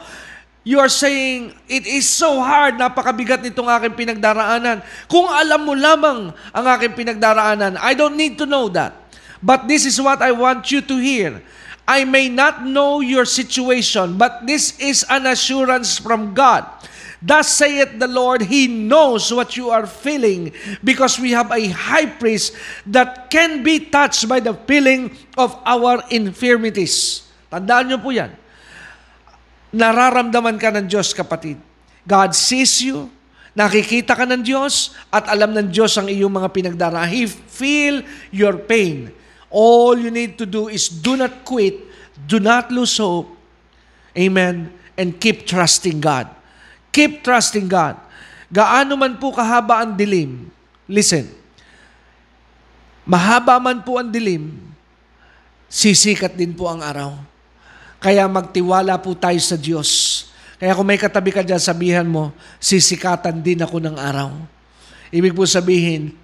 You 0.61 0.77
are 0.77 0.93
saying, 0.93 1.57
it 1.65 1.89
is 1.89 2.05
so 2.05 2.37
hard, 2.37 2.77
napakabigat 2.77 3.41
nitong 3.41 3.65
aking 3.65 3.97
pinagdaraanan. 3.97 4.85
Kung 5.09 5.25
alam 5.25 5.65
mo 5.65 5.73
lamang 5.73 6.29
ang 6.53 6.65
aking 6.77 6.93
pinagdaraanan, 6.93 7.81
I 7.81 7.97
don't 7.97 8.13
need 8.13 8.37
to 8.37 8.45
know 8.45 8.69
that. 8.77 8.93
But 9.41 9.65
this 9.65 9.89
is 9.89 9.97
what 9.97 10.21
I 10.21 10.29
want 10.29 10.69
you 10.69 10.85
to 10.85 10.95
hear. 11.01 11.41
I 11.89 12.05
may 12.05 12.29
not 12.29 12.61
know 12.61 13.01
your 13.01 13.25
situation, 13.25 14.21
but 14.21 14.45
this 14.45 14.77
is 14.77 15.01
an 15.09 15.25
assurance 15.25 15.97
from 15.97 16.37
God. 16.37 16.69
Thus 17.17 17.57
saith 17.57 17.97
the 17.97 18.05
Lord, 18.05 18.45
He 18.45 18.69
knows 18.69 19.33
what 19.33 19.57
you 19.57 19.73
are 19.73 19.89
feeling 19.89 20.53
because 20.85 21.17
we 21.17 21.33
have 21.33 21.49
a 21.49 21.73
high 21.73 22.05
priest 22.05 22.53
that 22.85 23.33
can 23.33 23.65
be 23.65 23.89
touched 23.89 24.29
by 24.29 24.37
the 24.37 24.53
feeling 24.69 25.17
of 25.37 25.57
our 25.65 26.05
infirmities. 26.13 27.25
Tandaan 27.49 27.89
niyo 27.93 27.97
po 27.97 28.13
yan 28.13 28.40
nararamdaman 29.71 30.59
ka 30.59 30.69
ng 30.75 30.85
Diyos, 30.85 31.15
kapatid. 31.15 31.57
God 32.03 32.35
sees 32.35 32.83
you, 32.83 33.07
nakikita 33.55 34.15
ka 34.15 34.27
ng 34.27 34.43
Diyos, 34.43 34.95
at 35.07 35.27
alam 35.31 35.55
ng 35.55 35.67
Diyos 35.71 35.95
ang 35.95 36.11
iyong 36.11 36.31
mga 36.31 36.49
pinagdaraan. 36.51 37.09
He 37.11 37.27
feel 37.27 38.03
your 38.29 38.59
pain. 38.59 39.11
All 39.51 39.99
you 39.99 40.11
need 40.11 40.39
to 40.39 40.47
do 40.47 40.71
is 40.71 40.87
do 40.87 41.19
not 41.19 41.43
quit, 41.43 41.75
do 42.27 42.39
not 42.39 42.71
lose 42.71 42.95
hope. 42.99 43.31
Amen. 44.15 44.71
And 44.95 45.15
keep 45.15 45.47
trusting 45.47 46.03
God. 46.03 46.27
Keep 46.91 47.23
trusting 47.23 47.71
God. 47.71 47.95
Gaano 48.51 48.99
man 48.99 49.15
po 49.15 49.31
kahaba 49.31 49.79
ang 49.79 49.95
dilim, 49.95 50.51
listen, 50.83 51.23
mahaba 53.07 53.55
man 53.63 53.79
po 53.79 53.95
ang 53.95 54.11
dilim, 54.11 54.51
sisikat 55.71 56.35
din 56.35 56.51
po 56.51 56.67
ang 56.67 56.83
araw. 56.83 57.30
Kaya 58.01 58.25
magtiwala 58.25 58.97
po 58.97 59.13
tayo 59.13 59.37
sa 59.37 59.53
Diyos. 59.53 60.25
Kaya 60.57 60.73
kung 60.73 60.89
may 60.89 60.97
katabi 60.97 61.29
ka 61.29 61.45
dyan, 61.45 61.61
sabihan 61.61 62.07
mo, 62.09 62.33
sisikatan 62.57 63.45
din 63.45 63.61
ako 63.61 63.77
ng 63.77 63.93
araw. 63.93 64.33
Ibig 65.13 65.37
po 65.37 65.45
sabihin, 65.45 66.17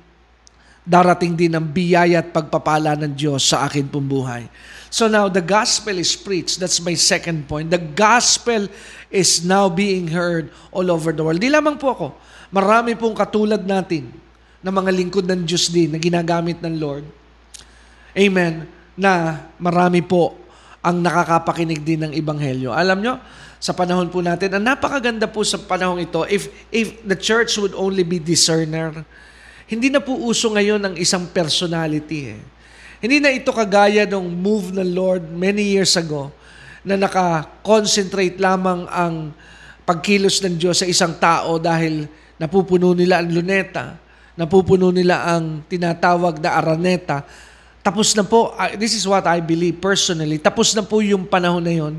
darating 0.82 1.38
din 1.38 1.54
ang 1.54 1.70
biyaya 1.70 2.26
at 2.26 2.34
pagpapala 2.34 2.98
ng 2.98 3.14
Diyos 3.14 3.54
sa 3.54 3.70
akin 3.70 3.86
pong 3.94 4.10
buhay. 4.10 4.50
So 4.90 5.06
now, 5.06 5.30
the 5.30 5.44
gospel 5.44 6.00
is 6.02 6.18
preached. 6.18 6.58
That's 6.58 6.82
my 6.82 6.98
second 6.98 7.46
point. 7.46 7.70
The 7.70 7.84
gospel 7.94 8.72
is 9.14 9.46
now 9.46 9.70
being 9.70 10.10
heard 10.10 10.50
all 10.74 10.90
over 10.90 11.14
the 11.14 11.22
world. 11.22 11.44
Di 11.44 11.52
lamang 11.52 11.78
po 11.78 11.94
ako. 11.94 12.08
Marami 12.50 12.98
pong 12.98 13.14
katulad 13.14 13.62
natin 13.62 14.10
na 14.66 14.74
mga 14.74 14.90
lingkod 14.96 15.30
ng 15.30 15.46
Diyos 15.46 15.70
din 15.70 15.94
na 15.94 16.00
ginagamit 16.02 16.58
ng 16.58 16.74
Lord. 16.80 17.06
Amen. 18.18 18.66
Na 18.98 19.46
marami 19.62 20.02
po 20.02 20.47
ang 20.88 21.04
nakakapakinig 21.04 21.84
din 21.84 22.08
ng 22.08 22.12
Ebanghelyo. 22.16 22.72
Alam 22.72 23.04
nyo, 23.04 23.20
sa 23.60 23.76
panahon 23.76 24.08
po 24.08 24.24
natin, 24.24 24.56
ang 24.56 24.64
napakaganda 24.64 25.28
po 25.28 25.44
sa 25.44 25.60
panahon 25.60 26.00
ito, 26.00 26.24
if, 26.32 26.48
if 26.72 27.04
the 27.04 27.18
church 27.20 27.60
would 27.60 27.76
only 27.76 28.08
be 28.08 28.24
discerner, 28.24 29.04
hindi 29.68 29.92
na 29.92 30.00
po 30.00 30.16
uso 30.16 30.48
ngayon 30.48 30.80
ang 30.80 30.96
isang 30.96 31.28
personality. 31.28 32.32
Eh. 32.32 32.40
Hindi 33.04 33.20
na 33.20 33.36
ito 33.36 33.52
kagaya 33.52 34.08
ng 34.08 34.32
move 34.32 34.72
ng 34.72 34.90
Lord 34.96 35.28
many 35.28 35.76
years 35.76 36.00
ago 36.00 36.32
na 36.88 36.96
naka-concentrate 36.96 38.40
lamang 38.40 38.88
ang 38.88 39.36
pagkilos 39.84 40.40
ng 40.40 40.56
Diyos 40.56 40.80
sa 40.80 40.88
isang 40.88 41.20
tao 41.20 41.60
dahil 41.60 42.08
napupuno 42.40 42.96
nila 42.96 43.20
ang 43.20 43.28
luneta, 43.28 44.00
napupuno 44.40 44.96
nila 44.96 45.36
ang 45.36 45.68
tinatawag 45.68 46.40
na 46.40 46.56
araneta. 46.56 47.28
Tapos 47.88 48.12
na 48.12 48.28
po, 48.28 48.52
this 48.76 48.92
is 48.92 49.08
what 49.08 49.24
I 49.24 49.40
believe 49.40 49.80
personally, 49.80 50.36
tapos 50.36 50.76
na 50.76 50.84
po 50.84 51.00
yung 51.00 51.24
panahon 51.24 51.64
na 51.64 51.72
yon 51.72 51.96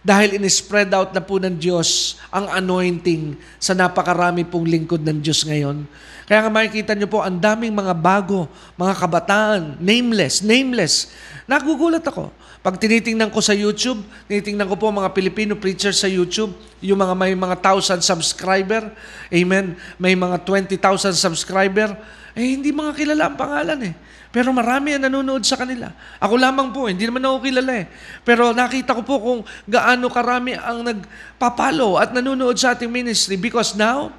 dahil 0.00 0.40
in-spread 0.40 0.88
out 0.96 1.12
na 1.12 1.20
po 1.20 1.36
ng 1.36 1.52
Diyos 1.52 2.16
ang 2.32 2.48
anointing 2.48 3.36
sa 3.60 3.76
napakarami 3.76 4.40
pong 4.48 4.64
lingkod 4.64 5.04
ng 5.04 5.20
Diyos 5.20 5.44
ngayon. 5.44 5.84
Kaya 6.24 6.48
nga 6.48 6.48
makikita 6.48 6.96
nyo 6.96 7.12
po, 7.12 7.20
ang 7.20 7.36
daming 7.36 7.76
mga 7.76 7.92
bago, 7.92 8.48
mga 8.80 8.94
kabataan, 8.96 9.76
nameless, 9.76 10.40
nameless. 10.40 11.12
Nagugulat 11.44 12.08
ako. 12.08 12.32
Pag 12.58 12.74
tinitingnan 12.82 13.30
ko 13.30 13.38
sa 13.38 13.54
YouTube, 13.54 14.02
tinitingnan 14.26 14.66
ko 14.66 14.74
po 14.74 14.90
mga 14.90 15.14
Filipino 15.14 15.54
preachers 15.54 16.02
sa 16.02 16.10
YouTube, 16.10 16.58
yung 16.82 16.98
mga 16.98 17.14
may 17.14 17.34
mga 17.38 17.62
thousand 17.62 18.02
subscriber, 18.02 18.90
amen, 19.30 19.78
may 19.94 20.18
mga 20.18 20.42
20,000 20.42 21.14
subscriber, 21.14 21.94
eh 22.34 22.58
hindi 22.58 22.74
mga 22.74 22.98
kilala 22.98 23.30
ang 23.30 23.38
pangalan 23.38 23.80
eh. 23.86 23.94
Pero 24.28 24.52
marami 24.52 24.92
ang 24.92 25.06
nanonood 25.06 25.46
sa 25.46 25.56
kanila. 25.56 25.88
Ako 26.20 26.34
lamang 26.36 26.74
po, 26.74 26.90
hindi 26.90 27.06
naman 27.06 27.24
ako 27.24 27.46
kilala 27.46 27.72
eh. 27.78 27.86
Pero 28.26 28.50
nakita 28.50 28.92
ko 28.92 29.02
po 29.06 29.14
kung 29.22 29.40
gaano 29.64 30.10
karami 30.10 30.52
ang 30.58 30.82
nagpapalo 30.84 31.96
at 31.96 32.10
nanonood 32.10 32.58
sa 32.58 32.74
ating 32.74 32.90
ministry 32.90 33.38
because 33.38 33.78
now, 33.78 34.10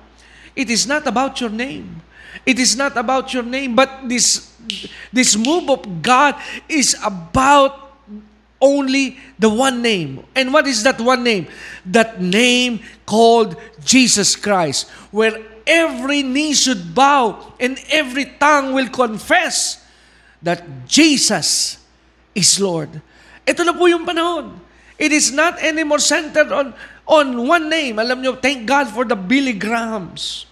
it 0.56 0.72
is 0.72 0.88
not 0.88 1.06
about 1.06 1.38
your 1.38 1.52
name. 1.52 2.02
It 2.48 2.58
is 2.58 2.80
not 2.80 2.96
about 2.96 3.36
your 3.36 3.44
name, 3.46 3.76
but 3.76 4.08
this, 4.08 4.50
this 5.12 5.36
move 5.36 5.68
of 5.68 5.84
God 6.00 6.40
is 6.72 6.96
about 7.04 7.89
only 8.62 9.18
the 9.40 9.50
one 9.50 9.82
name. 9.82 10.24
And 10.36 10.54
what 10.54 10.68
is 10.68 10.84
that 10.84 11.00
one 11.00 11.24
name? 11.24 11.48
That 11.88 12.22
name 12.22 12.84
called 13.08 13.56
Jesus 13.84 14.36
Christ, 14.36 14.88
where 15.12 15.40
every 15.66 16.24
knee 16.24 16.54
should 16.54 16.94
bow 16.94 17.56
and 17.60 17.80
every 17.90 18.26
tongue 18.38 18.76
will 18.76 18.90
confess 18.92 19.84
that 20.44 20.64
Jesus 20.88 21.80
is 22.36 22.60
Lord. 22.60 23.02
Ito 23.48 23.64
na 23.64 23.74
po 23.74 23.88
yung 23.88 24.06
panahon. 24.06 24.60
It 25.00 25.16
is 25.16 25.32
not 25.32 25.58
anymore 25.64 26.04
centered 26.04 26.52
on, 26.52 26.76
on 27.08 27.26
one 27.48 27.72
name. 27.72 27.98
Alam 27.98 28.20
nyo, 28.20 28.36
thank 28.36 28.68
God 28.68 28.92
for 28.92 29.08
the 29.08 29.16
Billy 29.16 29.56
Grahams. 29.56 30.44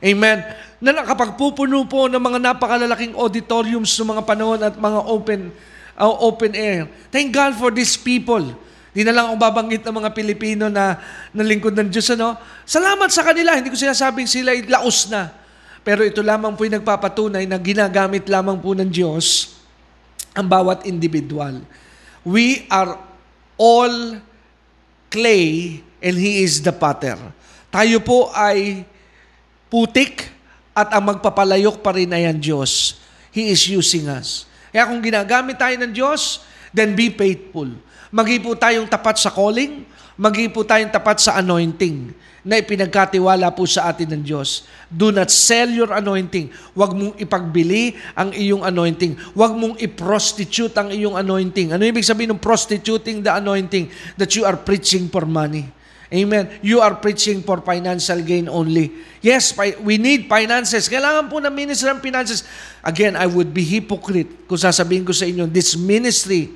Amen. 0.00 0.40
Na 0.80 0.96
nakapagpupuno 0.96 1.84
po 1.84 2.08
ng 2.08 2.22
mga 2.22 2.38
napakalalaking 2.40 3.12
auditoriums 3.18 3.92
ng 3.98 4.08
mga 4.16 4.22
panahon 4.24 4.60
at 4.64 4.78
mga 4.78 5.00
open 5.04 5.52
uh, 6.00 6.16
open 6.24 6.56
air. 6.56 6.88
Thank 7.12 7.36
God 7.36 7.52
for 7.60 7.68
these 7.68 8.00
people. 8.00 8.56
Di 8.90 9.06
na 9.06 9.14
lang 9.14 9.30
ako 9.30 9.36
babanggit 9.38 9.86
ng 9.86 9.94
mga 10.02 10.10
Pilipino 10.10 10.66
na 10.66 10.98
nalingkod 11.30 11.76
ng 11.76 11.92
Diyos. 11.92 12.10
Ano? 12.16 12.34
Salamat 12.66 13.12
sa 13.12 13.22
kanila. 13.22 13.54
Hindi 13.54 13.70
ko 13.70 13.78
sinasabing 13.78 14.26
sila 14.26 14.50
laos 14.66 15.06
na. 15.06 15.30
Pero 15.86 16.02
ito 16.02 16.20
lamang 16.24 16.58
po 16.58 16.66
yung 16.66 16.82
nagpapatunay 16.82 17.46
na 17.46 17.56
ginagamit 17.60 18.26
lamang 18.26 18.58
po 18.58 18.74
ng 18.74 18.90
Diyos 18.90 19.56
ang 20.34 20.50
bawat 20.50 20.84
individual. 20.90 21.62
We 22.26 22.66
are 22.68 22.98
all 23.56 24.18
clay 25.08 25.80
and 26.02 26.16
He 26.18 26.42
is 26.42 26.60
the 26.60 26.74
potter. 26.74 27.16
Tayo 27.70 28.02
po 28.02 28.28
ay 28.34 28.82
putik 29.70 30.26
at 30.74 30.90
ang 30.90 31.14
magpapalayok 31.14 31.78
pa 31.78 31.94
rin 31.94 32.10
ay 32.10 32.26
ang 32.26 32.38
Diyos. 32.42 32.98
He 33.30 33.54
is 33.54 33.62
using 33.70 34.10
us. 34.10 34.49
Kaya 34.70 34.86
kung 34.86 35.02
ginagamit 35.02 35.58
tayo 35.58 35.74
ng 35.78 35.92
Diyos, 35.92 36.42
then 36.70 36.94
be 36.94 37.10
faithful. 37.10 37.66
Magi 38.10 38.42
po 38.42 38.58
tayong 38.58 38.90
tapat 38.90 39.22
sa 39.22 39.30
calling, 39.30 39.86
magi 40.18 40.50
po 40.50 40.66
tayong 40.66 40.90
tapat 40.90 41.22
sa 41.22 41.38
anointing 41.38 42.10
na 42.40 42.56
ipinagkatiwala 42.56 43.52
po 43.52 43.68
sa 43.68 43.92
atin 43.92 44.16
ng 44.16 44.22
Diyos. 44.24 44.64
Do 44.88 45.12
not 45.12 45.28
sell 45.28 45.68
your 45.68 45.92
anointing. 45.92 46.48
Huwag 46.72 46.96
mong 46.96 47.14
ipagbili 47.20 47.94
ang 48.16 48.32
iyong 48.32 48.64
anointing. 48.64 49.36
Huwag 49.36 49.52
mong 49.52 49.76
i-prostitute 49.76 50.72
ang 50.80 50.88
iyong 50.88 51.20
anointing. 51.20 51.76
Ano 51.76 51.84
ibig 51.84 52.06
sabihin 52.06 52.32
ng 52.32 52.42
prostituting 52.42 53.20
the 53.20 53.30
anointing? 53.30 53.92
That 54.16 54.32
you 54.32 54.48
are 54.48 54.56
preaching 54.56 55.12
for 55.12 55.28
money. 55.28 55.68
Amen. 56.10 56.50
You 56.58 56.82
are 56.82 56.98
preaching 56.98 57.38
for 57.46 57.62
financial 57.62 58.18
gain 58.26 58.50
only. 58.50 58.90
Yes, 59.22 59.54
we 59.78 59.94
need 59.94 60.26
finances. 60.26 60.90
Kailangan 60.90 61.30
po 61.30 61.38
ng 61.38 61.54
ministry 61.54 61.86
ng 61.86 62.02
finances. 62.02 62.42
Again, 62.82 63.14
I 63.14 63.30
would 63.30 63.54
be 63.54 63.62
hypocrite 63.62 64.50
kung 64.50 64.58
sasabihin 64.58 65.06
ko 65.06 65.14
sa 65.14 65.30
inyo, 65.30 65.46
this 65.46 65.78
ministry 65.78 66.50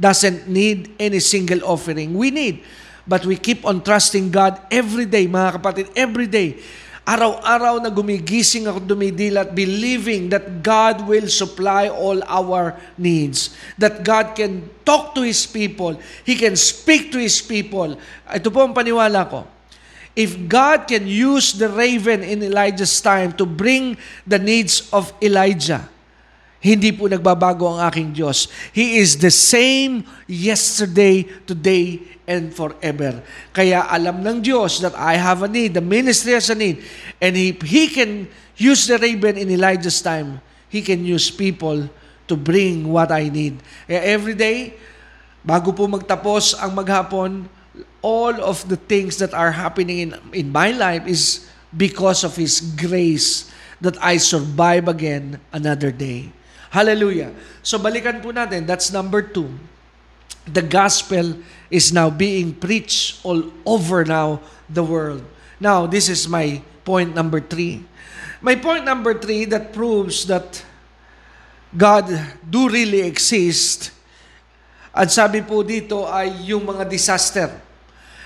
doesn't 0.00 0.48
need 0.48 0.96
any 0.96 1.20
single 1.20 1.60
offering. 1.68 2.16
We 2.16 2.32
need 2.32 2.64
But 3.06 3.26
we 3.26 3.34
keep 3.36 3.66
on 3.66 3.82
trusting 3.82 4.30
God 4.30 4.62
every 4.70 5.06
day, 5.06 5.26
mga 5.26 5.58
kapatid, 5.58 5.90
every 5.98 6.30
day. 6.30 6.62
Araw-araw 7.02 7.82
na 7.82 7.90
gumigising 7.90 8.70
ako 8.70 8.78
dumidilat, 8.78 9.50
believing 9.50 10.30
that 10.30 10.62
God 10.62 11.02
will 11.02 11.26
supply 11.26 11.90
all 11.90 12.22
our 12.30 12.78
needs. 12.94 13.58
That 13.74 14.06
God 14.06 14.38
can 14.38 14.70
talk 14.86 15.10
to 15.18 15.26
His 15.26 15.42
people. 15.42 15.98
He 16.22 16.38
can 16.38 16.54
speak 16.54 17.10
to 17.10 17.18
His 17.18 17.42
people. 17.42 17.98
Ito 18.30 18.54
po 18.54 18.62
ang 18.62 18.70
paniwala 18.70 19.26
ko. 19.26 19.42
If 20.14 20.46
God 20.46 20.86
can 20.86 21.08
use 21.10 21.58
the 21.58 21.66
raven 21.72 22.22
in 22.22 22.44
Elijah's 22.44 23.00
time 23.02 23.34
to 23.34 23.48
bring 23.48 23.98
the 24.22 24.38
needs 24.38 24.86
of 24.94 25.10
Elijah, 25.18 25.88
hindi 26.62 26.94
po 26.94 27.10
nagbabago 27.10 27.66
ang 27.66 27.90
aking 27.90 28.14
Diyos. 28.14 28.46
He 28.70 29.02
is 29.02 29.18
the 29.18 29.34
same 29.34 30.06
yesterday, 30.30 31.26
today, 31.42 31.98
and 32.22 32.54
forever. 32.54 33.18
Kaya 33.50 33.82
alam 33.90 34.22
ng 34.22 34.46
Diyos 34.46 34.78
that 34.78 34.94
I 34.94 35.18
have 35.18 35.42
a 35.42 35.50
need, 35.50 35.74
the 35.74 35.82
ministry 35.82 36.38
has 36.38 36.54
a 36.54 36.56
need. 36.56 36.78
And 37.18 37.34
if 37.34 37.66
He 37.66 37.90
can 37.90 38.30
use 38.54 38.86
the 38.86 38.94
raven 38.94 39.34
in 39.34 39.50
Elijah's 39.50 39.98
time, 39.98 40.38
He 40.70 40.86
can 40.86 41.02
use 41.02 41.34
people 41.34 41.90
to 42.30 42.34
bring 42.38 42.86
what 42.86 43.10
I 43.10 43.26
need. 43.26 43.58
Kaya 43.90 43.98
every 44.06 44.38
day, 44.38 44.78
bago 45.42 45.74
po 45.74 45.90
magtapos 45.90 46.54
ang 46.62 46.78
maghapon, 46.78 47.50
all 48.06 48.38
of 48.38 48.62
the 48.70 48.78
things 48.78 49.18
that 49.18 49.34
are 49.34 49.50
happening 49.50 49.98
in, 49.98 50.10
in 50.30 50.46
my 50.54 50.70
life 50.70 51.10
is 51.10 51.50
because 51.74 52.22
of 52.22 52.38
His 52.38 52.62
grace 52.78 53.50
that 53.82 53.98
I 53.98 54.22
survive 54.22 54.86
again 54.86 55.42
another 55.50 55.90
day. 55.90 56.30
Hallelujah. 56.72 57.36
So 57.60 57.76
balikan 57.76 58.24
po 58.24 58.32
natin, 58.32 58.64
that's 58.64 58.88
number 58.88 59.20
two. 59.20 59.52
The 60.48 60.64
gospel 60.64 61.36
is 61.68 61.92
now 61.92 62.08
being 62.08 62.56
preached 62.56 63.20
all 63.20 63.52
over 63.68 64.08
now 64.08 64.40
the 64.72 64.80
world. 64.80 65.20
Now, 65.60 65.86
this 65.86 66.08
is 66.08 66.26
my 66.26 66.64
point 66.82 67.14
number 67.14 67.38
three. 67.38 67.84
My 68.42 68.56
point 68.56 68.82
number 68.88 69.14
three 69.14 69.44
that 69.52 69.70
proves 69.70 70.26
that 70.26 70.64
God 71.70 72.10
do 72.42 72.66
really 72.66 73.04
exist. 73.04 73.94
At 74.90 75.14
sabi 75.14 75.44
po 75.44 75.62
dito 75.62 76.08
ay 76.08 76.50
yung 76.50 76.66
mga 76.66 76.88
disaster. 76.88 77.52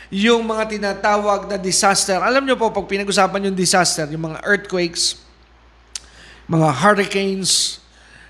Yung 0.08 0.46
mga 0.46 0.70
tinatawag 0.70 1.50
na 1.50 1.58
disaster. 1.58 2.16
Alam 2.22 2.46
nyo 2.46 2.54
po, 2.54 2.70
pag 2.70 2.86
pinag-usapan 2.86 3.50
yung 3.50 3.58
disaster, 3.58 4.06
yung 4.08 4.32
mga 4.32 4.38
earthquakes, 4.46 5.20
mga 6.46 6.68
hurricanes, 6.78 7.82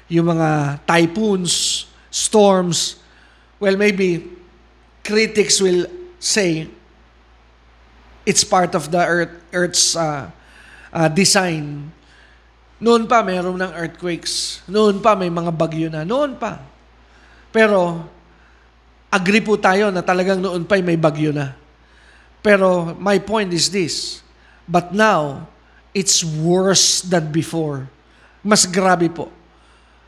yung 0.07 0.31
mga 0.31 0.81
typhoons, 0.87 1.87
storms, 2.11 2.97
well, 3.59 3.75
maybe 3.75 4.23
critics 5.03 5.59
will 5.61 5.87
say 6.19 6.67
it's 8.27 8.43
part 8.43 8.75
of 8.75 8.91
the 8.91 8.99
earth, 8.99 9.35
Earth's 9.55 9.95
uh, 9.95 10.31
uh, 10.91 11.09
design. 11.09 11.95
Noon 12.77 13.09
pa, 13.09 13.23
mayroon 13.23 13.57
ng 13.57 13.73
earthquakes. 13.73 14.61
Noon 14.69 15.01
pa, 15.01 15.17
may 15.17 15.31
mga 15.33 15.53
bagyo 15.55 15.89
na. 15.89 16.05
Noon 16.05 16.37
pa. 16.37 16.61
Pero, 17.55 18.05
agree 19.09 19.41
po 19.41 19.57
tayo 19.57 19.89
na 19.89 20.05
talagang 20.05 20.43
noon 20.43 20.69
pa 20.69 20.77
may 20.83 20.99
bagyo 20.99 21.33
na. 21.33 21.57
Pero, 22.45 22.93
my 23.01 23.17
point 23.23 23.49
is 23.55 23.73
this. 23.73 24.21
But 24.69 24.93
now, 24.93 25.49
it's 25.97 26.21
worse 26.21 27.01
than 27.01 27.33
before. 27.33 27.89
Mas 28.45 28.69
grabe 28.69 29.09
po. 29.09 29.33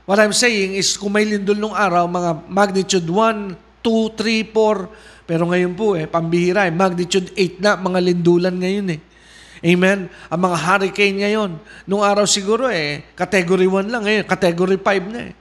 What 0.08 0.24
I'm 0.24 0.32
saying 0.32 0.72
is, 0.72 0.96
kung 0.96 1.12
may 1.12 1.28
lindol 1.28 1.60
nung 1.60 1.76
araw, 1.76 2.08
mga 2.08 2.48
magnitude 2.48 3.04
1, 3.04 3.84
2, 3.84 4.16
3, 4.16 4.56
4, 4.56 5.28
pero 5.28 5.44
ngayon 5.44 5.76
po 5.76 6.00
eh, 6.00 6.08
pambihira 6.08 6.64
eh, 6.64 6.72
magnitude 6.72 7.28
8 7.36 7.60
na, 7.60 7.76
mga 7.76 8.00
lindulan 8.00 8.56
ngayon 8.56 8.96
eh. 8.96 9.00
Amen? 9.68 10.08
Ang 10.32 10.40
mga 10.40 10.56
hurricane 10.64 11.16
ngayon, 11.28 11.60
nung 11.84 12.00
araw 12.00 12.24
siguro 12.24 12.72
eh, 12.72 13.04
category 13.12 13.68
1 13.68 13.92
lang 13.92 14.00
ngayon, 14.00 14.24
category 14.24 14.80
5 14.80 15.12
na 15.12 15.20
eh. 15.28 15.34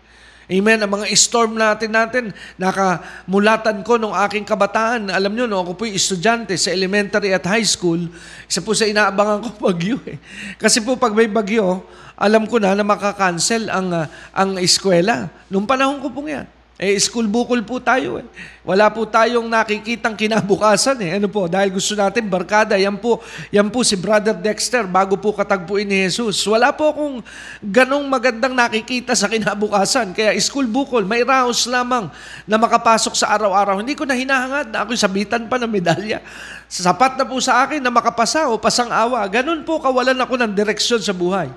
Amen. 0.47 0.80
Ang 0.80 0.91
mga 0.99 1.11
storm 1.20 1.59
natin 1.59 1.91
natin, 1.91 2.24
nakamulatan 2.55 3.84
ko 3.84 3.99
nung 3.99 4.15
aking 4.15 4.47
kabataan. 4.47 5.11
Alam 5.11 5.36
nyo, 5.36 5.43
no, 5.43 5.59
ako 5.59 5.84
po'y 5.84 5.91
estudyante 5.91 6.55
sa 6.55 6.72
elementary 6.72 7.36
at 7.36 7.43
high 7.43 7.68
school. 7.68 7.99
Isa 8.47 8.63
po 8.63 8.72
sa 8.72 8.88
inaabangan 8.88 9.43
ko 9.43 9.49
bagyo 9.68 9.99
eh. 10.07 10.15
Kasi 10.55 10.80
po 10.80 10.95
pag 10.95 11.11
may 11.11 11.28
bagyo, 11.28 11.84
alam 12.18 12.49
ko 12.49 12.57
na 12.57 12.74
na 12.74 12.82
makakancel 12.82 13.70
ang, 13.70 13.93
uh, 13.93 14.09
ang 14.34 14.57
eskwela. 14.57 15.30
Nung 15.53 15.70
panahon 15.70 16.01
ko 16.01 16.09
pong 16.09 16.34
yan. 16.34 16.47
Eh, 16.78 16.93
school 17.01 17.26
bukol 17.26 17.65
po 17.65 17.82
tayo 17.82 18.22
eh. 18.22 18.26
Wala 18.61 18.93
po 18.93 19.01
tayong 19.09 19.49
nakikitang 19.49 20.13
kinabukasan 20.13 20.93
eh. 21.01 21.18
Ano 21.18 21.26
po, 21.26 21.49
dahil 21.49 21.74
gusto 21.74 21.97
natin 21.97 22.30
barkada, 22.30 22.78
yan 22.78 23.01
po, 23.01 23.18
yan 23.49 23.65
po 23.74 23.82
si 23.82 23.97
Brother 23.97 24.38
Dexter 24.38 24.86
bago 24.86 25.18
po 25.18 25.34
katagpuin 25.34 25.89
ni 25.89 26.05
Jesus. 26.05 26.38
Wala 26.45 26.70
po 26.70 26.93
akong 26.93 27.26
ganong 27.65 28.05
magandang 28.05 28.53
nakikita 28.53 29.18
sa 29.18 29.26
kinabukasan. 29.26 30.13
Kaya 30.13 30.38
school 30.38 30.70
bukol, 30.70 31.01
may 31.01 31.26
raos 31.26 31.65
lamang 31.65 32.13
na 32.45 32.61
makapasok 32.61 33.18
sa 33.18 33.34
araw-araw. 33.34 33.82
Hindi 33.82 33.97
ko 33.97 34.05
na 34.05 34.13
hinahangad 34.13 34.70
na 34.70 34.86
ako'y 34.86 35.01
sabitan 35.01 35.49
pa 35.49 35.57
ng 35.57 35.74
medalya. 35.74 36.22
Sapat 36.70 37.18
na 37.18 37.26
po 37.26 37.41
sa 37.41 37.65
akin 37.65 37.82
na 37.82 37.89
makapasa 37.89 38.53
o 38.53 38.61
pasang 38.61 38.93
awa. 38.93 39.26
Ganon 39.26 39.65
po 39.65 39.82
kawalan 39.82 40.22
ako 40.22 40.45
ng 40.45 40.53
direksyon 40.53 41.01
sa 41.01 41.09
buhay. 41.09 41.49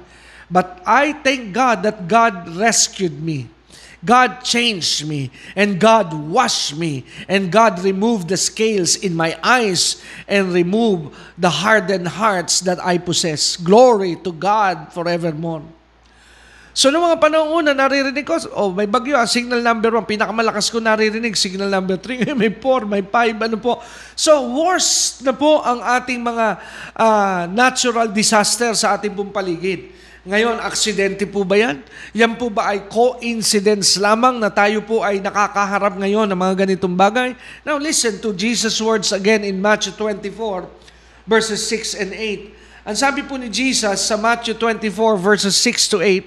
But 0.51 0.83
I 0.85 1.15
thank 1.23 1.55
God 1.55 1.87
that 1.87 2.11
God 2.11 2.51
rescued 2.59 3.23
me. 3.23 3.49
God 4.01 4.41
changed 4.41 5.05
me 5.05 5.29
and 5.53 5.77
God 5.77 6.13
washed 6.13 6.73
me 6.73 7.05
and 7.29 7.53
God 7.53 7.85
removed 7.85 8.33
the 8.33 8.37
scales 8.41 8.97
in 8.97 9.13
my 9.13 9.37
eyes 9.45 10.01
and 10.25 10.57
removed 10.57 11.13
the 11.37 11.53
hardened 11.53 12.09
hearts 12.09 12.65
that 12.65 12.81
I 12.81 12.97
possess. 12.97 13.61
Glory 13.61 14.17
to 14.25 14.33
God 14.33 14.89
forevermore. 14.97 15.69
So, 16.71 16.89
noong 16.89 17.13
mga 17.13 17.19
panahon 17.19 17.51
una, 17.61 17.75
naririnig 17.75 18.23
ko, 18.23 18.39
oh, 18.55 18.71
may 18.71 18.87
bagyo, 18.87 19.19
ah, 19.19 19.27
signal 19.27 19.59
number 19.59 19.91
1, 19.91 20.07
pinakamalakas 20.07 20.71
ko 20.71 20.79
naririnig, 20.79 21.35
signal 21.35 21.67
number 21.67 21.99
3, 21.99 22.31
may 22.41 22.49
4, 22.49 22.87
may 22.87 23.03
5, 23.03 23.47
ano 23.51 23.59
po. 23.59 23.83
So, 24.15 24.55
worst 24.55 25.27
na 25.27 25.35
po 25.35 25.61
ang 25.67 25.83
ating 25.83 26.23
mga 26.23 26.47
uh, 26.95 27.43
natural 27.51 28.09
disaster 28.15 28.71
sa 28.79 28.95
ating 28.95 29.19
pong 29.19 29.35
paligid. 29.35 30.00
Ngayon, 30.31 30.63
aksidente 30.63 31.27
po 31.27 31.43
ba 31.43 31.59
yan? 31.59 31.83
Yan 32.15 32.39
po 32.39 32.55
ba 32.55 32.71
ay 32.71 32.87
coincidence 32.87 33.99
lamang 33.99 34.39
na 34.39 34.47
tayo 34.47 34.79
po 34.87 35.03
ay 35.03 35.19
nakakaharap 35.19 35.99
ngayon 35.99 36.31
ng 36.31 36.39
mga 36.39 36.55
ganitong 36.63 36.95
bagay? 36.95 37.35
Now 37.67 37.83
listen 37.83 38.23
to 38.23 38.31
Jesus' 38.31 38.79
words 38.79 39.11
again 39.11 39.43
in 39.43 39.59
Matthew 39.59 39.91
24, 39.99 40.71
verses 41.27 41.67
6 41.67 41.99
and 41.99 42.15
8. 42.15 42.87
Ang 42.87 42.95
sabi 42.95 43.27
po 43.27 43.35
ni 43.43 43.51
Jesus 43.51 44.07
sa 44.07 44.15
Matthew 44.15 44.55
24, 44.55 45.19
verses 45.19 45.59
6 45.59 45.91
to 45.91 45.99
8, 45.99 46.23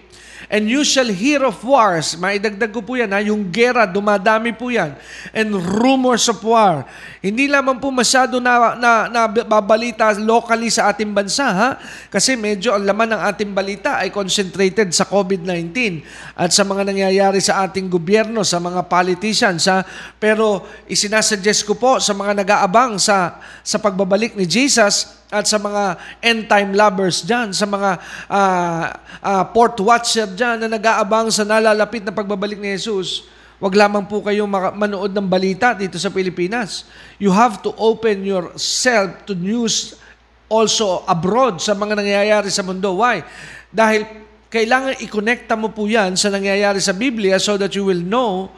And 0.51 0.67
you 0.67 0.83
shall 0.83 1.07
hear 1.07 1.43
of 1.47 1.59
wars. 1.63 2.19
Maidagdag 2.19 2.71
ko 2.71 2.83
po 2.83 2.99
yan, 2.99 3.11
ha? 3.15 3.23
yung 3.23 3.47
gera, 3.51 3.87
dumadami 3.87 4.51
po 4.51 4.67
yan. 4.67 4.95
And 5.31 5.55
rumors 5.55 6.27
of 6.27 6.43
war. 6.43 6.83
Hindi 7.23 7.47
lamang 7.47 7.79
po 7.79 7.87
masyado 7.87 8.43
na, 8.43 8.75
na, 8.75 8.91
na 9.07 9.21
babalita 9.27 10.11
locally 10.19 10.67
sa 10.67 10.91
ating 10.91 11.15
bansa, 11.15 11.47
ha? 11.47 11.69
Kasi 12.11 12.35
medyo 12.35 12.75
ang 12.75 12.83
laman 12.83 13.15
ng 13.15 13.21
ating 13.31 13.51
balita 13.55 14.03
ay 14.03 14.11
concentrated 14.11 14.91
sa 14.91 15.07
COVID-19 15.07 16.03
at 16.35 16.51
sa 16.51 16.67
mga 16.67 16.91
nangyayari 16.91 17.39
sa 17.39 17.63
ating 17.63 17.87
gobyerno, 17.87 18.43
sa 18.43 18.59
mga 18.59 18.83
politicians, 18.91 19.71
ha? 19.71 19.87
Pero 20.19 20.67
isinasuggest 20.91 21.63
ko 21.63 21.79
po 21.79 22.03
sa 22.03 22.11
mga 22.11 22.43
nag-aabang 22.43 22.99
sa, 22.99 23.39
sa 23.63 23.79
pagbabalik 23.79 24.35
ni 24.35 24.43
Jesus, 24.43 25.22
at 25.34 25.49
sa 25.49 25.57
mga 25.57 25.97
end-time 26.21 26.77
lovers 26.77 27.25
dyan, 27.25 27.49
sa 27.49 27.65
mga 27.65 27.97
uh, 28.29 28.86
uh, 29.17 29.43
port 29.49 29.73
watcher 29.81 30.29
dyan 30.29 30.61
na 30.61 30.77
nag-aabang 30.77 31.34
sa 31.34 31.41
nalalapit 31.41 32.05
na 32.05 32.13
pagbabalik 32.13 32.61
ni 32.61 32.77
Jesus, 32.77 33.25
wag 33.57 33.73
lamang 33.73 34.05
po 34.05 34.21
kayong 34.21 34.77
manood 34.77 35.09
ng 35.09 35.25
balita 35.25 35.73
dito 35.73 35.97
sa 35.97 36.13
Pilipinas. 36.13 36.86
You 37.17 37.34
have 37.34 37.65
to 37.65 37.73
open 37.81 38.21
yourself 38.21 39.25
to 39.25 39.34
news 39.34 39.97
also 40.53 41.01
abroad 41.09 41.57
sa 41.57 41.73
mga 41.73 41.97
nangyayari 41.97 42.53
sa 42.53 42.61
mundo. 42.61 43.01
Why? 43.01 43.25
Dahil 43.73 44.05
kailangan 44.53 45.01
i-connecta 45.01 45.57
mo 45.57 45.73
po 45.73 45.89
yan 45.89 46.13
sa 46.13 46.29
nangyayari 46.29 46.77
sa 46.77 46.93
Biblia 46.93 47.41
so 47.41 47.57
that 47.57 47.73
you 47.73 47.81
will 47.81 48.05
know 48.05 48.53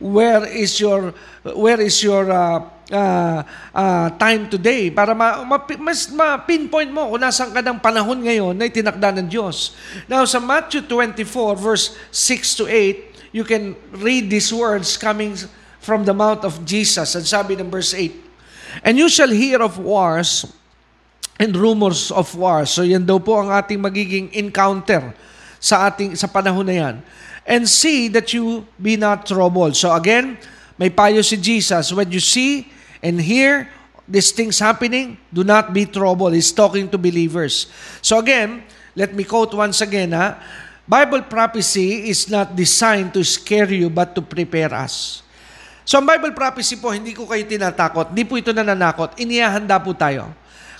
where 0.00 0.48
is 0.48 0.80
your 0.80 1.12
where 1.52 1.78
is 1.84 2.00
your 2.00 2.32
uh, 2.32 2.64
uh, 2.94 3.42
uh, 3.74 4.06
time 4.14 4.46
today 4.46 4.88
para 4.94 5.10
ma, 5.12 5.42
ma, 5.42 5.58
mas 5.82 6.06
ma-pinpoint 6.14 6.88
mo 6.94 7.10
kung 7.10 7.22
nasan 7.22 7.50
ka 7.50 7.58
ng 7.58 7.82
panahon 7.82 8.22
ngayon 8.22 8.54
na 8.54 8.70
itinakda 8.70 9.18
ng 9.18 9.26
Diyos. 9.26 9.74
Now 10.06 10.22
sa 10.22 10.38
Matthew 10.38 10.86
24 10.86 11.58
verse 11.58 11.98
6 12.14 12.62
to 12.62 12.64
8, 12.70 13.34
you 13.34 13.42
can 13.42 13.74
read 13.98 14.30
these 14.30 14.54
words 14.54 14.94
coming 14.94 15.34
from 15.82 16.06
the 16.06 16.14
mouth 16.14 16.46
of 16.46 16.62
Jesus. 16.62 17.18
And 17.18 17.26
sabi 17.26 17.58
ng 17.58 17.68
verse 17.68 17.90
8, 17.92 18.86
And 18.86 18.94
you 18.94 19.10
shall 19.10 19.30
hear 19.30 19.58
of 19.58 19.76
wars 19.76 20.46
and 21.36 21.50
rumors 21.58 22.14
of 22.14 22.30
wars. 22.38 22.70
So 22.70 22.86
yan 22.86 23.02
daw 23.02 23.18
po 23.18 23.42
ang 23.42 23.50
ating 23.50 23.82
magiging 23.82 24.30
encounter 24.38 25.10
sa 25.58 25.90
ating 25.90 26.14
sa 26.14 26.30
panahon 26.30 26.66
na 26.66 26.76
yan 26.78 26.94
and 27.44 27.68
see 27.68 28.08
that 28.08 28.32
you 28.32 28.64
be 28.80 28.96
not 28.96 29.28
troubled. 29.28 29.76
So 29.76 29.92
again, 29.92 30.40
may 30.80 30.90
payo 30.90 31.22
si 31.22 31.38
Jesus, 31.38 31.92
when 31.92 32.10
you 32.10 32.18
see 32.18 32.66
and 33.04 33.20
hear 33.20 33.68
these 34.08 34.32
things 34.32 34.56
happening, 34.56 35.20
do 35.28 35.44
not 35.44 35.76
be 35.76 35.84
troubled. 35.84 36.32
He's 36.32 36.50
talking 36.50 36.88
to 36.88 36.96
believers. 36.96 37.68
So 38.00 38.18
again, 38.18 38.64
let 38.96 39.12
me 39.12 39.28
quote 39.28 39.52
once 39.52 39.84
again, 39.84 40.16
ha? 40.16 40.40
Bible 40.88 41.28
prophecy 41.28 42.08
is 42.08 42.28
not 42.28 42.56
designed 42.56 43.12
to 43.12 43.20
scare 43.24 43.68
you 43.68 43.92
but 43.92 44.16
to 44.16 44.20
prepare 44.24 44.72
us. 44.72 45.20
So 45.84 46.00
ang 46.00 46.08
Bible 46.08 46.32
prophecy 46.32 46.80
po, 46.80 46.96
hindi 46.96 47.12
ko 47.12 47.28
kayo 47.28 47.44
tinatakot, 47.44 48.12
hindi 48.12 48.24
po 48.24 48.40
ito 48.40 48.52
nananakot, 48.56 49.20
inihahanda 49.20 49.76
po 49.80 49.92
tayo. 49.92 50.32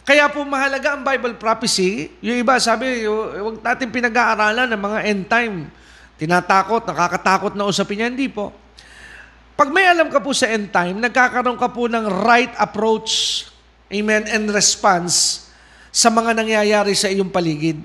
Kaya 0.04 0.28
po 0.32 0.44
mahalaga 0.44 0.96
ang 0.96 1.04
Bible 1.04 1.36
prophecy, 1.36 2.12
yung 2.24 2.40
iba 2.40 2.56
sabi, 2.60 3.04
huwag 3.04 3.60
natin 3.60 3.88
pinag-aaralan 3.92 4.68
ng 4.72 4.80
mga 4.80 4.98
end 5.04 5.24
time 5.28 5.56
Tinatakot, 6.14 6.86
nakakatakot 6.86 7.52
na 7.58 7.66
usapin 7.66 7.98
niya. 7.98 8.08
Hindi 8.10 8.30
po. 8.30 8.54
Pag 9.54 9.70
may 9.70 9.86
alam 9.86 10.10
ka 10.10 10.18
po 10.18 10.34
sa 10.34 10.50
end 10.50 10.74
time, 10.74 10.98
nagkakaroon 10.98 11.54
ka 11.54 11.70
po 11.70 11.86
ng 11.86 12.26
right 12.26 12.50
approach, 12.58 13.46
amen, 13.86 14.26
and 14.26 14.50
response 14.50 15.46
sa 15.94 16.10
mga 16.10 16.34
nangyayari 16.34 16.90
sa 16.98 17.06
iyong 17.06 17.30
paligid. 17.30 17.78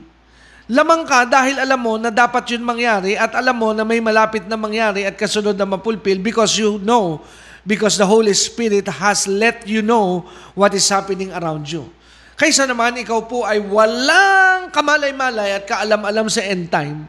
Lamang 0.69 1.05
ka 1.05 1.29
dahil 1.29 1.61
alam 1.61 1.81
mo 1.81 1.97
na 2.01 2.09
dapat 2.09 2.45
yun 2.53 2.65
mangyari 2.65 3.13
at 3.13 3.37
alam 3.37 3.53
mo 3.53 3.69
na 3.73 3.85
may 3.85 4.01
malapit 4.01 4.49
na 4.49 4.57
mangyari 4.57 5.05
at 5.05 5.13
kasunod 5.13 5.53
na 5.53 5.65
mapulpil 5.65 6.17
because 6.21 6.57
you 6.57 6.81
know, 6.81 7.21
because 7.61 8.01
the 8.01 8.05
Holy 8.05 8.33
Spirit 8.33 8.89
has 8.89 9.29
let 9.29 9.65
you 9.69 9.85
know 9.85 10.25
what 10.57 10.73
is 10.73 10.89
happening 10.89 11.29
around 11.37 11.69
you. 11.69 11.85
Kaysa 12.33 12.65
naman 12.65 12.97
ikaw 12.97 13.29
po 13.29 13.45
ay 13.45 13.61
walang 13.61 14.73
kamalay-malay 14.73 15.61
at 15.61 15.69
kaalam-alam 15.69 16.25
sa 16.33 16.41
end 16.41 16.69
time, 16.73 17.05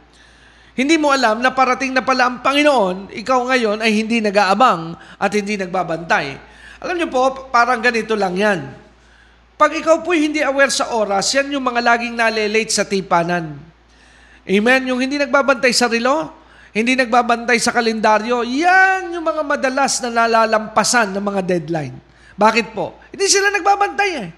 hindi 0.80 0.96
mo 0.96 1.12
alam 1.12 1.44
na 1.44 1.52
parating 1.52 1.92
na 1.92 2.00
pala 2.00 2.24
ang 2.24 2.40
Panginoon, 2.40 3.12
ikaw 3.12 3.44
ngayon 3.52 3.84
ay 3.84 4.00
hindi 4.00 4.24
nag-aabang 4.24 4.96
at 5.20 5.30
hindi 5.36 5.60
nagbabantay. 5.60 6.40
Alam 6.80 6.96
niyo 6.96 7.12
po, 7.12 7.52
parang 7.52 7.84
ganito 7.84 8.16
lang 8.16 8.32
yan. 8.32 8.60
Pag 9.60 9.76
ikaw 9.76 10.00
po 10.00 10.16
hindi 10.16 10.40
aware 10.40 10.72
sa 10.72 10.96
oras, 10.96 11.28
yan 11.36 11.52
yung 11.52 11.60
mga 11.60 11.84
laging 11.84 12.16
nalelate 12.16 12.72
sa 12.72 12.88
tipanan. 12.88 13.60
Amen? 14.48 14.80
Yung 14.88 15.04
hindi 15.04 15.20
nagbabantay 15.20 15.68
sa 15.76 15.84
relo, 15.84 16.32
hindi 16.72 16.96
nagbabantay 16.96 17.60
sa 17.60 17.76
kalendaryo, 17.76 18.40
yan 18.40 19.12
yung 19.12 19.26
mga 19.26 19.44
madalas 19.44 20.00
na 20.00 20.24
nalalampasan 20.24 21.12
ng 21.12 21.20
mga 21.20 21.40
deadline. 21.44 21.94
Bakit 22.40 22.72
po? 22.72 22.96
Hindi 23.12 23.28
sila 23.28 23.52
nagbabantay 23.52 24.10
eh. 24.16 24.28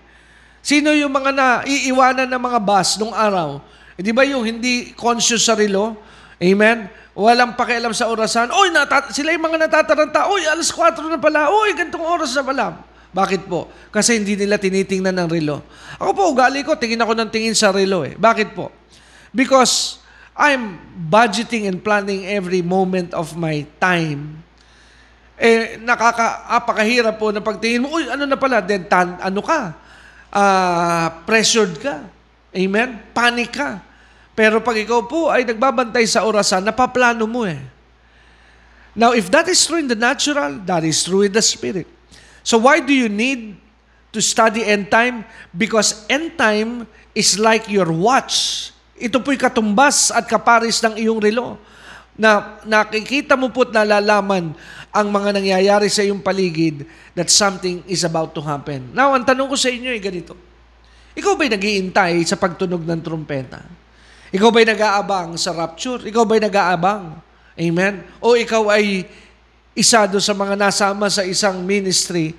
Sino 0.59 0.90
yung 0.90 1.14
mga 1.14 1.30
naiiwanan 1.30 2.26
ng 2.26 2.43
mga 2.43 2.59
bus 2.59 2.99
nung 2.99 3.14
araw? 3.14 3.62
Eh, 3.95 4.03
di 4.03 4.11
ba 4.11 4.26
yung 4.26 4.43
hindi 4.43 4.90
conscious 4.99 5.47
sa 5.47 5.55
relo? 5.55 6.11
Amen? 6.40 6.88
Walang 7.12 7.52
pakialam 7.58 7.92
sa 7.92 8.08
orasan. 8.08 8.48
Oy, 8.48 8.72
natat- 8.72 9.12
sila 9.12 9.36
yung 9.36 9.44
mga 9.44 9.68
natataranta. 9.68 10.32
Oy, 10.32 10.48
alas 10.48 10.72
4 10.72 11.04
na 11.12 11.20
pala. 11.20 11.52
Oy, 11.52 11.76
gantong 11.76 12.04
oras 12.04 12.32
na 12.32 12.44
pala. 12.44 12.66
Bakit 13.12 13.44
po? 13.44 13.68
Kasi 13.92 14.16
hindi 14.16 14.40
nila 14.40 14.56
tinitingnan 14.56 15.12
ng 15.12 15.28
relo. 15.28 15.60
Ako 16.00 16.10
po, 16.16 16.22
ugali 16.32 16.64
ko, 16.64 16.80
tingin 16.80 17.04
ako 17.04 17.12
ng 17.12 17.28
tingin 17.28 17.52
sa 17.52 17.68
relo 17.68 18.08
eh. 18.08 18.16
Bakit 18.16 18.56
po? 18.56 18.72
Because 19.36 20.00
I'm 20.32 20.80
budgeting 21.12 21.68
and 21.68 21.84
planning 21.84 22.24
every 22.24 22.64
moment 22.64 23.12
of 23.12 23.36
my 23.36 23.68
time. 23.76 24.40
Eh, 25.36 25.76
nakaka-apakahirap 25.84 27.20
po 27.20 27.28
na 27.28 27.44
pagtingin 27.44 27.84
mo, 27.84 27.92
uy, 27.92 28.08
ano 28.08 28.24
na 28.24 28.40
pala, 28.40 28.64
then 28.64 28.88
tan, 28.88 29.20
ano 29.20 29.44
ka? 29.44 29.76
Uh, 30.32 31.06
pressured 31.28 31.76
ka. 31.76 32.08
Amen? 32.56 32.96
Panic 33.12 33.52
ka. 33.52 33.91
Pero 34.32 34.64
pag 34.64 34.76
ikaw 34.80 35.04
po 35.04 35.28
ay 35.28 35.44
nagbabantay 35.44 36.08
sa 36.08 36.24
orasan, 36.24 36.64
napaplano 36.64 37.28
mo 37.28 37.44
eh. 37.44 37.60
Now, 38.92 39.16
if 39.16 39.32
that 39.32 39.48
is 39.48 39.60
true 39.64 39.80
in 39.80 39.88
the 39.88 39.96
natural, 39.96 40.60
that 40.68 40.84
is 40.84 41.00
true 41.04 41.24
in 41.24 41.32
the 41.32 41.40
spirit. 41.40 41.88
So 42.44 42.60
why 42.60 42.80
do 42.80 42.92
you 42.92 43.08
need 43.08 43.56
to 44.12 44.20
study 44.20 44.64
end 44.64 44.92
time? 44.92 45.24
Because 45.52 46.04
end 46.08 46.36
time 46.36 46.84
is 47.16 47.40
like 47.40 47.68
your 47.68 47.88
watch. 47.88 48.68
Ito 49.00 49.20
po'y 49.20 49.40
katumbas 49.40 50.12
at 50.12 50.28
kaparis 50.28 50.80
ng 50.84 51.00
iyong 51.00 51.20
relo. 51.20 51.56
na 52.12 52.60
nakikita 52.68 53.40
mo 53.40 53.48
po't 53.48 53.72
nalalaman 53.72 54.52
ang 54.92 55.06
mga 55.08 55.40
nangyayari 55.40 55.88
sa 55.88 56.04
iyong 56.04 56.20
paligid 56.20 56.84
that 57.16 57.32
something 57.32 57.80
is 57.88 58.04
about 58.04 58.36
to 58.36 58.44
happen. 58.44 58.92
Now, 58.92 59.16
ang 59.16 59.24
tanong 59.24 59.48
ko 59.48 59.56
sa 59.56 59.72
inyo 59.72 59.88
ay 59.88 60.00
ganito. 60.02 60.36
Ikaw 61.16 61.32
ba'y 61.36 61.48
nagiintay 61.48 62.20
sa 62.28 62.36
pagtunog 62.36 62.84
ng 62.84 63.00
trumpeta? 63.00 63.64
Ikaw 64.32 64.48
ba'y 64.48 64.64
nag-aabang 64.64 65.36
sa 65.36 65.52
rapture? 65.52 66.08
Ikaw 66.08 66.24
ba'y 66.24 66.40
nag-aabang? 66.40 67.20
Amen? 67.52 68.00
O 68.16 68.32
ikaw 68.32 68.72
ay 68.72 69.04
isa 69.76 70.08
do 70.08 70.16
sa 70.24 70.32
mga 70.32 70.56
nasama 70.56 71.12
sa 71.12 71.20
isang 71.20 71.60
ministry 71.60 72.32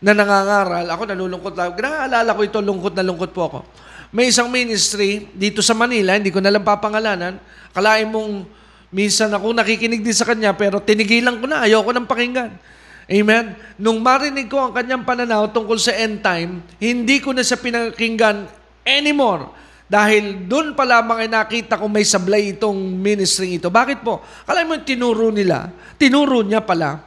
na 0.00 0.16
nangangaral. 0.16 0.88
Ako 0.88 1.04
nalulungkot 1.04 1.52
lang. 1.52 1.76
Naalala 1.76 2.32
ko 2.32 2.40
ito, 2.44 2.60
lungkot 2.64 2.96
na 2.96 3.04
lungkot 3.04 3.30
po 3.36 3.40
ako. 3.48 3.60
May 4.08 4.32
isang 4.32 4.48
ministry 4.48 5.28
dito 5.36 5.60
sa 5.60 5.76
Manila, 5.76 6.16
hindi 6.16 6.32
ko 6.32 6.40
na 6.40 6.48
lang 6.48 6.64
papangalanan. 6.64 7.36
Kalain 7.76 8.08
mong 8.08 8.48
minsan 8.88 9.28
ako 9.28 9.52
nakikinig 9.52 10.00
din 10.00 10.16
sa 10.16 10.24
kanya, 10.24 10.56
pero 10.56 10.80
tinigilan 10.80 11.36
ko 11.40 11.44
na, 11.44 11.60
ayoko 11.66 11.92
nang 11.92 12.08
pakinggan. 12.08 12.56
Amen? 13.04 13.52
Nung 13.76 14.00
marinig 14.00 14.48
ko 14.48 14.64
ang 14.64 14.72
kanyang 14.72 15.04
pananaw 15.04 15.52
tungkol 15.52 15.76
sa 15.76 15.92
end 15.92 16.24
time, 16.24 16.64
hindi 16.80 17.20
ko 17.20 17.36
na 17.36 17.44
siya 17.44 17.60
pinakinggan 17.60 18.48
anymore. 18.86 19.63
Dahil 19.94 20.50
doon 20.50 20.74
pa 20.74 20.82
lamang 20.82 21.22
ay 21.22 21.30
nakita 21.30 21.78
ko 21.78 21.86
may 21.86 22.02
sablay 22.02 22.58
itong 22.58 22.74
ministry 22.98 23.62
ito. 23.62 23.70
Bakit 23.70 24.02
po? 24.02 24.18
Kala 24.42 24.66
mo 24.66 24.74
tinuro 24.82 25.30
nila, 25.30 25.70
tinuro 25.94 26.42
niya 26.42 26.58
pala, 26.66 26.98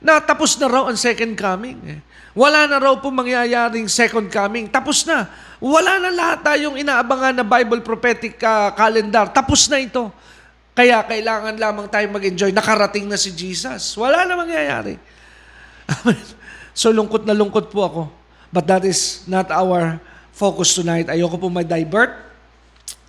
na 0.00 0.16
tapos 0.16 0.56
na 0.56 0.72
raw 0.72 0.88
ang 0.88 0.96
second 0.96 1.36
coming. 1.36 1.76
Eh. 1.84 2.00
Wala 2.32 2.64
na 2.64 2.80
raw 2.80 2.96
po 2.96 3.12
mangyayaring 3.12 3.92
second 3.92 4.32
coming. 4.32 4.72
Tapos 4.72 5.04
na. 5.04 5.28
Wala 5.60 6.00
na 6.00 6.08
lahat 6.08 6.48
tayong 6.48 6.80
inaabangan 6.80 7.34
na 7.36 7.44
Bible 7.44 7.84
prophetic 7.84 8.40
uh, 8.40 8.72
calendar. 8.72 9.28
Tapos 9.28 9.68
na 9.68 9.76
ito. 9.76 10.08
Kaya 10.72 11.04
kailangan 11.04 11.60
lamang 11.60 11.92
tayo 11.92 12.08
mag-enjoy. 12.08 12.56
Nakarating 12.56 13.04
na 13.04 13.20
si 13.20 13.36
Jesus. 13.36 13.92
Wala 14.00 14.24
na 14.24 14.32
mangyayari. 14.32 14.96
so 16.80 16.88
lungkot 16.88 17.28
na 17.28 17.36
lungkot 17.36 17.68
po 17.68 17.84
ako. 17.84 18.02
But 18.48 18.64
that 18.64 18.86
is 18.88 19.28
not 19.28 19.52
our 19.52 20.00
focus 20.38 20.78
tonight. 20.78 21.10
Ayoko 21.10 21.34
po 21.34 21.50
ma-divert. 21.50 22.14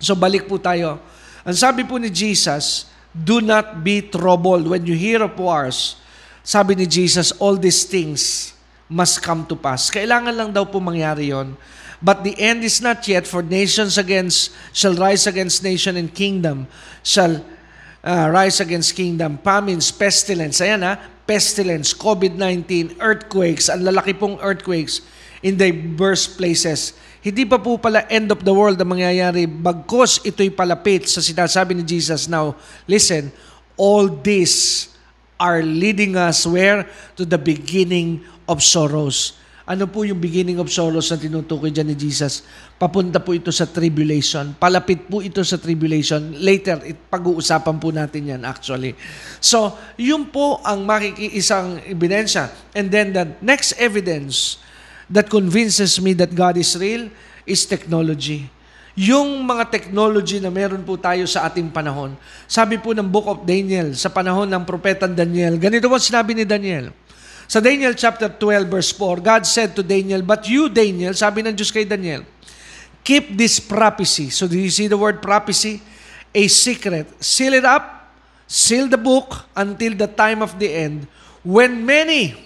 So 0.02 0.18
balik 0.18 0.50
po 0.50 0.58
tayo. 0.58 0.98
Ang 1.46 1.54
sabi 1.54 1.86
po 1.86 1.96
ni 1.96 2.10
Jesus, 2.10 2.90
do 3.14 3.38
not 3.38 3.86
be 3.86 4.02
troubled 4.02 4.66
when 4.66 4.82
you 4.82 4.98
hear 4.98 5.22
of 5.22 5.38
wars. 5.38 5.94
Sabi 6.42 6.74
ni 6.74 6.90
Jesus, 6.90 7.30
all 7.38 7.54
these 7.54 7.86
things 7.86 8.50
must 8.90 9.22
come 9.22 9.46
to 9.46 9.54
pass. 9.54 9.86
Kailangan 9.88 10.34
lang 10.34 10.50
daw 10.50 10.66
po 10.66 10.82
mangyari 10.82 11.30
yon. 11.30 11.54
But 12.02 12.26
the 12.26 12.34
end 12.40 12.66
is 12.66 12.82
not 12.82 13.04
yet, 13.06 13.28
for 13.28 13.44
nations 13.44 14.00
against 14.00 14.50
shall 14.72 14.96
rise 14.96 15.28
against 15.28 15.62
nation 15.62 16.00
and 16.00 16.08
kingdom 16.08 16.64
shall 17.04 17.44
uh, 18.00 18.26
rise 18.32 18.58
against 18.58 18.96
kingdom, 18.96 19.36
famines, 19.44 19.92
pestilence, 19.92 20.64
ayan 20.64 20.80
ha, 20.80 20.96
pestilence, 21.30 21.94
COVID-19, 21.94 22.98
earthquakes, 22.98 23.70
ang 23.70 23.86
lalaki 23.86 24.10
pong 24.18 24.34
earthquakes 24.42 24.98
in 25.46 25.54
diverse 25.54 26.26
places. 26.26 26.98
Hindi 27.22 27.46
pa 27.46 27.54
po 27.62 27.78
pala 27.78 28.02
end 28.10 28.34
of 28.34 28.42
the 28.42 28.50
world 28.50 28.74
ang 28.82 28.98
mangyayari, 28.98 29.46
bagkos 29.46 30.26
ito'y 30.26 30.50
palapit 30.50 31.06
sa 31.06 31.22
sinasabi 31.22 31.78
ni 31.78 31.86
Jesus. 31.86 32.26
Now, 32.26 32.58
listen, 32.90 33.30
all 33.78 34.10
this 34.10 34.90
are 35.38 35.62
leading 35.62 36.18
us 36.18 36.42
where? 36.42 36.82
To 37.14 37.22
the 37.22 37.38
beginning 37.38 38.26
of 38.50 38.58
sorrows. 38.66 39.38
Ano 39.70 39.86
po 39.86 40.02
yung 40.02 40.18
beginning 40.18 40.58
of 40.58 40.66
sorrows 40.66 41.14
na 41.14 41.22
tinutukoy 41.22 41.70
dyan 41.70 41.94
ni 41.94 41.94
Jesus? 41.94 42.42
Papunta 42.74 43.22
po 43.22 43.38
ito 43.38 43.54
sa 43.54 43.70
tribulation. 43.70 44.50
Palapit 44.58 45.06
po 45.06 45.22
ito 45.22 45.46
sa 45.46 45.62
tribulation. 45.62 46.34
Later, 46.42 46.82
it, 46.82 46.98
pag-uusapan 47.06 47.78
po 47.78 47.94
natin 47.94 48.34
yan 48.34 48.42
actually. 48.42 48.98
So, 49.38 49.78
yun 49.94 50.26
po 50.34 50.58
ang 50.66 50.82
makikiisang 50.82 51.86
ebidensya. 51.86 52.50
And 52.74 52.90
then 52.90 53.14
the 53.14 53.30
next 53.38 53.78
evidence 53.78 54.58
that 55.06 55.30
convinces 55.30 56.02
me 56.02 56.18
that 56.18 56.34
God 56.34 56.58
is 56.58 56.74
real 56.74 57.06
is 57.46 57.62
technology. 57.62 58.50
Yung 58.98 59.46
mga 59.46 59.70
technology 59.70 60.42
na 60.42 60.50
meron 60.50 60.82
po 60.82 60.98
tayo 60.98 61.30
sa 61.30 61.46
ating 61.46 61.70
panahon. 61.70 62.18
Sabi 62.50 62.74
po 62.82 62.90
ng 62.90 63.06
Book 63.06 63.30
of 63.30 63.46
Daniel, 63.46 63.94
sa 63.94 64.10
panahon 64.10 64.50
ng 64.50 64.66
propeta 64.66 65.06
Daniel, 65.06 65.54
ganito 65.62 65.86
po 65.86 65.94
sinabi 65.94 66.34
ni 66.34 66.42
Daniel, 66.42 66.90
sa 67.50 67.58
Daniel 67.58 67.98
chapter 67.98 68.30
12 68.30 68.70
verse 68.70 68.94
4, 68.94 69.26
God 69.26 69.42
said 69.42 69.74
to 69.74 69.82
Daniel, 69.82 70.22
But 70.22 70.46
you, 70.46 70.70
Daniel, 70.70 71.10
sabi 71.18 71.42
ng 71.42 71.50
Diyos 71.50 71.74
kay 71.74 71.82
Daniel, 71.82 72.22
keep 73.02 73.34
this 73.34 73.58
prophecy. 73.58 74.30
So 74.30 74.46
do 74.46 74.54
you 74.54 74.70
see 74.70 74.86
the 74.86 74.94
word 74.94 75.18
prophecy? 75.18 75.82
A 76.30 76.46
secret. 76.46 77.10
Seal 77.18 77.58
it 77.58 77.66
up, 77.66 78.14
seal 78.46 78.86
the 78.86 78.94
book 78.94 79.50
until 79.58 79.98
the 79.98 80.06
time 80.06 80.46
of 80.46 80.62
the 80.62 80.70
end, 80.70 81.10
when 81.42 81.82
many 81.82 82.38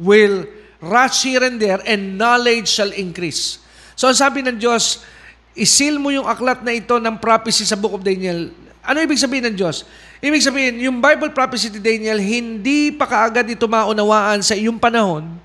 will 0.00 0.48
rush 0.80 1.28
here 1.28 1.44
and 1.44 1.60
there 1.60 1.84
and 1.84 2.16
knowledge 2.16 2.72
shall 2.72 2.96
increase. 2.96 3.60
So 3.92 4.08
ang 4.08 4.16
sabi 4.16 4.40
ng 4.40 4.56
Diyos, 4.56 5.04
isil 5.52 6.00
mo 6.00 6.08
yung 6.08 6.24
aklat 6.24 6.64
na 6.64 6.72
ito 6.72 6.96
ng 6.96 7.20
prophecy 7.20 7.68
sa 7.68 7.76
Book 7.76 7.92
of 7.92 8.00
Daniel. 8.00 8.48
Ano 8.80 9.04
ibig 9.04 9.20
sabihin 9.20 9.52
ng 9.52 9.56
Diyos? 9.60 9.84
Ibig 10.24 10.42
sabihin, 10.44 10.76
yung 10.80 10.98
Bible 11.00 11.32
prophecy 11.36 11.68
ni 11.68 11.80
Daniel, 11.80 12.16
hindi 12.16 12.88
pa 12.92 13.04
kaagad 13.04 13.44
ito 13.44 13.68
maunawaan 13.68 14.40
sa 14.40 14.56
iyong 14.56 14.80
panahon 14.80 15.36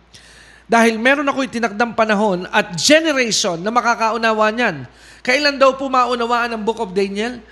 dahil 0.72 0.96
meron 0.96 1.28
ako 1.28 1.44
itinakdang 1.44 1.92
panahon 1.92 2.48
at 2.48 2.80
generation 2.80 3.60
na 3.60 3.76
makakaunawa 3.76 4.48
niyan. 4.56 4.88
Kailan 5.20 5.60
daw 5.60 5.76
po 5.76 5.92
maunawaan 5.92 6.56
ang 6.56 6.64
Book 6.64 6.80
of 6.80 6.96
Daniel? 6.96 7.44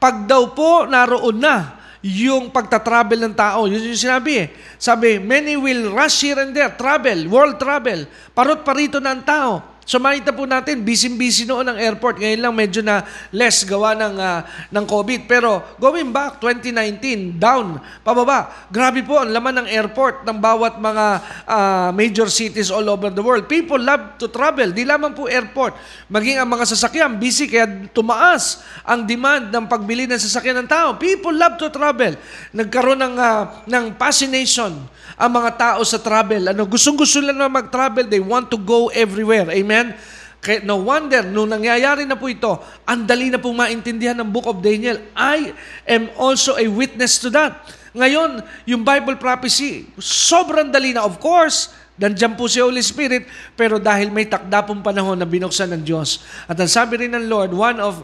Pag 0.00 0.24
daw 0.24 0.56
po 0.56 0.88
naroon 0.88 1.36
na 1.36 1.82
yung 2.02 2.50
pagta-travel 2.50 3.30
ng 3.30 3.34
tao. 3.38 3.70
Yun 3.70 3.94
yung 3.94 3.94
sinabi 3.94 4.32
eh. 4.42 4.46
Sabi, 4.74 5.22
many 5.22 5.54
will 5.54 5.94
rush 5.94 6.26
here 6.26 6.42
and 6.42 6.50
there, 6.50 6.74
travel, 6.74 7.30
world 7.30 7.62
travel. 7.62 8.10
Parot 8.34 8.66
parito 8.66 8.98
na 8.98 9.14
ang 9.14 9.22
tao. 9.22 9.71
So 9.82 9.98
makita 9.98 10.30
po 10.30 10.46
natin, 10.46 10.86
busy-busy 10.86 11.42
noon 11.42 11.66
ang 11.66 11.74
airport. 11.74 12.22
Ngayon 12.22 12.38
lang 12.38 12.54
medyo 12.54 12.86
na 12.86 13.02
less 13.34 13.66
gawa 13.66 13.98
ng, 13.98 14.14
uh, 14.14 14.40
ng 14.70 14.84
COVID. 14.86 15.26
Pero 15.26 15.58
going 15.82 16.14
back, 16.14 16.38
2019, 16.38 17.42
down, 17.42 17.82
pababa. 18.06 18.70
Grabe 18.70 19.02
po 19.02 19.18
ang 19.18 19.34
laman 19.34 19.66
ng 19.66 19.68
airport 19.74 20.22
ng 20.22 20.38
bawat 20.38 20.78
mga 20.78 21.06
uh, 21.50 21.90
major 21.90 22.30
cities 22.30 22.70
all 22.70 22.86
over 22.86 23.10
the 23.10 23.18
world. 23.18 23.50
People 23.50 23.78
love 23.78 24.22
to 24.22 24.30
travel. 24.30 24.70
Di 24.70 24.86
lamang 24.86 25.18
po 25.18 25.26
airport. 25.26 25.74
Maging 26.06 26.38
ang 26.38 26.46
mga 26.46 26.64
sasakyan, 26.70 27.18
busy 27.18 27.50
kaya 27.50 27.90
tumaas 27.90 28.62
ang 28.86 29.02
demand 29.02 29.50
ng 29.50 29.66
pagbili 29.66 30.06
ng 30.06 30.18
sasakyan 30.18 30.62
ng 30.62 30.68
tao. 30.70 30.94
People 30.94 31.34
love 31.34 31.58
to 31.58 31.66
travel. 31.74 32.14
Nagkaroon 32.54 33.02
ng, 33.02 33.14
uh, 33.18 33.66
ng 33.66 33.98
fascination 33.98 34.78
ang 35.22 35.30
mga 35.30 35.50
tao 35.54 35.80
sa 35.86 36.02
travel. 36.02 36.50
Ano, 36.50 36.66
gustong-gusto 36.66 37.22
lang 37.22 37.38
na 37.38 37.46
mag-travel. 37.46 38.10
They 38.10 38.18
want 38.18 38.50
to 38.50 38.58
go 38.58 38.90
everywhere. 38.90 39.54
Amen? 39.54 39.94
Kaya 40.42 40.66
no 40.66 40.82
wonder, 40.82 41.22
nung 41.22 41.46
nangyayari 41.46 42.02
na 42.02 42.18
po 42.18 42.26
ito, 42.26 42.58
ang 42.82 43.06
dali 43.06 43.30
na 43.30 43.38
pong 43.38 43.54
maintindihan 43.54 44.18
ng 44.18 44.26
Book 44.26 44.50
of 44.50 44.58
Daniel. 44.58 44.98
I 45.14 45.54
am 45.86 46.10
also 46.18 46.58
a 46.58 46.66
witness 46.66 47.22
to 47.22 47.30
that. 47.30 47.54
Ngayon, 47.94 48.42
yung 48.66 48.82
Bible 48.82 49.14
prophecy, 49.14 49.86
sobrang 50.02 50.74
dali 50.74 50.90
na. 50.90 51.06
Of 51.06 51.22
course, 51.22 51.70
Nandiyan 51.92 52.40
po 52.40 52.48
si 52.48 52.56
Holy 52.56 52.80
Spirit, 52.80 53.28
pero 53.52 53.76
dahil 53.76 54.08
may 54.08 54.24
takda 54.24 54.64
pong 54.64 54.80
panahon 54.80 55.12
na 55.12 55.28
binuksan 55.28 55.68
ng 55.76 55.84
Diyos. 55.84 56.24
At 56.48 56.56
ang 56.56 56.66
sabi 56.66 57.04
rin 57.04 57.12
ng 57.12 57.28
Lord, 57.28 57.52
one 57.52 57.78
of 57.78 58.00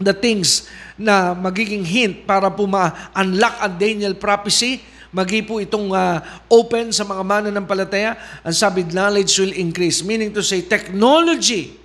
the 0.00 0.16
things 0.16 0.64
na 0.96 1.36
magiging 1.36 1.84
hint 1.84 2.24
para 2.24 2.48
po 2.48 2.64
ma-unlock 2.64 3.56
ang 3.60 3.76
Daniel 3.76 4.16
prophecy 4.16 4.80
magi 5.16 5.40
po 5.40 5.56
itong 5.56 5.96
uh, 5.96 6.20
open 6.52 6.92
sa 6.92 7.08
mga 7.08 7.24
mananampalataya, 7.24 8.20
ang 8.44 8.52
sabi, 8.52 8.84
knowledge 8.84 9.32
will 9.40 9.56
increase. 9.56 10.04
Meaning 10.04 10.36
to 10.36 10.44
say, 10.44 10.60
technology, 10.60 11.80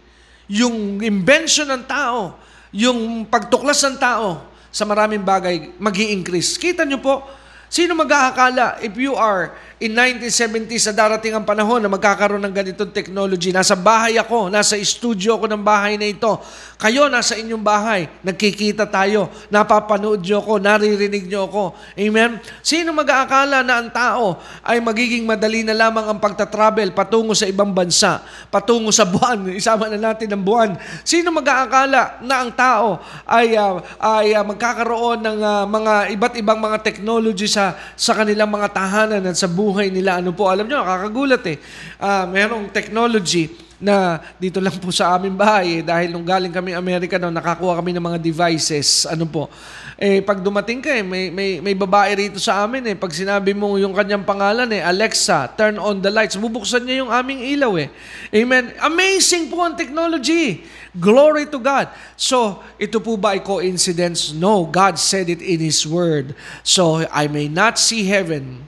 yung 0.52 1.00
invention 1.00 1.72
ng 1.72 1.88
tao, 1.88 2.36
yung 2.76 3.24
pagtuklas 3.24 3.80
ng 3.88 3.96
tao 3.96 4.44
sa 4.68 4.84
maraming 4.84 5.24
bagay, 5.24 5.72
mag 5.80 5.96
increase 5.96 6.60
Kita 6.60 6.84
nyo 6.84 7.00
po, 7.00 7.24
sino 7.72 7.96
mag-aakala 7.96 8.84
if 8.84 9.00
you 9.00 9.16
are 9.16 9.56
in 9.82 9.98
1970 9.98 10.78
sa 10.78 10.94
darating 10.94 11.34
ang 11.34 11.42
panahon 11.42 11.82
na 11.82 11.90
magkakaroon 11.90 12.46
ng 12.46 12.54
ganitong 12.54 12.94
technology. 12.94 13.50
Nasa 13.50 13.74
bahay 13.74 14.14
ako, 14.22 14.54
nasa 14.54 14.78
studio 14.86 15.42
ako 15.42 15.50
ng 15.50 15.64
bahay 15.66 15.98
na 15.98 16.06
ito. 16.06 16.38
Kayo 16.78 17.10
nasa 17.10 17.34
inyong 17.34 17.66
bahay, 17.66 18.06
nagkikita 18.22 18.86
tayo, 18.86 19.34
napapanood 19.50 20.22
nyo 20.22 20.38
ako, 20.38 20.62
naririnig 20.62 21.26
nyo 21.26 21.50
ako. 21.50 21.64
Amen? 21.98 22.38
Sino 22.62 22.94
mag-aakala 22.94 23.66
na 23.66 23.82
ang 23.82 23.90
tao 23.90 24.38
ay 24.62 24.78
magiging 24.78 25.26
madali 25.26 25.66
na 25.66 25.74
lamang 25.74 26.14
ang 26.14 26.20
pagta-travel 26.22 26.94
patungo 26.94 27.34
sa 27.34 27.50
ibang 27.50 27.74
bansa, 27.74 28.22
patungo 28.54 28.94
sa 28.94 29.10
buwan, 29.10 29.50
isama 29.62 29.90
na 29.90 29.98
natin 29.98 30.30
ang 30.30 30.46
buwan. 30.46 30.78
Sino 31.02 31.34
mag-aakala 31.34 32.22
na 32.22 32.36
ang 32.38 32.54
tao 32.54 33.02
ay, 33.26 33.58
uh, 33.58 33.82
ay 33.98 34.38
uh, 34.38 34.46
magkakaroon 34.46 35.26
ng 35.26 35.38
uh, 35.42 35.66
mga 35.66 35.94
iba't 36.14 36.34
ibang 36.38 36.62
mga 36.62 36.86
technology 36.86 37.50
sa, 37.50 37.74
sa 37.98 38.14
kanilang 38.14 38.50
mga 38.50 38.70
tahanan 38.70 39.26
at 39.26 39.34
sa 39.34 39.50
buhay 39.50 39.71
buhay 39.72 39.88
nila. 39.88 40.20
Ano 40.20 40.36
po, 40.36 40.52
alam 40.52 40.68
nyo, 40.68 40.84
nakakagulat 40.84 41.44
eh. 41.48 41.58
Uh, 41.96 42.28
merong 42.28 42.68
technology 42.76 43.72
na 43.82 44.22
dito 44.38 44.62
lang 44.62 44.78
po 44.78 44.94
sa 44.94 45.18
aming 45.18 45.34
bahay 45.34 45.82
eh, 45.82 45.84
dahil 45.84 46.14
nung 46.14 46.24
galing 46.24 46.54
kami 46.54 46.78
Amerika 46.78 47.18
no, 47.18 47.34
nakakuha 47.34 47.82
kami 47.82 47.98
ng 47.98 48.06
mga 48.06 48.20
devices. 48.22 49.10
Ano 49.10 49.26
po? 49.26 49.50
Eh 49.98 50.22
pag 50.22 50.38
dumating 50.38 50.86
ka 50.86 50.94
eh, 50.94 51.02
may 51.02 51.34
may 51.34 51.58
may 51.58 51.74
babae 51.74 52.14
rito 52.14 52.38
sa 52.38 52.62
amin 52.62 52.94
eh. 52.94 52.96
Pag 52.96 53.10
sinabi 53.10 53.58
mo 53.58 53.82
yung 53.82 53.98
kanyang 53.98 54.22
pangalan 54.22 54.70
eh, 54.70 54.86
Alexa, 54.86 55.50
turn 55.58 55.82
on 55.82 55.98
the 55.98 56.14
lights. 56.14 56.38
Bubuksan 56.38 56.86
niya 56.86 57.02
yung 57.02 57.12
aming 57.12 57.42
ilaw 57.58 57.74
eh. 57.82 57.90
Amen. 58.30 58.70
Amazing 58.86 59.50
po 59.50 59.66
ang 59.66 59.74
technology. 59.74 60.62
Glory 60.94 61.50
to 61.50 61.58
God. 61.58 61.90
So, 62.14 62.62
ito 62.78 63.02
po 63.02 63.18
ba 63.18 63.34
ay 63.34 63.42
coincidence? 63.42 64.36
No, 64.36 64.68
God 64.68 65.02
said 65.02 65.32
it 65.32 65.42
in 65.42 65.58
His 65.64 65.88
Word. 65.88 66.38
So, 66.62 67.02
I 67.10 67.32
may 67.32 67.48
not 67.48 67.80
see 67.80 68.06
heaven, 68.06 68.68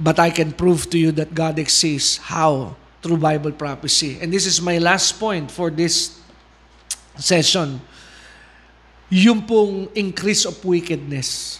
but 0.00 0.18
I 0.18 0.32
can 0.32 0.56
prove 0.56 0.88
to 0.90 0.98
you 0.98 1.12
that 1.12 1.36
God 1.36 1.60
exists. 1.60 2.16
How? 2.16 2.80
through 3.00 3.16
Bible 3.16 3.52
prophecy. 3.52 4.20
And 4.20 4.28
this 4.28 4.44
is 4.44 4.60
my 4.60 4.76
last 4.76 5.16
point 5.16 5.48
for 5.48 5.72
this 5.72 6.20
session. 7.16 7.80
Yung 9.08 9.42
pong 9.42 9.88
increase 9.96 10.44
of 10.44 10.60
wickedness. 10.62 11.58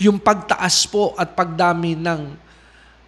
Yung 0.00 0.16
pagtaas 0.16 0.88
po 0.88 1.12
at 1.20 1.36
pagdami 1.36 1.94
ng 1.94 2.34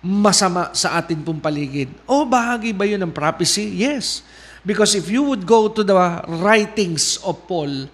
masama 0.04 0.70
sa 0.76 1.00
atin 1.00 1.24
pong 1.24 1.40
paligid. 1.40 1.88
O 2.04 2.28
bahagi 2.28 2.76
ba 2.76 2.84
yun 2.84 3.00
ng 3.00 3.14
prophecy? 3.14 3.72
Yes. 3.72 4.20
Because 4.62 4.94
if 4.94 5.08
you 5.08 5.24
would 5.24 5.42
go 5.42 5.66
to 5.72 5.82
the 5.82 5.96
writings 6.28 7.18
of 7.24 7.40
Paul 7.48 7.88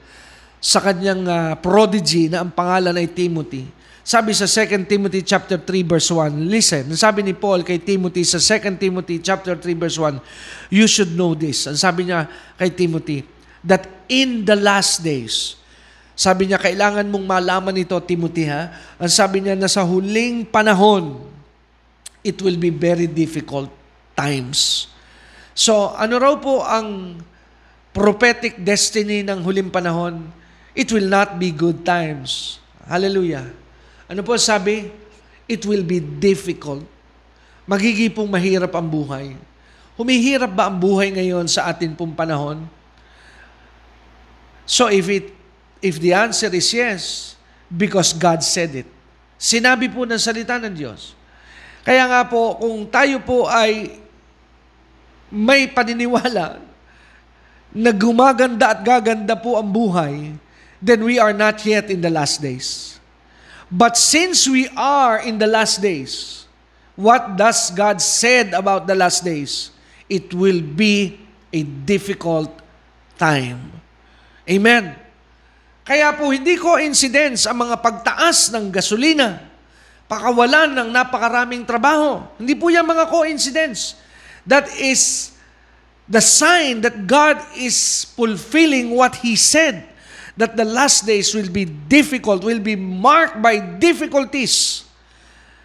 sa 0.58 0.82
kanyang 0.82 1.24
uh, 1.24 1.54
prodigy 1.62 2.26
na 2.26 2.42
ang 2.42 2.50
pangalan 2.50 2.98
ay 2.98 3.08
Timothy, 3.08 3.70
sabi 4.09 4.32
sa 4.32 4.48
2 4.48 4.88
Timothy 4.88 5.20
chapter 5.20 5.61
3 5.61 5.84
verse 5.84 6.09
1, 6.09 6.48
listen, 6.48 6.88
sabi 6.96 7.20
ni 7.20 7.36
Paul 7.36 7.61
kay 7.61 7.76
Timothy 7.76 8.24
sa 8.24 8.40
2 8.40 8.80
Timothy 8.80 9.20
chapter 9.20 9.52
3 9.52 9.68
verse 9.76 10.00
1, 10.00 10.72
you 10.72 10.88
should 10.88 11.12
know 11.12 11.36
this. 11.36 11.68
Ang 11.68 11.76
sabi 11.76 12.09
niya 12.09 12.24
kay 12.56 12.72
Timothy, 12.72 13.20
that 13.61 13.84
in 14.09 14.48
the 14.48 14.56
last 14.56 15.04
days, 15.04 15.61
sabi 16.16 16.48
niya, 16.48 16.56
kailangan 16.56 17.04
mong 17.04 17.20
malaman 17.28 17.76
ito, 17.76 18.00
Timothy, 18.00 18.48
ha? 18.48 18.72
Ang 18.96 19.12
sabi 19.12 19.44
niya, 19.44 19.52
na 19.52 19.68
sa 19.68 19.84
huling 19.84 20.48
panahon, 20.48 21.20
it 22.24 22.40
will 22.40 22.56
be 22.56 22.72
very 22.72 23.04
difficult 23.04 23.68
times. 24.16 24.88
So, 25.52 25.92
ano 25.92 26.16
raw 26.16 26.32
po 26.40 26.64
ang 26.64 27.20
prophetic 27.92 28.56
destiny 28.56 29.20
ng 29.20 29.44
huling 29.44 29.68
panahon? 29.68 30.32
It 30.72 30.88
will 30.96 31.12
not 31.12 31.36
be 31.36 31.52
good 31.52 31.84
times. 31.84 32.56
Hallelujah. 32.88 33.67
Ano 34.09 34.24
po 34.24 34.34
sabi? 34.40 34.88
It 35.44 35.64
will 35.68 35.84
be 35.84 36.00
difficult. 36.00 36.84
Magiging 37.68 38.16
pong 38.16 38.32
mahirap 38.32 38.72
ang 38.72 38.88
buhay. 38.88 39.36
Humihirap 40.00 40.48
ba 40.48 40.72
ang 40.72 40.80
buhay 40.80 41.12
ngayon 41.12 41.44
sa 41.44 41.68
atin 41.68 41.92
pong 41.92 42.16
panahon? 42.16 42.64
So 44.64 44.88
if 44.88 45.09
it 45.12 45.32
if 45.84 46.00
the 46.00 46.16
answer 46.16 46.48
is 46.52 46.68
yes, 46.72 47.34
because 47.68 48.16
God 48.16 48.40
said 48.40 48.84
it. 48.84 48.88
Sinabi 49.38 49.86
po 49.92 50.02
ng 50.02 50.18
salita 50.18 50.59
ng 50.59 50.74
Diyos. 50.74 51.14
Kaya 51.86 52.04
nga 52.11 52.26
po, 52.26 52.59
kung 52.59 52.84
tayo 52.90 53.22
po 53.22 53.46
ay 53.46 54.02
may 55.30 55.70
paniniwala 55.70 56.59
na 57.70 57.90
gumaganda 57.94 58.74
at 58.74 58.80
gaganda 58.82 59.38
po 59.38 59.56
ang 59.61 59.68
buhay, 59.70 60.34
then 60.82 61.00
we 61.04 61.20
are 61.22 61.32
not 61.36 61.61
yet 61.62 61.86
in 61.92 62.02
the 62.02 62.11
last 62.11 62.42
days. 62.42 62.97
But 63.68 64.00
since 64.00 64.48
we 64.48 64.68
are 64.72 65.20
in 65.20 65.36
the 65.36 65.46
last 65.46 65.84
days, 65.84 66.48
what 66.96 67.36
does 67.36 67.68
God 67.70 68.00
said 68.00 68.56
about 68.56 68.88
the 68.88 68.96
last 68.96 69.20
days? 69.24 69.70
It 70.08 70.32
will 70.32 70.64
be 70.64 71.20
a 71.52 71.62
difficult 71.62 72.48
time. 73.20 73.76
Amen. 74.48 74.96
Kaya 75.84 76.16
po 76.16 76.32
hindi 76.32 76.56
coincidence 76.56 77.44
ang 77.44 77.64
mga 77.64 77.76
pagtaas 77.80 78.52
ng 78.52 78.72
gasolina, 78.72 79.40
pakawalan 80.08 80.72
ng 80.72 80.88
napakaraming 80.88 81.64
trabaho. 81.68 82.24
Hindi 82.40 82.56
po 82.56 82.72
yan 82.72 82.88
mga 82.88 83.08
coincidence. 83.12 83.96
That 84.48 84.68
is 84.80 85.32
the 86.08 86.24
sign 86.24 86.80
that 86.88 87.04
God 87.04 87.36
is 87.52 88.08
fulfilling 88.16 88.96
what 88.96 89.20
He 89.20 89.36
said 89.36 89.84
that 90.39 90.55
the 90.55 90.62
last 90.62 91.03
days 91.03 91.34
will 91.34 91.51
be 91.51 91.66
difficult, 91.66 92.47
will 92.47 92.62
be 92.62 92.78
marked 92.78 93.43
by 93.43 93.59
difficulties. 93.59 94.86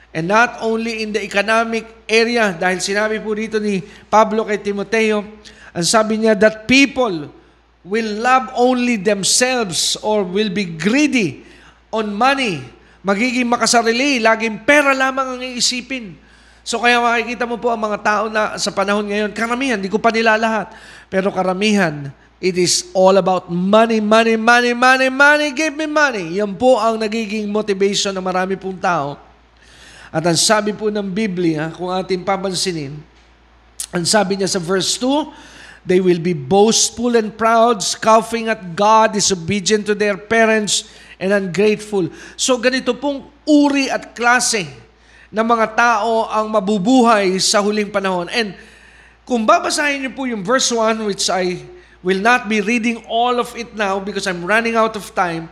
And 0.09 0.25
not 0.25 0.57
only 0.65 1.05
in 1.05 1.13
the 1.13 1.21
economic 1.21 1.85
area, 2.09 2.57
dahil 2.57 2.81
sinabi 2.81 3.21
po 3.21 3.37
dito 3.37 3.61
ni 3.61 3.85
Pablo 4.09 4.49
kay 4.49 4.57
Timoteo, 4.57 5.21
ang 5.73 5.85
sabi 5.85 6.25
niya 6.25 6.33
that 6.37 6.65
people 6.65 7.29
will 7.85 8.11
love 8.17 8.49
only 8.57 8.97
themselves 8.97 9.93
or 10.01 10.25
will 10.25 10.49
be 10.49 10.65
greedy 10.65 11.45
on 11.93 12.09
money. 12.09 12.65
Magiging 13.05 13.45
makasarili, 13.45 14.17
laging 14.21 14.65
pera 14.65 14.97
lamang 14.97 15.37
ang 15.37 15.41
iisipin. 15.41 16.17
So 16.63 16.81
kaya 16.81 16.97
makikita 16.97 17.43
mo 17.45 17.59
po 17.59 17.69
ang 17.69 17.81
mga 17.83 17.99
tao 18.01 18.23
na 18.31 18.55
sa 18.55 18.71
panahon 18.73 19.05
ngayon, 19.05 19.29
karamihan, 19.35 19.77
hindi 19.77 19.91
ko 19.91 19.99
pa 19.99 20.09
nila 20.09 20.39
lahat, 20.39 20.71
pero 21.11 21.29
karamihan, 21.29 22.09
It 22.43 22.59
is 22.59 22.91
all 22.91 23.15
about 23.15 23.47
money, 23.47 24.03
money, 24.03 24.35
money, 24.35 24.75
money, 24.75 25.07
money, 25.07 25.55
give 25.55 25.79
me 25.79 25.87
money. 25.87 26.43
Yan 26.43 26.59
po 26.59 26.75
ang 26.75 26.99
nagiging 26.99 27.47
motivation 27.47 28.11
ng 28.11 28.19
marami 28.19 28.59
pong 28.59 28.75
tao. 28.75 29.15
At 30.11 30.27
ang 30.27 30.35
sabi 30.35 30.75
po 30.75 30.91
ng 30.91 31.07
Biblia, 31.07 31.71
kung 31.71 31.87
ating 31.87 32.27
papansinin, 32.27 32.99
ang 33.95 34.03
sabi 34.03 34.35
niya 34.35 34.51
sa 34.51 34.59
verse 34.59 34.99
2, 34.99 35.87
They 35.87 36.03
will 36.03 36.19
be 36.19 36.35
boastful 36.35 37.15
and 37.15 37.31
proud, 37.31 37.79
scoffing 37.79 38.51
at 38.51 38.75
God, 38.75 39.15
disobedient 39.15 39.87
to 39.87 39.95
their 39.95 40.19
parents, 40.19 40.91
and 41.23 41.31
ungrateful. 41.31 42.11
So 42.35 42.59
ganito 42.59 42.91
pong 42.91 43.23
uri 43.47 43.87
at 43.87 44.11
klase 44.11 44.67
ng 45.31 45.47
mga 45.47 45.79
tao 45.79 46.27
ang 46.27 46.51
mabubuhay 46.51 47.39
sa 47.39 47.63
huling 47.63 47.87
panahon. 47.87 48.27
And 48.35 48.51
kung 49.23 49.47
babasahin 49.47 50.03
niyo 50.03 50.11
po 50.11 50.27
yung 50.27 50.43
verse 50.43 50.67
1, 50.71 51.07
which 51.07 51.31
I 51.31 51.71
will 52.03 52.19
not 52.19 52.47
be 52.51 52.59
reading 52.61 53.03
all 53.07 53.39
of 53.39 53.55
it 53.55 53.75
now 53.75 53.99
because 53.99 54.27
I'm 54.27 54.45
running 54.45 54.75
out 54.75 54.95
of 54.95 55.15
time. 55.15 55.49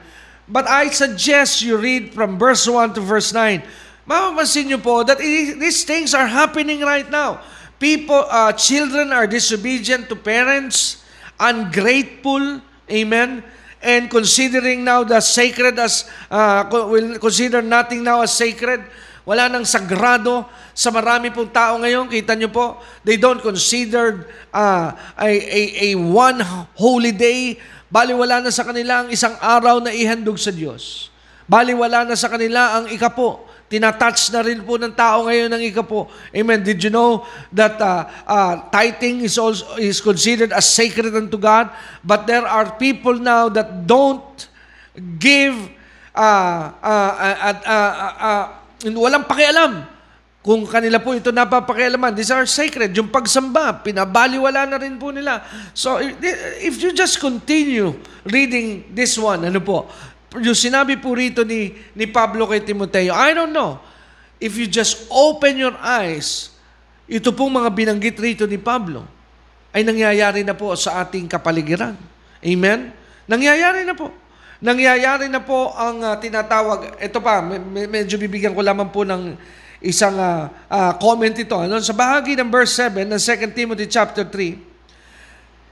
But 0.47 0.67
I 0.67 0.89
suggest 0.91 1.63
you 1.63 1.77
read 1.77 2.13
from 2.13 2.37
verse 2.37 2.67
1 2.67 2.93
to 2.95 3.01
verse 3.01 3.31
9. 3.31 3.63
Mapapansin 4.03 4.67
niyo 4.67 4.83
po 4.83 5.07
that 5.07 5.17
these 5.23 5.87
things 5.87 6.11
are 6.11 6.27
happening 6.27 6.83
right 6.83 7.07
now. 7.07 7.39
People, 7.79 8.27
uh, 8.27 8.51
children 8.53 9.15
are 9.15 9.25
disobedient 9.25 10.11
to 10.11 10.15
parents, 10.19 11.01
ungrateful, 11.39 12.61
amen, 12.91 13.41
and 13.81 14.11
considering 14.11 14.83
now 14.83 15.01
the 15.07 15.23
sacred 15.23 15.79
as, 15.79 16.05
uh, 16.29 16.67
will 16.69 17.17
consider 17.17 17.61
nothing 17.61 18.03
now 18.03 18.21
as 18.21 18.35
sacred. 18.35 18.83
Wala 19.21 19.45
nang 19.45 19.65
sagrado 19.65 20.49
sa 20.73 20.89
marami 20.89 21.29
pong 21.29 21.53
tao 21.53 21.77
ngayon. 21.77 22.09
Kita 22.09 22.33
nyo 22.33 22.49
po, 22.49 22.81
they 23.05 23.21
don't 23.21 23.41
consider 23.41 24.25
uh, 24.49 24.93
a, 25.17 25.29
a, 25.29 25.61
a 25.93 25.99
one 25.99 26.41
holy 26.73 27.13
day. 27.13 27.61
Bali 27.91 28.15
wala 28.17 28.41
na 28.41 28.49
sa 28.49 28.65
kanila 28.65 29.05
ang 29.05 29.09
isang 29.13 29.37
araw 29.37 29.83
na 29.83 29.93
ihandog 29.93 30.41
sa 30.41 30.49
Diyos. 30.49 31.13
Bali 31.45 31.75
wala 31.75 32.07
na 32.07 32.15
sa 32.15 32.31
kanila 32.31 32.81
ang 32.81 32.89
ikapo. 32.89 33.45
Tinatouch 33.71 34.35
na 34.35 34.43
rin 34.43 34.59
po 34.67 34.75
ng 34.75 34.91
tao 34.91 35.27
ngayon 35.27 35.47
ng 35.47 35.63
ikapo. 35.71 36.11
Amen. 36.35 36.59
Did 36.59 36.83
you 36.83 36.91
know 36.91 37.23
that 37.55 37.79
uh, 37.79 38.03
uh, 38.27 38.67
tithing 38.67 39.23
is 39.23 39.39
also 39.39 39.79
is 39.79 40.03
considered 40.03 40.51
as 40.51 40.67
sacred 40.67 41.15
unto 41.15 41.39
God? 41.39 41.71
But 42.03 42.27
there 42.27 42.43
are 42.43 42.75
people 42.75 43.15
now 43.15 43.47
that 43.47 43.87
don't 43.87 44.27
give 45.19 45.55
uh, 46.11 46.75
uh, 46.83 47.11
uh, 47.15 47.35
uh, 47.39 47.59
uh, 47.63 48.13
uh, 48.19 48.47
walang 48.89 49.25
pakialam 49.29 49.85
kung 50.41 50.65
kanila 50.65 50.97
po 50.97 51.13
ito 51.13 51.29
napapakialaman. 51.29 52.17
These 52.17 52.33
are 52.33 52.49
sacred. 52.49 52.97
Yung 52.97 53.13
pagsamba, 53.13 53.85
pinabaliwala 53.85 54.65
na 54.65 54.77
rin 54.81 54.97
po 54.97 55.13
nila. 55.13 55.45
So, 55.77 56.01
if 56.61 56.81
you 56.81 56.89
just 56.97 57.21
continue 57.21 57.93
reading 58.25 58.89
this 58.89 59.21
one, 59.21 59.45
ano 59.45 59.61
po, 59.61 59.85
yung 60.41 60.57
sinabi 60.57 60.97
po 60.97 61.13
rito 61.13 61.45
ni, 61.45 61.77
ni 61.93 62.09
Pablo 62.09 62.49
kay 62.49 62.65
Timoteo, 62.65 63.13
I 63.13 63.37
don't 63.37 63.53
know, 63.53 63.77
if 64.41 64.57
you 64.57 64.65
just 64.65 65.05
open 65.13 65.61
your 65.61 65.77
eyes, 65.77 66.49
ito 67.05 67.29
pong 67.29 67.61
mga 67.61 67.69
binanggit 67.69 68.17
rito 68.17 68.49
ni 68.49 68.57
Pablo, 68.57 69.05
ay 69.69 69.85
nangyayari 69.85 70.41
na 70.41 70.57
po 70.57 70.73
sa 70.73 71.05
ating 71.05 71.29
kapaligiran. 71.29 71.93
Amen? 72.41 72.89
Nangyayari 73.29 73.85
na 73.85 73.93
po. 73.93 74.09
Nangyayari 74.61 75.25
na 75.25 75.41
po 75.41 75.73
ang 75.73 76.05
uh, 76.05 76.13
tinatawag, 76.21 77.01
ito 77.01 77.17
pa, 77.17 77.41
med- 77.41 77.89
medyo 77.89 78.21
bibigyan 78.21 78.53
ko 78.53 78.61
lamang 78.61 78.93
po 78.93 79.01
ng 79.01 79.33
isang 79.81 80.13
uh, 80.13 80.53
uh, 80.69 80.93
comment 81.01 81.33
ito. 81.33 81.57
Ano? 81.57 81.81
Sa 81.81 81.97
bahagi 81.97 82.37
ng 82.37 82.45
verse 82.45 82.77
7 82.77 83.09
ng 83.09 83.17
2 83.17 83.57
Timothy 83.57 83.89
chapter 83.89 84.21
3, 84.21 84.71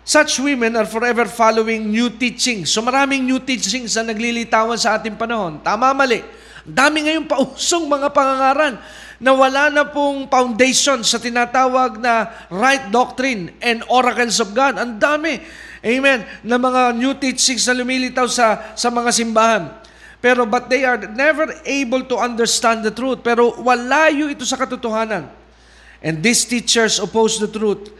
Such 0.10 0.42
women 0.42 0.74
are 0.74 0.90
forever 0.90 1.30
following 1.30 1.86
new 1.94 2.10
teachings. 2.10 2.74
So 2.74 2.82
maraming 2.82 3.30
new 3.30 3.38
teachings 3.38 3.94
na 3.94 4.10
naglilitawan 4.10 4.74
sa 4.74 4.98
ating 4.98 5.14
panahon. 5.14 5.62
Tama, 5.62 5.94
mali. 5.94 6.26
Dami 6.66 7.06
ngayong 7.06 7.30
pausong 7.30 7.86
mga 7.86 8.10
pangangaran 8.10 8.82
na 9.20 9.36
wala 9.36 9.68
na 9.68 9.84
pong 9.84 10.32
foundation 10.32 11.04
sa 11.04 11.20
tinatawag 11.20 12.00
na 12.00 12.32
right 12.48 12.88
doctrine 12.88 13.52
and 13.60 13.84
oracles 13.92 14.40
of 14.40 14.56
God. 14.56 14.80
Ang 14.80 14.96
dami. 14.96 15.44
Amen. 15.84 16.24
Na 16.44 16.56
mga 16.56 16.96
new 16.96 17.12
teachings 17.20 17.68
na 17.68 17.76
lumilitaw 17.76 18.28
sa, 18.32 18.76
sa 18.80 18.88
mga 18.88 19.12
simbahan. 19.12 19.64
Pero 20.20 20.44
but 20.44 20.68
they 20.68 20.84
are 20.84 21.00
never 21.16 21.48
able 21.64 22.04
to 22.08 22.16
understand 22.16 22.84
the 22.84 22.92
truth. 22.92 23.20
Pero 23.24 23.60
walayo 23.60 24.32
ito 24.32 24.48
sa 24.48 24.56
katotohanan. 24.56 25.28
And 26.00 26.24
these 26.24 26.48
teachers 26.48 27.00
oppose 27.00 27.40
the 27.44 27.52
truth. 27.52 27.92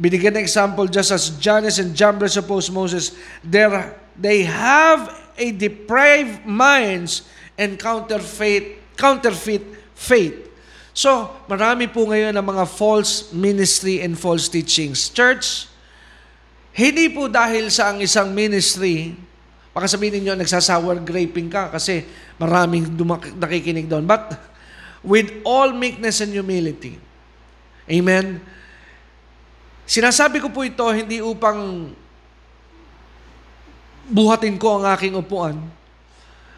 Binigyan 0.00 0.40
ng 0.40 0.44
example 0.48 0.88
just 0.88 1.12
as 1.12 1.36
Janus 1.36 1.76
and 1.76 1.92
Jambres 1.92 2.40
opposed 2.40 2.72
Moses. 2.72 3.12
They 3.44 4.48
have 4.48 5.12
a 5.36 5.48
depraved 5.52 6.48
minds 6.48 7.28
and 7.60 7.76
counterfeit, 7.76 8.96
counterfeit 8.96 9.64
faith. 9.92 10.53
So, 10.94 11.26
marami 11.50 11.90
po 11.90 12.06
ngayon 12.06 12.32
ng 12.38 12.46
mga 12.54 12.64
false 12.70 13.34
ministry 13.34 13.98
and 14.00 14.14
false 14.14 14.46
teachings. 14.46 15.10
Church, 15.10 15.66
hindi 16.70 17.10
po 17.10 17.26
dahil 17.26 17.66
sa 17.68 17.90
ang 17.90 17.98
isang 17.98 18.30
ministry, 18.30 19.12
baka 19.74 19.90
sabihin 19.90 20.22
ninyo, 20.22 20.38
nagsasour 20.38 21.02
graping 21.02 21.50
ka 21.50 21.74
kasi 21.74 22.06
maraming 22.38 22.94
dumak- 22.94 23.34
nakikinig 23.34 23.90
doon. 23.90 24.06
But 24.06 24.38
with 25.02 25.42
all 25.42 25.74
meekness 25.74 26.22
and 26.22 26.30
humility, 26.30 27.02
Amen? 27.84 28.40
Sinasabi 29.84 30.40
ko 30.40 30.48
po 30.48 30.64
ito 30.64 30.84
hindi 30.88 31.20
upang 31.20 31.92
buhatin 34.08 34.56
ko 34.56 34.80
ang 34.80 34.84
aking 34.96 35.12
upuan, 35.12 35.60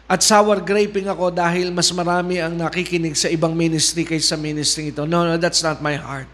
at 0.07 0.23
sour 0.23 0.63
graping 0.63 1.11
ako 1.11 1.35
dahil 1.35 1.67
mas 1.75 1.91
marami 1.91 2.39
ang 2.39 2.55
nakikinig 2.55 3.19
sa 3.19 3.27
ibang 3.27 3.51
ministry 3.51 4.07
kaysa 4.07 4.39
ministry 4.39 4.95
ito. 4.95 5.03
No, 5.03 5.27
no, 5.27 5.35
that's 5.35 5.59
not 5.59 5.83
my 5.83 5.99
heart. 5.99 6.31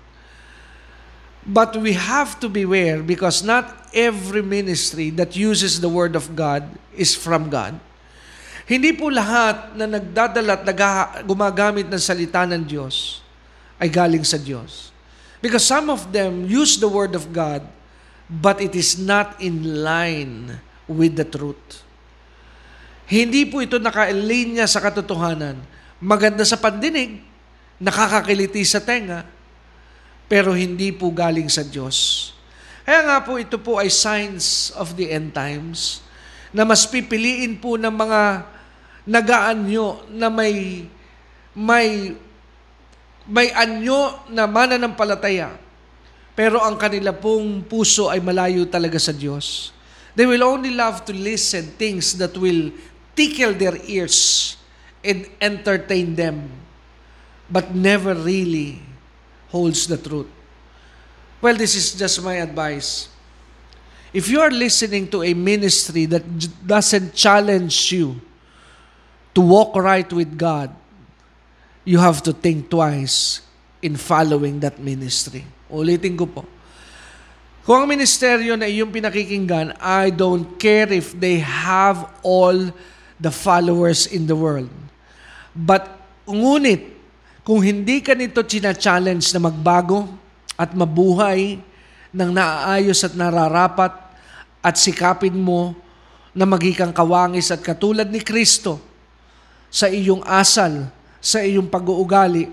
But 1.43 1.75
we 1.75 1.97
have 1.97 2.39
to 2.39 2.47
beware 2.47 3.03
because 3.03 3.43
not 3.43 3.67
every 3.91 4.45
ministry 4.45 5.09
that 5.19 5.35
uses 5.35 5.81
the 5.81 5.91
Word 5.91 6.15
of 6.15 6.37
God 6.37 6.69
is 6.95 7.17
from 7.17 7.49
God. 7.49 7.75
Hindi 8.63 8.95
po 8.95 9.11
lahat 9.11 9.75
na 9.75 9.89
nagdadala 9.89 10.55
at 10.55 11.27
gumagamit 11.27 11.91
ng 11.91 11.99
salita 11.99 12.47
ng 12.47 12.63
Diyos 12.63 13.19
ay 13.75 13.91
galing 13.91 14.23
sa 14.23 14.39
Diyos. 14.39 14.95
Because 15.43 15.67
some 15.67 15.91
of 15.91 16.15
them 16.15 16.47
use 16.47 16.79
the 16.79 16.87
Word 16.87 17.11
of 17.11 17.35
God, 17.35 17.67
but 18.31 18.63
it 18.63 18.71
is 18.71 18.95
not 18.95 19.35
in 19.43 19.83
line 19.83 20.63
with 20.87 21.19
the 21.19 21.27
truth. 21.27 21.82
Hindi 23.07 23.43
po 23.47 23.59
ito 23.59 23.77
nakalinya 23.79 24.63
sa 24.63 24.79
katotohanan. 24.79 25.59
Maganda 25.99 26.43
sa 26.47 26.59
pandinig, 26.59 27.19
nakakakiliti 27.79 28.63
sa 28.63 28.83
tenga, 28.83 29.27
pero 30.27 30.55
hindi 30.55 30.91
po 30.95 31.11
galing 31.11 31.47
sa 31.51 31.63
Diyos. 31.63 32.31
Kaya 32.83 32.99
nga 33.07 33.17
po 33.23 33.39
ito 33.39 33.55
po 33.59 33.79
ay 33.79 33.87
signs 33.87 34.75
of 34.75 34.99
the 34.99 35.07
end 35.07 35.31
times 35.31 36.03
na 36.51 36.67
mas 36.67 36.83
pipiliin 36.83 37.55
po 37.55 37.79
ng 37.79 37.91
mga 37.91 38.21
nagaanyo 39.07 40.07
na 40.11 40.27
may 40.27 40.87
may 41.55 42.15
may 43.23 43.47
anyo 43.55 44.27
na 44.31 44.43
mananampalataya 44.47 45.55
pero 46.33 46.59
ang 46.59 46.75
kanila 46.75 47.13
pong 47.13 47.63
puso 47.63 48.09
ay 48.09 48.17
malayo 48.19 48.65
talaga 48.65 48.97
sa 48.97 49.13
Diyos. 49.13 49.69
They 50.17 50.25
will 50.25 50.45
only 50.45 50.73
love 50.73 51.05
to 51.09 51.13
listen 51.13 51.73
things 51.77 52.17
that 52.17 52.33
will 52.37 52.73
tickle 53.15 53.53
their 53.53 53.77
ears 53.85 54.57
and 55.03 55.29
entertain 55.41 56.15
them, 56.15 56.49
but 57.49 57.73
never 57.75 58.13
really 58.13 58.81
holds 59.49 59.87
the 59.87 59.97
truth. 59.97 60.27
Well, 61.41 61.55
this 61.55 61.75
is 61.75 61.93
just 61.93 62.23
my 62.23 62.35
advice. 62.39 63.09
If 64.13 64.29
you 64.29 64.39
are 64.39 64.51
listening 64.51 65.09
to 65.09 65.23
a 65.23 65.33
ministry 65.33 66.05
that 66.05 66.23
doesn't 66.65 67.13
challenge 67.13 67.91
you 67.91 68.21
to 69.33 69.41
walk 69.41 69.75
right 69.75 70.07
with 70.13 70.37
God, 70.37 70.73
you 71.83 71.97
have 71.97 72.23
to 72.23 72.31
think 72.31 72.69
twice 72.69 73.41
in 73.81 73.97
following 73.97 74.61
that 74.61 74.79
ministry. 74.79 75.43
Ulitin 75.67 76.15
ko 76.15 76.25
po. 76.29 76.45
Kung 77.63 77.83
ang 77.83 77.89
ministeryo 77.89 78.55
na 78.59 78.67
iyong 78.67 78.91
pinakikinggan, 78.91 79.75
I 79.79 80.11
don't 80.11 80.59
care 80.59 80.87
if 80.91 81.15
they 81.15 81.39
have 81.39 82.07
all 82.23 82.71
the 83.23 83.31
followers 83.31 84.11
in 84.11 84.27
the 84.27 84.35
world. 84.35 84.67
But 85.55 85.87
ngunit, 86.27 86.91
kung 87.47 87.63
hindi 87.63 88.03
ka 88.03 88.11
nito 88.19 88.43
china-challenge 88.43 89.31
na 89.31 89.47
magbago 89.47 90.11
at 90.59 90.75
mabuhay 90.75 91.59
ng 92.11 92.29
naaayos 92.35 93.07
at 93.07 93.15
nararapat 93.15 93.95
at 94.59 94.75
sikapin 94.75 95.35
mo 95.35 95.71
na 96.35 96.43
magikang 96.43 96.91
kawangis 96.91 97.47
at 97.51 97.63
katulad 97.63 98.11
ni 98.11 98.19
Kristo 98.19 98.79
sa 99.71 99.87
iyong 99.87 100.21
asal, 100.27 100.91
sa 101.23 101.39
iyong 101.39 101.71
pag-uugali, 101.71 102.51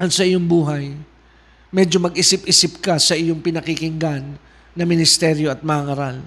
at 0.00 0.08
sa 0.08 0.24
iyong 0.24 0.44
buhay, 0.48 0.96
medyo 1.68 2.00
mag-isip-isip 2.00 2.80
ka 2.80 2.96
sa 2.96 3.12
iyong 3.12 3.38
pinakikinggan 3.38 4.34
na 4.72 4.84
ministeryo 4.88 5.52
at 5.52 5.60
mangaral. 5.60 6.24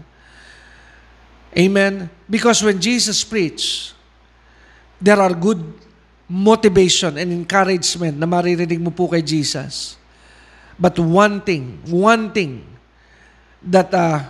Amen? 1.57 2.09
Because 2.29 2.61
when 2.63 2.79
Jesus 2.81 3.23
preached, 3.23 3.93
there 4.99 5.19
are 5.19 5.33
good 5.33 5.63
motivation 6.27 7.17
and 7.17 7.31
encouragement 7.31 8.17
na 8.17 8.25
maririnig 8.25 8.81
mo 8.81 8.91
po 8.91 9.07
kay 9.07 9.21
Jesus. 9.21 9.95
But 10.75 10.99
one 10.99 11.39
thing, 11.41 11.79
one 11.87 12.33
thing 12.35 12.65
that 13.63 13.93
uh, 13.93 14.27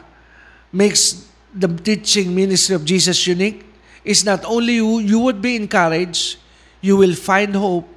makes 0.72 1.26
the 1.54 1.68
teaching 1.68 2.36
ministry 2.36 2.76
of 2.76 2.86
Jesus 2.86 3.26
unique 3.26 3.66
is 4.04 4.24
not 4.24 4.46
only 4.46 4.76
you, 4.76 5.00
you 5.00 5.20
would 5.20 5.42
be 5.42 5.56
encouraged, 5.56 6.38
you 6.82 6.98
will 6.98 7.16
find 7.16 7.56
hope, 7.56 7.88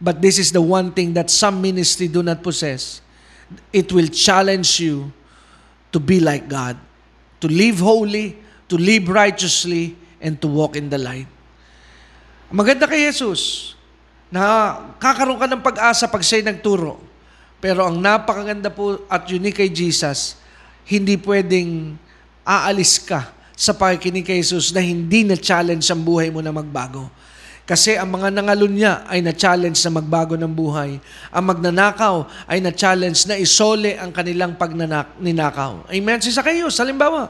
but 0.00 0.22
this 0.22 0.38
is 0.38 0.52
the 0.52 0.62
one 0.62 0.92
thing 0.92 1.14
that 1.14 1.30
some 1.30 1.60
ministry 1.60 2.06
do 2.06 2.22
not 2.22 2.42
possess. 2.42 3.00
It 3.72 3.90
will 3.90 4.06
challenge 4.06 4.78
you 4.78 5.10
to 5.90 5.98
be 5.98 6.20
like 6.20 6.48
God, 6.48 6.76
to 7.40 7.48
live 7.48 7.80
holy, 7.80 8.38
to 8.68 8.76
live 8.76 9.08
righteously, 9.08 9.96
and 10.22 10.38
to 10.38 10.46
walk 10.50 10.74
in 10.76 10.90
the 10.90 10.98
light. 10.98 11.30
Maganda 12.48 12.88
kay 12.88 13.08
Jesus 13.08 13.74
na 14.28 14.76
kakaroon 15.00 15.40
ka 15.40 15.48
ng 15.48 15.62
pag-asa 15.64 16.08
pag 16.08 16.20
siya'y 16.20 16.44
nagturo. 16.44 17.00
Pero 17.58 17.82
ang 17.82 17.98
napakaganda 17.98 18.70
po 18.70 19.02
at 19.10 19.26
unique 19.28 19.58
kay 19.64 19.70
Jesus, 19.72 20.38
hindi 20.86 21.18
pwedeng 21.18 21.98
aalis 22.46 23.02
ka 23.02 23.34
sa 23.58 23.74
pakikinig 23.74 24.22
kay 24.22 24.38
Jesus 24.38 24.70
na 24.70 24.78
hindi 24.78 25.26
na-challenge 25.26 25.84
ang 25.90 26.02
buhay 26.06 26.30
mo 26.30 26.38
na 26.38 26.54
magbago. 26.54 27.10
Kasi 27.68 28.00
ang 28.00 28.08
mga 28.08 28.32
nangalunya 28.32 29.04
ay 29.04 29.20
na-challenge 29.20 29.76
na 29.84 30.00
magbago 30.00 30.40
ng 30.40 30.48
buhay. 30.48 30.96
Ang 31.28 31.44
magnanakaw 31.52 32.48
ay 32.48 32.64
na-challenge 32.64 33.28
na 33.28 33.36
isole 33.36 33.92
ang 34.00 34.08
kanilang 34.08 34.56
pagninakaw. 34.56 35.84
Amen? 35.92 36.18
Si 36.24 36.32
Zacchaeus, 36.32 36.80
halimbawa, 36.80 37.28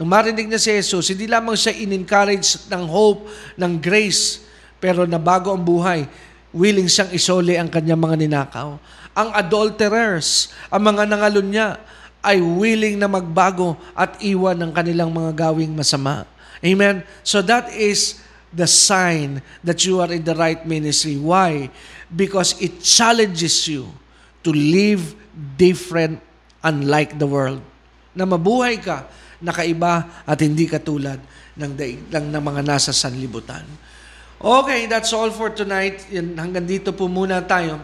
Nung 0.00 0.08
marinig 0.08 0.48
niya 0.48 0.56
si 0.56 0.72
Jesus, 0.72 1.12
hindi 1.12 1.28
lamang 1.28 1.60
siya 1.60 1.76
in-encourage 1.76 2.72
ng 2.72 2.88
hope, 2.88 3.28
ng 3.60 3.76
grace, 3.76 4.40
pero 4.80 5.04
nabago 5.04 5.52
ang 5.52 5.60
buhay. 5.60 6.08
Willing 6.56 6.88
siyang 6.88 7.12
isole 7.12 7.60
ang 7.60 7.68
kanyang 7.68 8.00
mga 8.00 8.16
ninakaw. 8.24 8.80
Ang 9.12 9.28
adulterers, 9.36 10.56
ang 10.72 10.88
mga 10.88 11.04
nangalon 11.04 11.52
niya, 11.52 11.76
ay 12.24 12.40
willing 12.40 12.96
na 12.96 13.12
magbago 13.12 13.76
at 13.92 14.16
iwan 14.24 14.56
ng 14.56 14.72
kanilang 14.72 15.12
mga 15.12 15.36
gawing 15.36 15.76
masama. 15.76 16.24
Amen? 16.64 17.04
So 17.20 17.44
that 17.44 17.68
is 17.76 18.24
the 18.56 18.64
sign 18.64 19.44
that 19.60 19.84
you 19.84 20.00
are 20.00 20.08
in 20.08 20.24
the 20.24 20.32
right 20.32 20.64
ministry. 20.64 21.20
Why? 21.20 21.68
Because 22.08 22.56
it 22.56 22.80
challenges 22.80 23.68
you 23.68 23.84
to 24.48 24.50
live 24.52 25.12
different 25.60 26.24
unlike 26.64 27.20
the 27.20 27.28
world. 27.28 27.60
Na 28.16 28.24
mabuhay 28.24 28.80
ka 28.80 29.04
nakaiba 29.40 30.24
at 30.24 30.38
hindi 30.40 30.68
katulad 30.68 31.18
ng 31.56 31.72
daiglang 31.76 32.28
ng 32.28 32.42
mga 32.44 32.62
nasa 32.64 32.92
sanlibutan. 32.92 33.64
Okay, 34.40 34.88
that's 34.88 35.12
all 35.12 35.28
for 35.28 35.52
tonight. 35.52 36.00
Hanggang 36.12 36.64
dito 36.64 36.96
po 36.96 37.12
muna 37.12 37.44
tayo. 37.44 37.76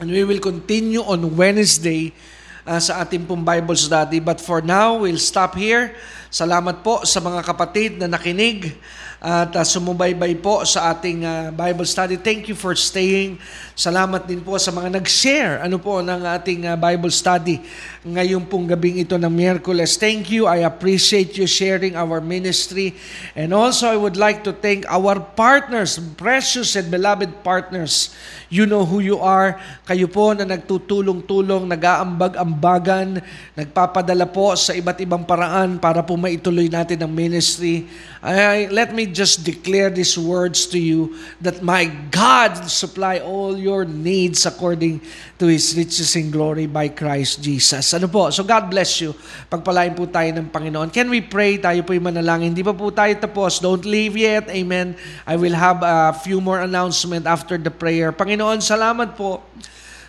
And 0.00 0.08
we 0.08 0.24
will 0.24 0.40
continue 0.40 1.04
on 1.04 1.20
Wednesday 1.36 2.16
uh, 2.64 2.80
sa 2.80 3.04
ating 3.04 3.28
pong 3.28 3.44
Bible 3.44 3.76
study. 3.76 4.20
But 4.20 4.40
for 4.40 4.64
now, 4.64 5.04
we'll 5.04 5.20
stop 5.20 5.52
here. 5.52 5.92
Salamat 6.32 6.80
po 6.80 7.04
sa 7.04 7.20
mga 7.20 7.40
kapatid 7.44 8.00
na 8.00 8.08
nakinig 8.08 8.76
at 9.20 9.50
uh, 9.56 9.64
sumubaybay 9.64 10.36
po 10.38 10.60
sa 10.68 10.92
ating 10.92 11.24
uh, 11.24 11.48
Bible 11.52 11.88
study. 11.88 12.20
Thank 12.20 12.52
you 12.52 12.56
for 12.56 12.76
staying. 12.76 13.40
Salamat 13.72 14.28
din 14.28 14.44
po 14.44 14.60
sa 14.60 14.72
mga 14.72 15.00
nag-share 15.00 15.64
ano 15.64 15.80
po 15.80 16.04
ng 16.04 16.20
ating 16.24 16.68
uh, 16.68 16.76
Bible 16.76 17.12
study 17.12 17.60
ngayon 18.06 18.46
pong 18.46 18.70
gabing 18.70 19.02
ito 19.02 19.18
ng 19.18 19.32
Miyerkules. 19.32 19.98
Thank 19.98 20.30
you. 20.30 20.46
I 20.46 20.62
appreciate 20.62 21.34
you 21.34 21.50
sharing 21.50 21.98
our 21.98 22.22
ministry. 22.22 22.94
And 23.34 23.50
also 23.50 23.90
I 23.90 23.98
would 23.98 24.14
like 24.14 24.46
to 24.46 24.54
thank 24.54 24.86
our 24.86 25.18
partners, 25.18 25.98
precious 26.14 26.78
and 26.78 26.86
beloved 26.86 27.42
partners. 27.42 28.14
You 28.46 28.62
know 28.62 28.86
who 28.86 29.02
you 29.02 29.18
are. 29.18 29.58
Kayo 29.90 30.06
po 30.06 30.30
na 30.30 30.46
nagtutulong-tulong, 30.46 31.66
nag-aambag-ambagan, 31.66 33.18
nagpapadala 33.58 34.30
po 34.30 34.54
sa 34.54 34.70
iba't 34.70 35.02
ibang 35.02 35.26
paraan 35.26 35.82
para 35.82 36.06
po 36.06 36.14
maituloy 36.14 36.70
natin 36.70 37.02
ang 37.02 37.10
ministry. 37.10 37.90
I, 38.22 38.70
let 38.70 38.94
me 38.94 39.05
just 39.06 39.46
declare 39.46 39.90
these 39.90 40.18
words 40.18 40.66
to 40.70 40.78
you 40.78 41.14
that 41.40 41.62
my 41.62 41.86
God 42.10 42.56
supply 42.66 43.22
all 43.22 43.56
your 43.56 43.86
needs 43.86 44.46
according 44.46 45.00
to 45.38 45.46
His 45.46 45.76
riches 45.76 46.16
in 46.16 46.30
glory 46.30 46.66
by 46.66 46.88
Christ 46.90 47.42
Jesus. 47.42 47.94
Ano 47.94 48.10
po? 48.10 48.30
So 48.34 48.42
God 48.42 48.68
bless 48.68 48.98
you. 49.00 49.14
Pagpalain 49.50 49.94
po 49.94 50.10
tayo 50.10 50.32
ng 50.34 50.48
Panginoon. 50.50 50.90
Can 50.90 51.08
we 51.12 51.22
pray? 51.22 51.60
Tayo 51.60 51.84
po 51.86 51.94
yung 51.94 52.10
manalangin. 52.10 52.52
Hindi 52.56 52.66
pa 52.66 52.74
po 52.74 52.90
tayo 52.90 53.12
tapos. 53.16 53.62
Don't 53.62 53.84
leave 53.84 54.16
yet. 54.18 54.50
Amen. 54.50 54.98
I 55.28 55.38
will 55.38 55.54
have 55.54 55.80
a 55.84 56.16
few 56.16 56.42
more 56.42 56.60
announcement 56.64 57.24
after 57.24 57.60
the 57.60 57.70
prayer. 57.70 58.10
Panginoon, 58.10 58.64
salamat 58.64 59.14
po 59.14 59.44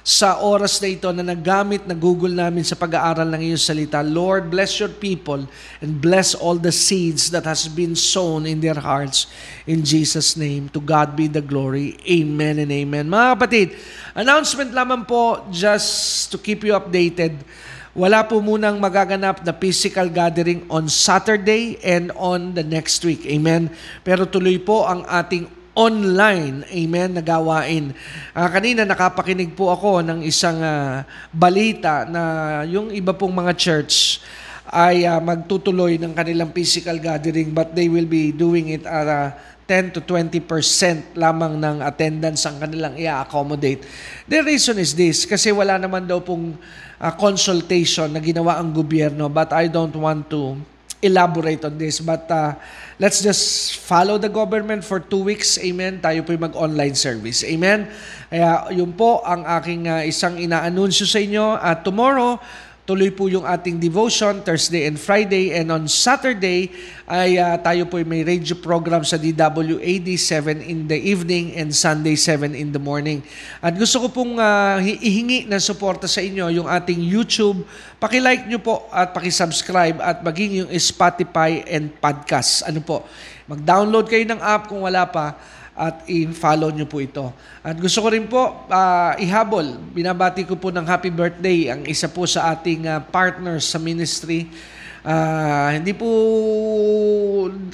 sa 0.07 0.39
oras 0.39 0.79
na 0.79 0.87
ito 0.87 1.11
na 1.11 1.19
nagamit 1.19 1.83
na 1.83 1.91
Google 1.91 2.31
namin 2.31 2.63
sa 2.63 2.79
pag-aaral 2.79 3.27
ng 3.27 3.51
iyong 3.51 3.59
salita. 3.59 3.99
Lord, 3.99 4.47
bless 4.47 4.79
your 4.79 4.87
people 4.87 5.43
and 5.83 5.99
bless 5.99 6.31
all 6.31 6.55
the 6.55 6.71
seeds 6.71 7.27
that 7.35 7.43
has 7.43 7.67
been 7.67 7.91
sown 7.91 8.47
in 8.47 8.63
their 8.63 8.79
hearts. 8.79 9.27
In 9.67 9.83
Jesus' 9.83 10.39
name, 10.39 10.71
to 10.71 10.79
God 10.79 11.19
be 11.19 11.27
the 11.27 11.43
glory. 11.43 11.99
Amen 12.07 12.55
and 12.63 12.71
amen. 12.71 13.11
Mga 13.11 13.27
kapatid, 13.35 13.67
announcement 14.15 14.71
lamang 14.71 15.03
po 15.03 15.43
just 15.51 16.31
to 16.31 16.39
keep 16.39 16.63
you 16.63 16.71
updated. 16.71 17.43
Wala 17.91 18.23
po 18.23 18.39
munang 18.39 18.79
magaganap 18.79 19.43
na 19.43 19.51
physical 19.51 20.07
gathering 20.07 20.63
on 20.71 20.87
Saturday 20.87 21.75
and 21.83 22.15
on 22.15 22.55
the 22.55 22.63
next 22.63 23.03
week. 23.03 23.27
Amen. 23.27 23.67
Pero 24.07 24.23
tuloy 24.23 24.55
po 24.55 24.87
ang 24.87 25.03
ating 25.03 25.56
online, 25.77 26.65
amen, 26.73 27.21
na 27.21 27.21
gawain. 27.21 27.93
Uh, 28.33 28.49
kanina 28.49 28.81
nakapakinig 28.81 29.53
po 29.53 29.69
ako 29.69 30.01
ng 30.01 30.25
isang 30.25 30.57
uh, 30.57 31.05
balita 31.29 32.09
na 32.09 32.21
yung 32.65 32.89
iba 32.89 33.13
pong 33.13 33.37
mga 33.37 33.53
church 33.53 34.17
ay 34.73 35.05
uh, 35.05 35.21
magtutuloy 35.21 36.01
ng 36.01 36.17
kanilang 36.17 36.49
physical 36.49 36.97
gathering 36.97 37.53
but 37.53 37.77
they 37.77 37.85
will 37.85 38.09
be 38.09 38.33
doing 38.33 38.73
it 38.73 38.83
at 38.89 39.05
uh, 39.05 39.29
10 39.69 39.99
to 39.99 40.01
20% 40.01 41.13
lamang 41.13 41.59
ng 41.59 41.83
attendance 41.85 42.47
ang 42.49 42.57
kanilang 42.57 42.97
i-accommodate. 42.97 43.83
The 44.25 44.41
reason 44.41 44.79
is 44.81 44.97
this, 44.97 45.29
kasi 45.29 45.53
wala 45.53 45.77
naman 45.77 46.07
daw 46.09 46.23
pong 46.23 46.57
uh, 46.97 47.13
consultation 47.19 48.09
na 48.09 48.23
ginawa 48.23 48.57
ang 48.57 48.73
gobyerno 48.73 49.29
but 49.29 49.53
I 49.53 49.69
don't 49.69 49.93
want 49.93 50.25
to 50.33 50.57
elaborate 51.01 51.63
on 51.65 51.77
this. 51.77 52.01
But 52.01 52.29
uh, 52.29 52.57
let's 52.97 53.21
just 53.21 53.77
follow 53.77 54.17
the 54.17 54.29
government 54.29 54.83
for 54.83 54.99
two 54.99 55.21
weeks. 55.21 55.57
Amen. 55.61 56.01
Tayo 56.01 56.25
po 56.25 56.33
mag-online 56.37 56.95
service. 56.97 57.45
Amen. 57.45 57.89
Kaya 58.27 58.67
yun 58.73 58.91
po 58.93 59.21
ang 59.23 59.45
aking 59.45 59.87
uh, 59.87 60.03
isang 60.03 60.35
inaanunsyo 60.35 61.05
sa 61.05 61.19
inyo. 61.21 61.55
At 61.57 61.81
uh, 61.81 61.93
tomorrow, 61.93 62.41
Tuloy 62.87 63.11
po 63.11 63.27
yung 63.27 63.43
ating 63.43 63.83
devotion 63.83 64.39
Thursday 64.47 64.87
and 64.87 64.95
Friday 64.95 65.51
and 65.51 65.67
on 65.75 65.91
Saturday 65.91 66.71
ay 67.03 67.35
uh, 67.35 67.59
tayo 67.59 67.83
po 67.83 67.99
may 68.07 68.23
radio 68.23 68.55
program 68.55 69.03
sa 69.03 69.19
DWAD 69.19 70.07
7 70.15 70.63
in 70.63 70.87
the 70.87 70.95
evening 70.95 71.51
and 71.59 71.75
Sunday 71.75 72.15
7 72.15 72.55
in 72.55 72.71
the 72.71 72.79
morning. 72.79 73.19
At 73.59 73.75
gusto 73.75 74.07
ko 74.07 74.23
pong 74.23 74.39
uh, 74.39 74.79
ihingi 74.79 75.51
ng 75.51 75.59
suporta 75.59 76.07
sa 76.07 76.23
inyo 76.23 76.47
yung 76.63 76.67
ating 76.71 77.03
YouTube. 77.03 77.67
Paki-like 77.99 78.47
nyo 78.47 78.63
po 78.63 78.87
at 78.87 79.11
paki-subscribe 79.11 79.99
at 79.99 80.23
maging 80.23 80.63
yung 80.63 80.69
Spotify 80.79 81.67
and 81.67 81.91
podcast. 81.91 82.63
Ano 82.71 82.79
po? 82.79 83.03
Mag-download 83.51 84.07
kayo 84.07 84.23
ng 84.23 84.39
app 84.39 84.71
kung 84.71 84.87
wala 84.87 85.03
pa 85.11 85.35
at 85.77 86.09
i-follow 86.09 86.73
nyo 86.73 86.89
po 86.89 86.97
ito. 86.97 87.29
At 87.61 87.77
gusto 87.77 88.01
ko 88.01 88.09
rin 88.09 88.25
po 88.25 88.65
uh, 88.65 89.13
ihabol, 89.21 89.77
binabati 89.93 90.43
ko 90.43 90.57
po 90.57 90.73
ng 90.73 90.83
happy 90.83 91.13
birthday 91.13 91.69
ang 91.69 91.85
isa 91.85 92.09
po 92.09 92.25
sa 92.25 92.49
ating 92.57 92.89
uh, 92.89 92.97
partners 93.13 93.69
sa 93.69 93.77
ministry 93.77 94.49
Uh, 95.07 95.71
hindi 95.71 95.95
po 95.95 96.09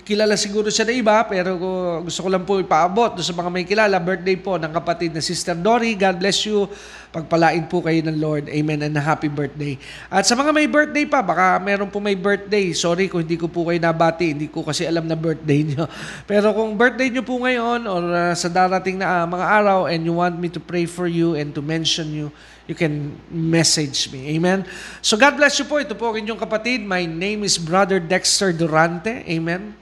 kilala 0.05 0.37
siguro 0.37 0.69
siya 0.69 0.85
na 0.85 0.93
iba, 0.93 1.17
pero 1.25 1.57
gusto 2.05 2.21
ko 2.21 2.29
lang 2.29 2.45
po 2.45 2.61
ipaabot 2.61 3.17
sa 3.25 3.33
mga 3.33 3.49
may 3.49 3.65
kilala. 3.65 3.97
Birthday 3.97 4.37
po 4.37 4.61
ng 4.61 4.69
kapatid 4.69 5.17
na 5.17 5.23
Sister 5.23 5.57
Dory. 5.57 5.97
God 5.97 6.21
bless 6.21 6.45
you. 6.45 6.69
Pagpalain 7.13 7.69
po 7.69 7.85
kayo 7.85 8.01
ng 8.09 8.17
Lord. 8.17 8.49
Amen 8.49 8.81
and 8.81 8.97
happy 8.97 9.29
birthday. 9.29 9.77
At 10.09 10.25
sa 10.25 10.33
mga 10.33 10.49
may 10.49 10.65
birthday 10.65 11.05
pa, 11.05 11.21
baka 11.21 11.61
meron 11.61 11.85
po 11.93 12.01
may 12.01 12.17
birthday. 12.17 12.73
Sorry 12.73 13.05
kung 13.05 13.21
hindi 13.21 13.37
ko 13.37 13.45
po 13.45 13.69
kayo 13.69 13.77
nabati. 13.77 14.33
Hindi 14.33 14.49
ko 14.49 14.65
kasi 14.65 14.89
alam 14.89 15.05
na 15.05 15.13
birthday 15.13 15.61
nyo. 15.69 15.85
Pero 16.25 16.49
kung 16.57 16.73
birthday 16.73 17.13
nyo 17.13 17.21
po 17.21 17.37
ngayon 17.37 17.85
or 17.85 18.01
uh, 18.09 18.33
sa 18.33 18.49
darating 18.49 18.97
na 18.97 19.21
uh, 19.21 19.25
mga 19.29 19.45
araw 19.45 19.79
and 19.85 20.01
you 20.01 20.17
want 20.17 20.41
me 20.41 20.49
to 20.49 20.57
pray 20.57 20.89
for 20.89 21.05
you 21.05 21.37
and 21.37 21.53
to 21.53 21.61
mention 21.61 22.09
you, 22.09 22.33
you 22.65 22.73
can 22.73 23.13
message 23.29 24.09
me. 24.09 24.33
Amen? 24.33 24.65
So 25.05 25.13
God 25.13 25.37
bless 25.37 25.61
you 25.61 25.69
po. 25.69 25.77
Ito 25.77 25.93
po 25.93 26.09
ang 26.09 26.17
inyong 26.17 26.41
kapatid. 26.41 26.81
My 26.81 27.05
name 27.05 27.45
is 27.45 27.61
Brother 27.61 28.01
Dexter 28.01 28.49
Durante. 28.49 29.21
Amen? 29.29 29.77